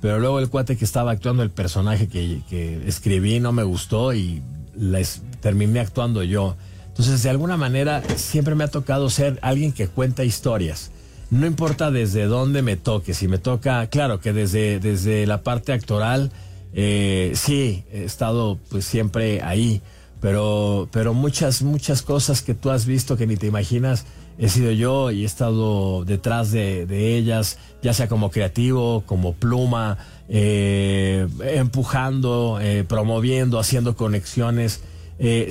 Pero 0.00 0.18
luego 0.18 0.40
el 0.40 0.48
cuate 0.48 0.76
que 0.76 0.84
estaba 0.84 1.12
actuando 1.12 1.44
el 1.44 1.50
personaje 1.50 2.08
que, 2.08 2.82
escribí 2.86 3.38
no 3.38 3.52
me 3.52 3.62
gustó 3.62 4.12
y 4.12 4.42
les 4.74 5.22
terminé 5.40 5.78
actuando 5.78 6.24
yo. 6.24 6.56
Entonces, 6.88 7.22
de 7.22 7.30
alguna 7.30 7.56
manera, 7.56 8.02
siempre 8.16 8.56
me 8.56 8.64
ha 8.64 8.68
tocado 8.68 9.08
ser 9.10 9.38
alguien 9.42 9.72
que 9.72 9.86
cuenta 9.86 10.24
historias. 10.24 10.90
No 11.30 11.46
importa 11.46 11.90
desde 11.90 12.26
dónde 12.26 12.62
me 12.62 12.76
toque, 12.76 13.14
si 13.14 13.28
me 13.28 13.38
toca, 13.38 13.86
claro 13.86 14.20
que 14.20 14.32
desde, 14.32 14.80
desde 14.80 15.24
la 15.26 15.42
parte 15.42 15.72
actoral, 15.72 16.32
eh, 16.74 17.32
sí, 17.34 17.84
he 17.92 18.04
estado 18.04 18.58
pues 18.70 18.84
siempre 18.84 19.42
ahí, 19.42 19.82
pero, 20.20 20.88
pero 20.92 21.14
muchas, 21.14 21.62
muchas 21.62 22.02
cosas 22.02 22.42
que 22.42 22.54
tú 22.54 22.70
has 22.70 22.86
visto 22.86 23.16
que 23.16 23.26
ni 23.26 23.36
te 23.36 23.46
imaginas, 23.46 24.06
he 24.38 24.48
sido 24.48 24.70
yo 24.72 25.10
y 25.10 25.22
he 25.22 25.26
estado 25.26 26.04
detrás 26.04 26.50
de, 26.50 27.16
ellas, 27.16 27.58
ya 27.82 27.92
sea 27.92 28.08
como 28.08 28.30
creativo, 28.30 29.02
como 29.04 29.34
pluma, 29.34 29.98
eh, 30.28 31.26
empujando, 31.44 32.58
eh, 32.60 32.84
promoviendo, 32.84 33.58
haciendo 33.58 33.96
conexiones. 33.96 34.82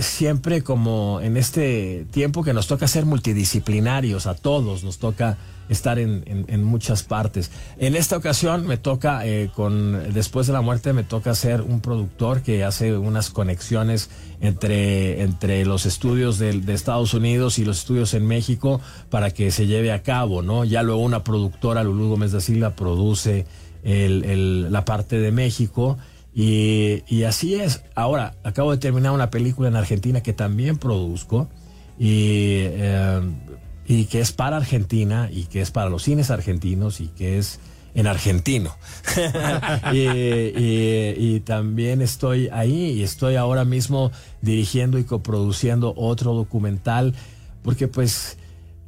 Siempre 0.02 0.64
como 0.64 1.22
en 1.22 1.38
este 1.38 2.06
tiempo 2.12 2.44
que 2.44 2.52
nos 2.52 2.68
toca 2.68 2.90
ser 2.90 3.06
multidisciplinarios, 3.06 4.28
a 4.28 4.36
todos 4.36 4.84
nos 4.84 4.98
toca 4.98 5.38
estar 5.72 6.00
en, 6.00 6.24
en- 6.28 6.64
muchas 6.64 7.04
partes. 7.04 7.50
En 7.78 7.96
esta 7.96 8.18
ocasión 8.18 8.68
me 8.68 8.78
toca, 8.78 9.26
eh, 9.26 9.50
con 9.56 10.14
después 10.14 10.46
de 10.48 10.54
la 10.54 10.62
muerte, 10.62 10.94
me 10.94 11.04
toca 11.04 11.34
ser 11.34 11.62
un 11.62 11.80
productor 11.80 12.42
que 12.42 12.64
hace 12.64 12.96
unas 12.98 13.30
conexiones 13.30 14.10
entre, 14.42 15.22
entre 15.22 15.66
los 15.66 15.86
estudios 15.86 16.38
de, 16.38 16.62
Estados 16.74 17.14
Unidos 17.14 17.58
y 17.58 17.66
los 17.66 17.80
estudios 17.80 18.14
en 18.14 18.28
México 18.28 18.82
para 19.10 19.32
que 19.32 19.52
se 19.52 19.66
lleve 19.66 19.92
a 19.92 20.04
cabo, 20.04 20.42
¿no? 20.42 20.66
Ya 20.66 20.84
luego 20.84 21.02
una 21.02 21.24
productora, 21.24 21.84
Lulú 21.84 22.10
Gómez 22.10 22.32
da 22.32 22.42
Silva, 22.42 22.72
produce 22.76 23.46
la 23.84 24.86
parte 24.86 25.20
de 25.20 25.32
México. 25.32 25.98
Y, 26.34 27.04
y 27.08 27.24
así 27.24 27.56
es. 27.56 27.84
Ahora, 27.94 28.36
acabo 28.44 28.72
de 28.72 28.78
terminar 28.78 29.12
una 29.12 29.30
película 29.30 29.68
en 29.68 29.76
Argentina 29.76 30.22
que 30.22 30.32
también 30.34 30.78
produzco 30.78 31.50
y, 32.00 32.60
eh, 32.64 33.22
y 33.92 34.06
que 34.06 34.20
es 34.22 34.32
para 34.32 34.58
Argentina 34.58 35.30
y 35.32 35.44
que 35.46 35.62
es 35.62 35.72
para 35.72 35.90
los 35.90 36.04
cines 36.04 36.32
argentinos 36.32 37.02
y 37.02 37.08
que 37.08 37.38
es 37.38 37.60
en 37.94 38.08
argentino. 38.08 38.76
y, 39.94 39.98
y- 40.00 41.16
y 41.18 41.40
también 41.42 42.02
estoy 42.02 42.48
ahí 42.52 42.92
y 42.92 43.04
estoy 43.04 43.36
ahora 43.36 43.66
mismo 43.66 44.12
dirigiendo 44.42 44.98
y 44.98 45.04
coproduciendo 45.04 45.94
otro 45.98 46.34
documental 46.34 47.14
porque 47.64 47.88
pues 47.88 48.38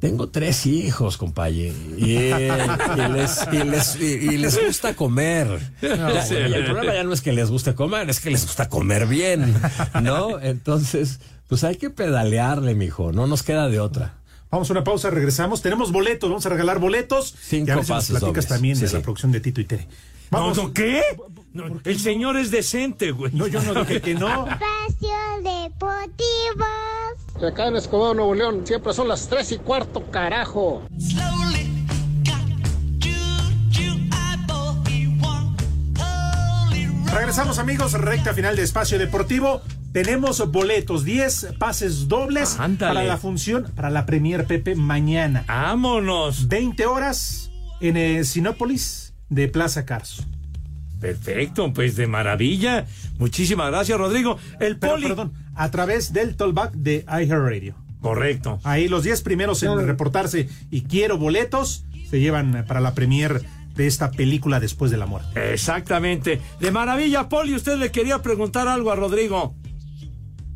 tengo 0.00 0.28
tres 0.28 0.66
hijos, 0.66 1.16
compañero, 1.16 1.74
y, 1.96 2.12
y 2.12 3.08
les, 3.12 3.48
y 3.52 3.64
les- 3.64 3.96
y- 4.00 4.36
les 4.36 4.66
gusta 4.66 4.94
comer. 4.94 5.60
Sí. 5.80 5.86
y 6.34 6.52
el 6.52 6.64
problema 6.66 6.92
ya 6.94 7.04
no 7.04 7.12
es 7.14 7.22
que 7.22 7.32
les 7.32 7.48
guste 7.50 7.74
comer, 7.74 8.10
es 8.10 8.20
que 8.20 8.30
les 8.30 8.44
gusta 8.44 8.68
comer 8.68 9.06
bien, 9.06 9.54
¿no? 10.02 10.40
Entonces, 10.40 11.20
pues 11.48 11.64
hay 11.64 11.76
que 11.76 11.88
pedalearle, 11.88 12.74
mijo, 12.74 13.12
no 13.12 13.26
nos 13.26 13.42
queda 13.42 13.68
de 13.68 13.80
otra. 13.80 14.14
Vamos 14.54 14.70
a 14.70 14.72
una 14.74 14.84
pausa, 14.84 15.10
regresamos. 15.10 15.62
Tenemos 15.62 15.90
boletos, 15.90 16.30
vamos 16.30 16.46
a 16.46 16.48
regalar 16.48 16.78
boletos. 16.78 17.34
Cinco 17.42 17.66
y 17.66 17.70
a 17.72 17.74
ver 17.74 17.84
si 17.84 17.92
nos 17.92 18.06
platicas 18.06 18.46
también 18.46 18.78
de 18.78 18.86
Sí, 18.86 18.94
la 18.94 19.02
producción 19.02 19.32
de 19.32 19.40
Tito 19.40 19.60
y 19.60 19.64
Tere. 19.64 19.88
Vamos. 20.30 20.56
no, 20.56 20.72
¿qué? 20.72 21.02
No, 21.52 21.64
el 21.82 21.98
señor 21.98 22.36
es 22.36 22.52
decente, 22.52 23.10
güey. 23.10 23.32
No, 23.34 23.48
yo 23.48 23.60
no 23.60 23.74
dije 23.74 24.00
que 24.00 24.14
no. 24.14 24.28
Espacio 24.46 25.16
Deportivo. 25.42 26.66
De 27.40 27.48
acá 27.48 27.66
en 27.66 27.74
Escobedo, 27.74 28.14
Nuevo 28.14 28.32
León, 28.32 28.64
siempre 28.64 28.92
son 28.92 29.08
las 29.08 29.28
tres 29.28 29.50
y 29.50 29.58
cuarto, 29.58 30.08
carajo. 30.12 30.82
Regresamos 37.14 37.60
amigos, 37.60 37.92
recta 37.92 38.34
final 38.34 38.56
de 38.56 38.62
Espacio 38.62 38.98
Deportivo. 38.98 39.62
Tenemos 39.92 40.50
boletos, 40.50 41.04
10 41.04 41.54
pases 41.60 42.08
dobles 42.08 42.58
Ándale. 42.58 42.92
para 42.92 43.06
la 43.06 43.18
función, 43.18 43.70
para 43.76 43.88
la 43.88 44.04
Premier 44.04 44.46
Pepe 44.46 44.74
mañana. 44.74 45.44
Vámonos. 45.46 46.48
20 46.48 46.86
horas 46.86 47.52
en 47.80 47.96
eh, 47.96 48.24
Sinópolis 48.24 49.14
de 49.28 49.46
Plaza 49.46 49.84
Carso. 49.86 50.24
Perfecto, 51.00 51.72
pues 51.72 51.94
de 51.94 52.08
maravilla. 52.08 52.86
Muchísimas 53.18 53.70
gracias, 53.70 53.96
Rodrigo. 53.96 54.36
El 54.58 54.76
Pero, 54.78 54.94
poli. 54.94 55.06
perdón, 55.06 55.34
a 55.54 55.70
través 55.70 56.12
del 56.12 56.34
tollback 56.34 56.72
de 56.72 57.04
iHeartRadio. 57.06 57.76
Correcto. 58.00 58.58
Ahí 58.64 58.88
los 58.88 59.04
10 59.04 59.22
primeros 59.22 59.62
en 59.62 59.86
reportarse 59.86 60.48
y 60.68 60.82
quiero 60.82 61.16
boletos 61.16 61.84
se 62.10 62.18
llevan 62.18 62.64
para 62.66 62.80
la 62.80 62.92
premier 62.92 63.40
de 63.74 63.86
esta 63.86 64.10
película 64.10 64.60
después 64.60 64.90
de 64.90 64.96
la 64.96 65.06
muerte. 65.06 65.52
Exactamente. 65.52 66.40
De 66.60 66.70
maravilla, 66.70 67.28
Poli. 67.28 67.54
Usted 67.54 67.76
le 67.76 67.90
quería 67.90 68.22
preguntar 68.22 68.68
algo 68.68 68.90
a 68.90 68.96
Rodrigo. 68.96 69.54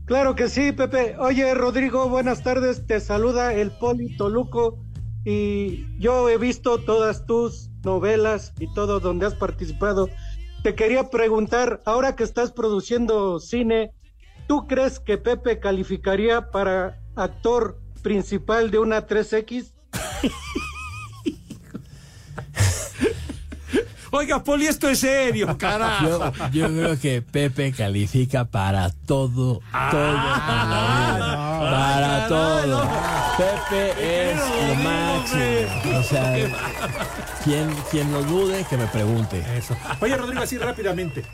Claro 0.04 0.34
que 0.34 0.48
sí, 0.48 0.72
Pepe. 0.72 1.16
Oye, 1.18 1.52
Rodrigo, 1.54 2.08
buenas 2.08 2.42
tardes. 2.42 2.86
Te 2.86 3.00
saluda 3.00 3.52
el 3.52 3.70
Poli 3.72 4.16
Toluco 4.16 4.78
y 5.24 5.86
yo 5.98 6.30
he 6.30 6.38
visto 6.38 6.78
todas 6.78 7.26
tus 7.26 7.68
novelas 7.84 8.54
y 8.58 8.72
todo 8.72 9.00
donde 9.00 9.26
has 9.26 9.34
participado. 9.34 10.08
Te 10.62 10.74
quería 10.74 11.10
preguntar, 11.10 11.82
ahora 11.84 12.16
que 12.16 12.24
estás 12.24 12.52
produciendo 12.52 13.38
cine, 13.38 13.92
¿tú 14.46 14.66
crees 14.66 14.98
que 14.98 15.18
Pepe 15.18 15.60
calificaría 15.60 16.50
para 16.50 17.00
actor 17.14 17.78
principal 18.02 18.70
de 18.70 18.78
una 18.78 19.06
3X? 19.06 19.74
Oiga, 24.10 24.42
Poli, 24.42 24.66
esto 24.66 24.88
es 24.88 25.00
serio, 25.00 25.56
carajo. 25.58 26.32
Yo, 26.52 26.68
yo 26.68 26.68
creo 26.68 26.98
que 26.98 27.22
Pepe 27.22 27.72
califica 27.72 28.44
para 28.44 28.90
todo, 28.90 29.60
todo 29.90 30.12
vida. 30.12 31.60
para 31.70 32.28
todo. 32.28 32.88
Pepe 33.36 34.30
es 34.30 34.36
lo 34.36 34.74
máximo. 34.76 35.98
O 35.98 36.02
sea, 36.02 36.34
quien, 37.44 37.74
quien 37.90 38.12
lo 38.12 38.22
dude, 38.22 38.64
que 38.68 38.76
me 38.76 38.86
pregunte. 38.86 39.44
Eso. 39.56 39.76
Oye, 40.00 40.16
Rodrigo, 40.16 40.42
así 40.42 40.58
rápidamente. 40.58 41.24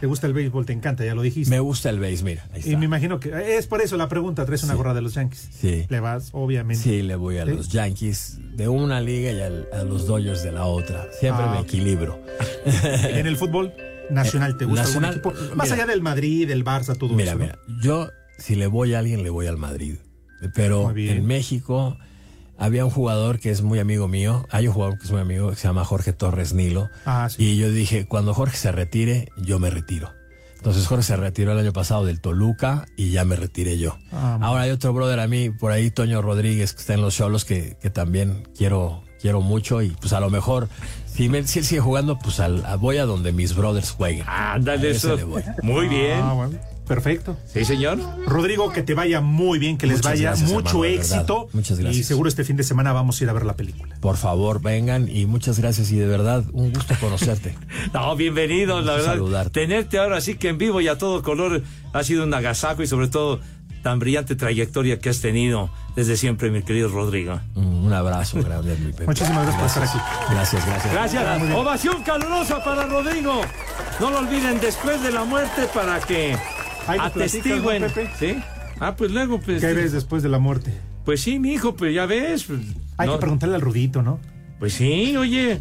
¿Te 0.00 0.06
gusta 0.06 0.26
el 0.26 0.32
béisbol? 0.32 0.64
Te 0.66 0.72
encanta, 0.72 1.04
ya 1.04 1.14
lo 1.14 1.22
dijiste. 1.22 1.50
Me 1.50 1.60
gusta 1.60 1.90
el 1.90 2.00
base, 2.00 2.24
mira. 2.24 2.48
Ahí 2.52 2.62
Y 2.72 2.76
me 2.76 2.86
imagino 2.86 3.20
que 3.20 3.58
es 3.58 3.66
por 3.66 3.82
eso 3.82 3.96
la 3.98 4.08
pregunta. 4.08 4.46
Traes 4.46 4.62
una 4.64 4.72
Sí. 4.72 4.76
gorra 4.78 4.94
de 4.94 5.02
los 5.02 5.14
Yankees. 5.14 5.48
Sí. 5.52 5.84
Le 5.88 6.00
vas, 6.00 6.30
obviamente. 6.32 6.82
Sí, 6.82 7.02
le 7.02 7.16
voy 7.16 7.36
a 7.38 7.44
¿Sí? 7.44 7.50
los 7.52 7.68
Yankees 7.68 8.38
de 8.56 8.68
una 8.68 9.00
liga 9.00 9.30
y 9.32 9.40
al- 9.40 9.68
a 9.72 9.82
los 9.84 10.06
Dodgers 10.06 10.42
de 10.42 10.52
la 10.52 10.64
otra. 10.64 11.06
Siempre 11.18 11.44
Ah, 11.46 11.52
me 11.54 11.60
equilibro. 11.60 12.18
En 12.64 13.26
el 13.26 13.36
fútbol 13.36 13.72
nacional, 14.10 14.56
¿te 14.56 14.64
gusta 14.64 14.82
Nacional, 14.84 15.14
algún 15.16 15.32
equipo? 15.32 15.54
Más 15.54 15.68
mira. 15.70 15.82
allá 15.84 15.86
del 15.92 16.00
Madrid, 16.02 16.48
del 16.48 16.64
Barça, 16.64 16.96
todo 16.96 17.14
Mira, 17.14 17.30
eso. 17.32 17.38
¿no? 17.38 17.44
mira, 17.44 17.58
yo 17.82 18.08
si 18.38 18.54
le 18.56 18.66
voy 18.66 18.94
a 18.94 18.98
alguien, 19.00 19.22
le 19.22 19.30
voy 19.30 19.46
al 19.46 19.58
Madrid. 19.58 19.96
Pero 20.54 20.90
en 20.96 21.26
México 21.26 21.98
había 22.60 22.84
un 22.84 22.90
jugador 22.92 23.40
que 23.40 23.50
es 23.50 23.62
muy 23.62 23.80
amigo 23.80 24.06
mío. 24.06 24.46
Hay 24.50 24.68
un 24.68 24.74
jugador 24.74 24.98
que 24.98 25.04
es 25.06 25.10
muy 25.10 25.20
amigo 25.20 25.50
que 25.50 25.56
se 25.56 25.66
llama 25.66 25.84
Jorge 25.84 26.12
Torres 26.12 26.52
Nilo. 26.54 26.88
Ah, 27.04 27.28
sí. 27.28 27.42
Y 27.42 27.56
yo 27.56 27.72
dije, 27.72 28.06
cuando 28.06 28.34
Jorge 28.34 28.56
se 28.56 28.70
retire, 28.70 29.28
yo 29.36 29.58
me 29.58 29.70
retiro. 29.70 30.12
Entonces 30.56 30.86
Jorge 30.86 31.02
se 31.02 31.16
retiró 31.16 31.52
el 31.52 31.58
año 31.58 31.72
pasado 31.72 32.04
del 32.04 32.20
Toluca 32.20 32.84
y 32.96 33.10
ya 33.12 33.24
me 33.24 33.34
retiré 33.34 33.78
yo. 33.78 33.96
Ah, 34.12 34.38
Ahora 34.42 34.62
hay 34.62 34.70
otro 34.70 34.92
brother 34.92 35.18
a 35.18 35.26
mí, 35.26 35.48
por 35.50 35.72
ahí, 35.72 35.90
Toño 35.90 36.20
Rodríguez, 36.20 36.74
que 36.74 36.80
está 36.80 36.92
en 36.94 37.00
los 37.00 37.16
Cholos, 37.16 37.46
que, 37.46 37.78
que 37.80 37.88
también 37.88 38.46
quiero, 38.56 39.02
quiero 39.22 39.40
mucho. 39.40 39.80
Y 39.80 39.88
pues 39.98 40.12
a 40.12 40.20
lo 40.20 40.28
mejor, 40.28 40.68
si, 41.06 41.30
me- 41.30 41.46
si 41.46 41.60
él 41.60 41.64
sigue 41.64 41.80
jugando, 41.80 42.18
pues 42.18 42.40
al- 42.40 42.66
a- 42.66 42.76
voy 42.76 42.98
a 42.98 43.06
donde 43.06 43.32
mis 43.32 43.56
brothers 43.56 43.92
jueguen. 43.92 44.24
Ándale, 44.28 44.88
A 44.88 44.90
ese 44.90 45.06
eso. 45.06 45.16
le 45.16 45.24
voy. 45.24 45.42
Muy 45.62 45.88
bien. 45.88 46.20
Ah, 46.22 46.34
bueno, 46.34 46.58
perfecto. 46.94 47.36
Sí, 47.46 47.64
señor. 47.64 47.98
Rodrigo, 48.26 48.72
que 48.72 48.82
te 48.82 48.94
vaya 48.94 49.20
muy 49.20 49.60
bien, 49.60 49.78
que 49.78 49.86
les 49.86 49.98
Muchas 49.98 50.10
vaya 50.12 50.22
gracias, 50.30 50.50
mucho 50.50 50.68
hermano, 50.70 50.82
de 50.82 50.90
verdad. 50.98 51.14
éxito. 51.16 51.48
Muchas 51.52 51.78
gracias. 51.78 52.00
Y 52.00 52.04
seguro 52.04 52.28
este 52.28 52.42
fin 52.42 52.56
de 52.56 52.64
semana 52.64 52.92
vamos 52.92 53.20
a 53.20 53.24
ir 53.24 53.30
a 53.30 53.32
ver 53.32 53.46
la 53.46 53.54
película. 53.54 53.94
Por 54.00 54.16
favor, 54.16 54.60
vengan 54.60 55.08
y 55.08 55.24
muchas 55.26 55.60
gracias 55.60 55.92
y 55.92 55.96
de 55.96 56.06
verdad, 56.06 56.42
un 56.52 56.72
gusto 56.72 56.94
conocerte. 57.00 57.54
No, 57.94 58.16
bienvenido, 58.16 58.80
la 58.80 58.94
verdad. 58.94 59.06
saludarte. 59.12 59.60
Tenerte 59.60 59.98
ahora 59.98 60.20
sí 60.20 60.34
que 60.34 60.48
en 60.48 60.58
vivo 60.58 60.80
y 60.80 60.88
a 60.88 60.98
todo 60.98 61.22
color 61.22 61.62
ha 61.92 62.02
sido 62.02 62.24
un 62.24 62.34
agasajo 62.34 62.82
y 62.82 62.86
sobre 62.88 63.06
todo 63.06 63.40
tan 63.82 63.98
brillante 64.00 64.34
trayectoria 64.34 64.98
que 64.98 65.08
has 65.08 65.20
tenido 65.20 65.70
desde 65.96 66.16
siempre, 66.16 66.50
mi 66.50 66.62
querido 66.62 66.88
Rodrigo. 66.88 67.40
Un 67.54 67.80
un 67.86 67.92
abrazo 67.92 68.42
grande, 68.42 68.76
mi 68.76 68.92
Pepe. 68.92 69.06
Muchísimas 69.06 69.42
gracias 69.46 69.56
por 69.56 69.66
estar 69.66 69.82
aquí. 69.82 70.32
Gracias, 70.34 70.66
gracias. 70.66 70.92
Gracias. 70.92 71.56
Ovación 71.56 72.02
calurosa 72.02 72.62
para 72.62 72.86
Rodrigo. 72.86 73.40
No 73.98 74.10
lo 74.10 74.18
olviden 74.18 74.60
después 74.60 75.02
de 75.02 75.10
la 75.10 75.24
muerte 75.24 75.68
para 75.74 75.98
que 76.00 76.36
Platicas, 76.86 77.16
atestiguen. 77.16 77.82
¿no, 77.82 77.88
Pepe? 77.88 78.10
¿Sí? 78.18 78.36
Ah, 78.80 78.96
pues 78.96 79.10
luego, 79.10 79.40
pues. 79.40 79.60
¿Qué 79.60 79.72
ves 79.74 79.92
después 79.92 80.22
de 80.22 80.28
la 80.28 80.38
muerte? 80.38 80.72
Pues 81.04 81.20
sí, 81.22 81.38
mi 81.38 81.52
hijo, 81.52 81.74
pues 81.76 81.94
ya 81.94 82.06
ves. 82.06 82.44
pues, 82.44 82.60
Hay 82.96 83.06
no- 83.06 83.14
que 83.14 83.20
preguntarle 83.20 83.54
al 83.56 83.60
Rudito, 83.60 84.02
¿no? 84.02 84.18
Pues 84.58 84.74
sí, 84.74 85.16
oye. 85.16 85.60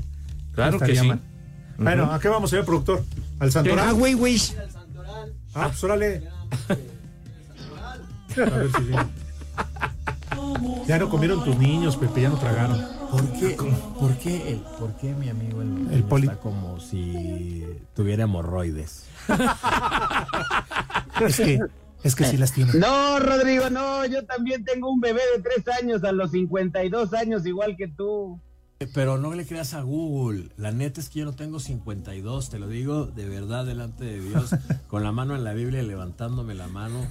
Claro 0.54 0.80
que 0.80 0.96
sí. 0.96 1.08
mal. 1.08 1.22
Bueno, 1.78 2.12
¿a 2.12 2.20
qué 2.20 2.28
vamos, 2.28 2.50
señor 2.50 2.66
productor? 2.66 3.04
¿Al 3.40 3.52
Santoral? 3.52 3.88
Ah, 3.88 3.92
güey, 3.94 4.14
güey. 4.14 4.38
Ah, 5.56 5.68
pues 5.70 5.84
órale. 5.84 6.24
A 8.38 8.44
ver 8.50 8.70
si 8.76 8.84
viene. 8.84 9.06
Ya 10.88 10.98
no 11.00 11.10
comieron 11.10 11.44
tus 11.44 11.58
niños, 11.58 11.96
Pepe, 11.98 12.22
ya 12.22 12.30
no 12.30 12.38
tragaron. 12.38 12.82
¿Por 13.12 13.24
qué, 13.34 13.58
por 14.00 14.16
qué, 14.18 14.52
el, 14.52 14.58
por 14.80 14.96
qué 14.98 15.14
mi 15.14 15.30
amigo 15.30 15.62
el, 15.62 15.88
El 15.92 16.04
poli- 16.04 16.28
está 16.28 16.40
como 16.40 16.80
si 16.80 17.66
tuviera 17.96 18.24
hemorroides? 18.26 19.06
Es 21.28 21.38
que, 21.38 21.60
es 22.04 22.16
que 22.16 22.26
sí 22.26 22.38
las 22.38 22.54
tiene. 22.54 22.74
No, 22.74 23.20
Rodrigo, 23.20 23.70
no, 23.70 24.06
yo 24.06 24.26
también 24.26 24.64
tengo 24.64 24.92
un 24.92 25.00
bebé 25.00 25.22
de 25.36 25.42
tres 25.42 25.68
años 25.68 26.04
a 26.04 26.12
los 26.12 26.32
52 26.32 27.14
años, 27.14 27.46
igual 27.46 27.76
que 27.78 27.88
tú. 27.88 28.40
Pero 28.94 29.18
no 29.18 29.34
le 29.34 29.46
creas 29.46 29.74
a 29.74 29.82
Google. 29.82 30.52
La 30.56 30.72
neta 30.72 31.02
es 31.02 31.10
que 31.10 31.20
yo 31.20 31.26
no 31.26 31.34
tengo 31.34 31.60
52, 31.60 32.50
te 32.50 32.60
lo 32.60 32.70
digo 32.70 33.08
de 33.08 33.28
verdad 33.28 33.66
delante 33.66 34.06
de 34.06 34.22
Dios, 34.22 34.52
con 34.88 35.04
la 35.04 35.12
mano 35.12 35.36
en 35.36 35.44
la 35.44 35.54
Biblia 35.54 35.84
y 35.84 35.86
levantándome 35.86 36.56
la 36.56 36.68
mano. 36.68 37.06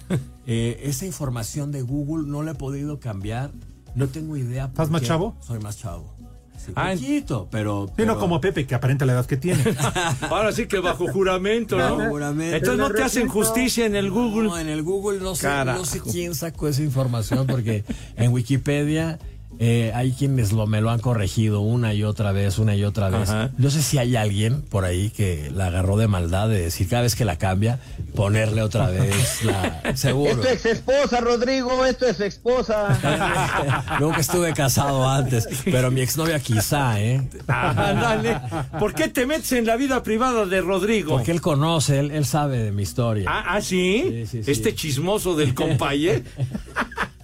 Eh, 0.46 0.80
esa 0.84 1.04
información 1.04 1.70
de 1.70 1.82
Google 1.82 2.26
no 2.26 2.42
la 2.42 2.52
he 2.52 2.54
podido 2.54 3.00
cambiar. 3.00 3.50
No 3.94 4.08
tengo 4.08 4.36
idea. 4.36 4.66
¿Estás 4.66 4.90
más 4.90 5.02
chavo? 5.02 5.36
Soy 5.40 5.58
más 5.58 5.76
chavo. 5.76 6.17
Sí, 6.58 6.72
Ah, 6.74 6.90
poquito, 6.94 7.48
pero, 7.50 7.86
Sí, 7.86 7.92
pero- 7.96 8.14
no 8.14 8.18
como 8.20 8.40
Pepe, 8.40 8.66
que 8.66 8.74
aparenta 8.74 9.06
la 9.06 9.12
edad 9.14 9.26
que 9.26 9.36
tiene. 9.36 9.62
Ahora 10.30 10.52
sí 10.52 10.66
que 10.66 10.80
bajo 10.80 11.06
juramento, 11.08 11.78
¿no? 11.78 11.96
Bajo 11.96 12.10
juramento. 12.10 12.56
Entonces 12.56 12.78
no 12.78 12.90
te 12.90 13.02
hacen 13.02 13.28
justicia 13.28 13.86
en 13.86 13.94
el 13.96 14.10
Google. 14.10 14.48
No, 14.48 14.58
en 14.58 14.68
el 14.68 14.82
Google 14.82 15.20
no 15.20 15.34
sé, 15.34 15.42
Carajo. 15.42 15.78
no 15.78 15.84
sé 15.84 16.00
quién 16.00 16.34
sacó 16.34 16.68
esa 16.68 16.82
información 16.82 17.46
porque 17.46 17.84
en 18.16 18.32
Wikipedia 18.32 19.18
eh, 19.60 19.92
hay 19.94 20.12
quienes 20.12 20.52
lo, 20.52 20.66
me 20.66 20.80
lo 20.80 20.90
han 20.90 21.00
corregido 21.00 21.60
una 21.60 21.92
y 21.92 22.04
otra 22.04 22.32
vez, 22.32 22.58
una 22.58 22.76
y 22.76 22.84
otra 22.84 23.08
vez. 23.10 23.28
Ajá. 23.28 23.50
No 23.58 23.70
sé 23.70 23.82
si 23.82 23.98
hay 23.98 24.14
alguien 24.14 24.62
por 24.62 24.84
ahí 24.84 25.10
que 25.10 25.50
la 25.52 25.66
agarró 25.66 25.96
de 25.96 26.06
maldad 26.06 26.48
de 26.48 26.60
decir 26.60 26.88
cada 26.88 27.02
vez 27.02 27.16
que 27.16 27.24
la 27.24 27.36
cambia, 27.36 27.80
ponerle 28.14 28.62
otra 28.62 28.86
vez 28.90 29.42
la... 29.44 29.96
Seguro. 29.96 30.42
Esto 30.42 30.48
es 30.48 30.64
esposa, 30.64 31.20
Rodrigo, 31.20 31.84
esto 31.84 32.06
es 32.06 32.20
esposa. 32.20 33.96
Nunca 34.00 34.20
estuve 34.20 34.52
casado 34.52 35.08
antes, 35.08 35.48
pero 35.64 35.90
mi 35.90 36.02
exnovia 36.02 36.38
quizá, 36.38 37.00
¿eh? 37.00 37.28
Ándale. 37.48 38.40
¿Por 38.78 38.94
qué 38.94 39.08
te 39.08 39.26
metes 39.26 39.52
en 39.52 39.66
la 39.66 39.76
vida 39.76 40.02
privada 40.02 40.46
de 40.46 40.60
Rodrigo? 40.60 41.16
Porque 41.16 41.32
él 41.32 41.40
conoce, 41.40 41.98
él, 41.98 42.12
él 42.12 42.24
sabe 42.24 42.58
de 42.62 42.70
mi 42.70 42.82
historia. 42.82 43.28
Ah, 43.28 43.44
ah, 43.56 43.60
¿sí? 43.60 44.04
Sí, 44.08 44.26
sí, 44.26 44.42
sí. 44.44 44.50
Este 44.50 44.74
chismoso 44.74 45.34
del 45.34 45.54
compañero. 45.54 46.22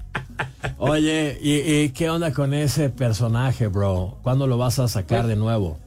Oye, 0.79 1.39
¿y, 1.41 1.55
y 1.55 1.89
qué 1.91 2.11
onda 2.11 2.33
con 2.33 2.55
ese 2.55 2.91
personaje, 2.91 3.67
bro? 3.67 4.19
¿Cuándo 4.23 4.47
lo 4.47 4.59
vas 4.59 4.79
a 4.79 4.89
sacar 4.89 5.27
de 5.27 5.37
nuevo? 5.37 5.79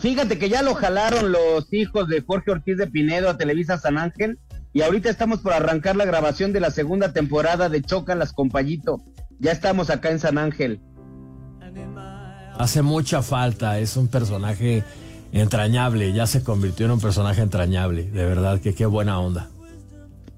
Fíjate 0.00 0.38
que 0.38 0.48
ya 0.48 0.62
lo 0.62 0.74
jalaron 0.74 1.30
los 1.30 1.72
hijos 1.72 2.08
de 2.08 2.20
Jorge 2.20 2.50
Ortiz 2.50 2.76
de 2.76 2.88
Pinedo 2.88 3.30
a 3.30 3.36
Televisa 3.36 3.78
San 3.78 3.98
Ángel 3.98 4.38
y 4.72 4.82
ahorita 4.82 5.08
estamos 5.08 5.40
por 5.40 5.52
arrancar 5.52 5.96
la 5.96 6.04
grabación 6.04 6.52
de 6.52 6.60
la 6.60 6.70
segunda 6.70 7.12
temporada 7.12 7.68
de 7.68 7.82
Chócalas 7.82 8.32
Compayito. 8.32 9.00
Ya 9.38 9.52
estamos 9.52 9.90
acá 9.90 10.10
en 10.10 10.18
San 10.18 10.38
Ángel. 10.38 10.80
Hace 12.58 12.82
mucha 12.82 13.22
falta, 13.22 13.78
es 13.78 13.96
un 13.96 14.08
personaje 14.08 14.82
entrañable, 15.32 16.12
ya 16.12 16.26
se 16.26 16.42
convirtió 16.42 16.86
en 16.86 16.92
un 16.92 17.00
personaje 17.00 17.42
entrañable, 17.42 18.04
de 18.04 18.24
verdad 18.24 18.60
que 18.60 18.74
qué 18.74 18.86
buena 18.86 19.18
onda. 19.20 19.50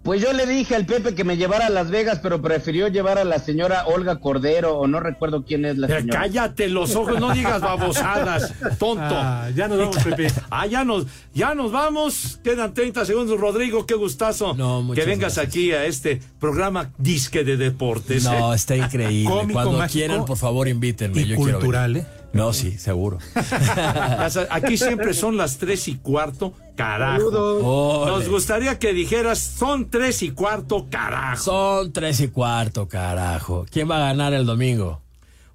Pues 0.09 0.22
yo 0.22 0.32
le 0.32 0.46
dije 0.46 0.74
al 0.74 0.86
Pepe 0.86 1.14
que 1.14 1.22
me 1.22 1.36
llevara 1.36 1.66
a 1.66 1.68
Las 1.68 1.90
Vegas, 1.90 2.20
pero 2.22 2.40
prefirió 2.40 2.88
llevar 2.88 3.18
a 3.18 3.24
la 3.24 3.38
señora 3.38 3.84
Olga 3.88 4.20
Cordero, 4.20 4.78
o 4.78 4.86
no 4.86 5.00
recuerdo 5.00 5.44
quién 5.44 5.66
es 5.66 5.76
la 5.76 5.86
Eh, 5.86 6.00
señora. 6.00 6.20
Cállate 6.20 6.68
los 6.68 6.96
ojos, 6.96 7.20
no 7.20 7.34
digas 7.34 7.61
babosadas, 7.61 8.54
tonto. 8.78 9.02
Ah, 9.04 9.50
ya 9.54 9.68
nos 9.68 9.76
vamos, 9.76 9.98
Pepe. 9.98 10.28
Ah, 10.48 10.66
ya 10.66 10.82
nos, 10.82 11.04
ya 11.34 11.54
nos 11.54 11.72
vamos. 11.72 12.40
Quedan 12.42 12.72
30 12.72 13.04
segundos, 13.04 13.38
Rodrigo, 13.38 13.84
qué 13.84 13.96
gustazo 13.96 14.54
muchas 14.54 15.04
que 15.04 15.11
vengas 15.11 15.36
aquí 15.36 15.72
a 15.72 15.84
este 15.84 16.22
programa 16.40 16.90
disque 16.96 17.44
de 17.44 17.59
deportes. 17.59 18.24
No, 18.24 18.54
¿eh? 18.54 18.56
está 18.56 18.78
increíble. 18.78 19.28
Cómico, 19.30 19.52
Cuando 19.61 19.72
mágico 19.76 19.92
quieran, 19.92 20.24
por 20.24 20.38
favor, 20.38 20.68
invítenme. 20.68 21.20
y 21.20 21.26
yo 21.26 21.36
quiero 21.36 21.59
cultural, 21.59 21.92
venir. 21.92 22.09
No, 22.32 22.54
sí, 22.54 22.78
seguro. 22.78 23.18
Aquí 24.50 24.78
siempre 24.78 25.12
son 25.12 25.36
las 25.36 25.59
tres 25.59 25.86
y 25.88 25.96
cuarto, 25.96 26.54
carajo. 26.78 27.26
Ole. 27.28 28.10
Nos 28.12 28.28
gustaría 28.28 28.78
que 28.78 28.92
dijeras, 28.92 29.38
son 29.38 29.90
tres 29.90 30.22
y 30.22 30.30
cuarto, 30.30 30.86
carajo. 30.88 31.42
Son 31.42 31.92
tres 31.92 32.20
y 32.20 32.28
cuarto, 32.28 32.86
carajo. 32.88 33.66
¿Quién 33.70 33.90
va 33.90 33.96
a 33.96 34.00
ganar 34.08 34.32
el 34.32 34.46
domingo? 34.46 35.02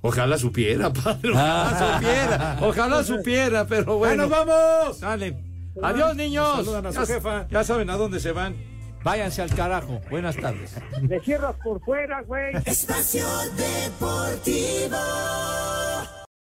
Ojalá 0.02 0.38
supiera, 0.38 0.92
padre. 0.94 1.32
Ojalá 1.32 1.70
Ah. 1.70 1.96
supiera. 1.96 2.58
Ojalá 2.62 3.04
supiera, 3.04 3.66
pero 3.66 3.98
bueno. 3.98 4.28
¡Ya 4.28 4.30
nos 4.30 4.46
vamos! 4.48 4.98
Sale. 5.00 5.38
Adiós, 5.82 6.16
niños. 6.16 6.58
Saludan 6.58 6.86
a 6.88 6.92
su 6.92 7.00
Ya- 7.00 7.06
jefa. 7.16 7.48
Ya 7.50 7.64
saben 7.64 7.90
a 7.90 7.96
dónde 7.98 8.20
se 8.20 8.32
van. 8.34 8.56
Váyanse 9.04 9.42
al 9.42 9.50
carajo. 9.56 10.00
Buenas 10.10 10.36
tardes. 10.38 10.76
Le 11.02 11.20
cierras 11.22 11.56
por 11.64 11.82
fuera, 11.84 12.22
güey. 12.22 12.54
Espacio 12.66 13.26
Deportivo. 13.58 14.98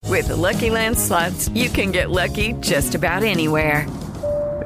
With 0.08 0.28
the 0.28 0.36
Lucky 0.36 0.70
Land 0.70 0.96
slots, 0.98 1.50
you 1.54 1.68
can 1.70 1.90
get 1.92 2.08
lucky 2.10 2.54
just 2.62 2.94
about 2.94 3.22
anywhere. 3.22 3.86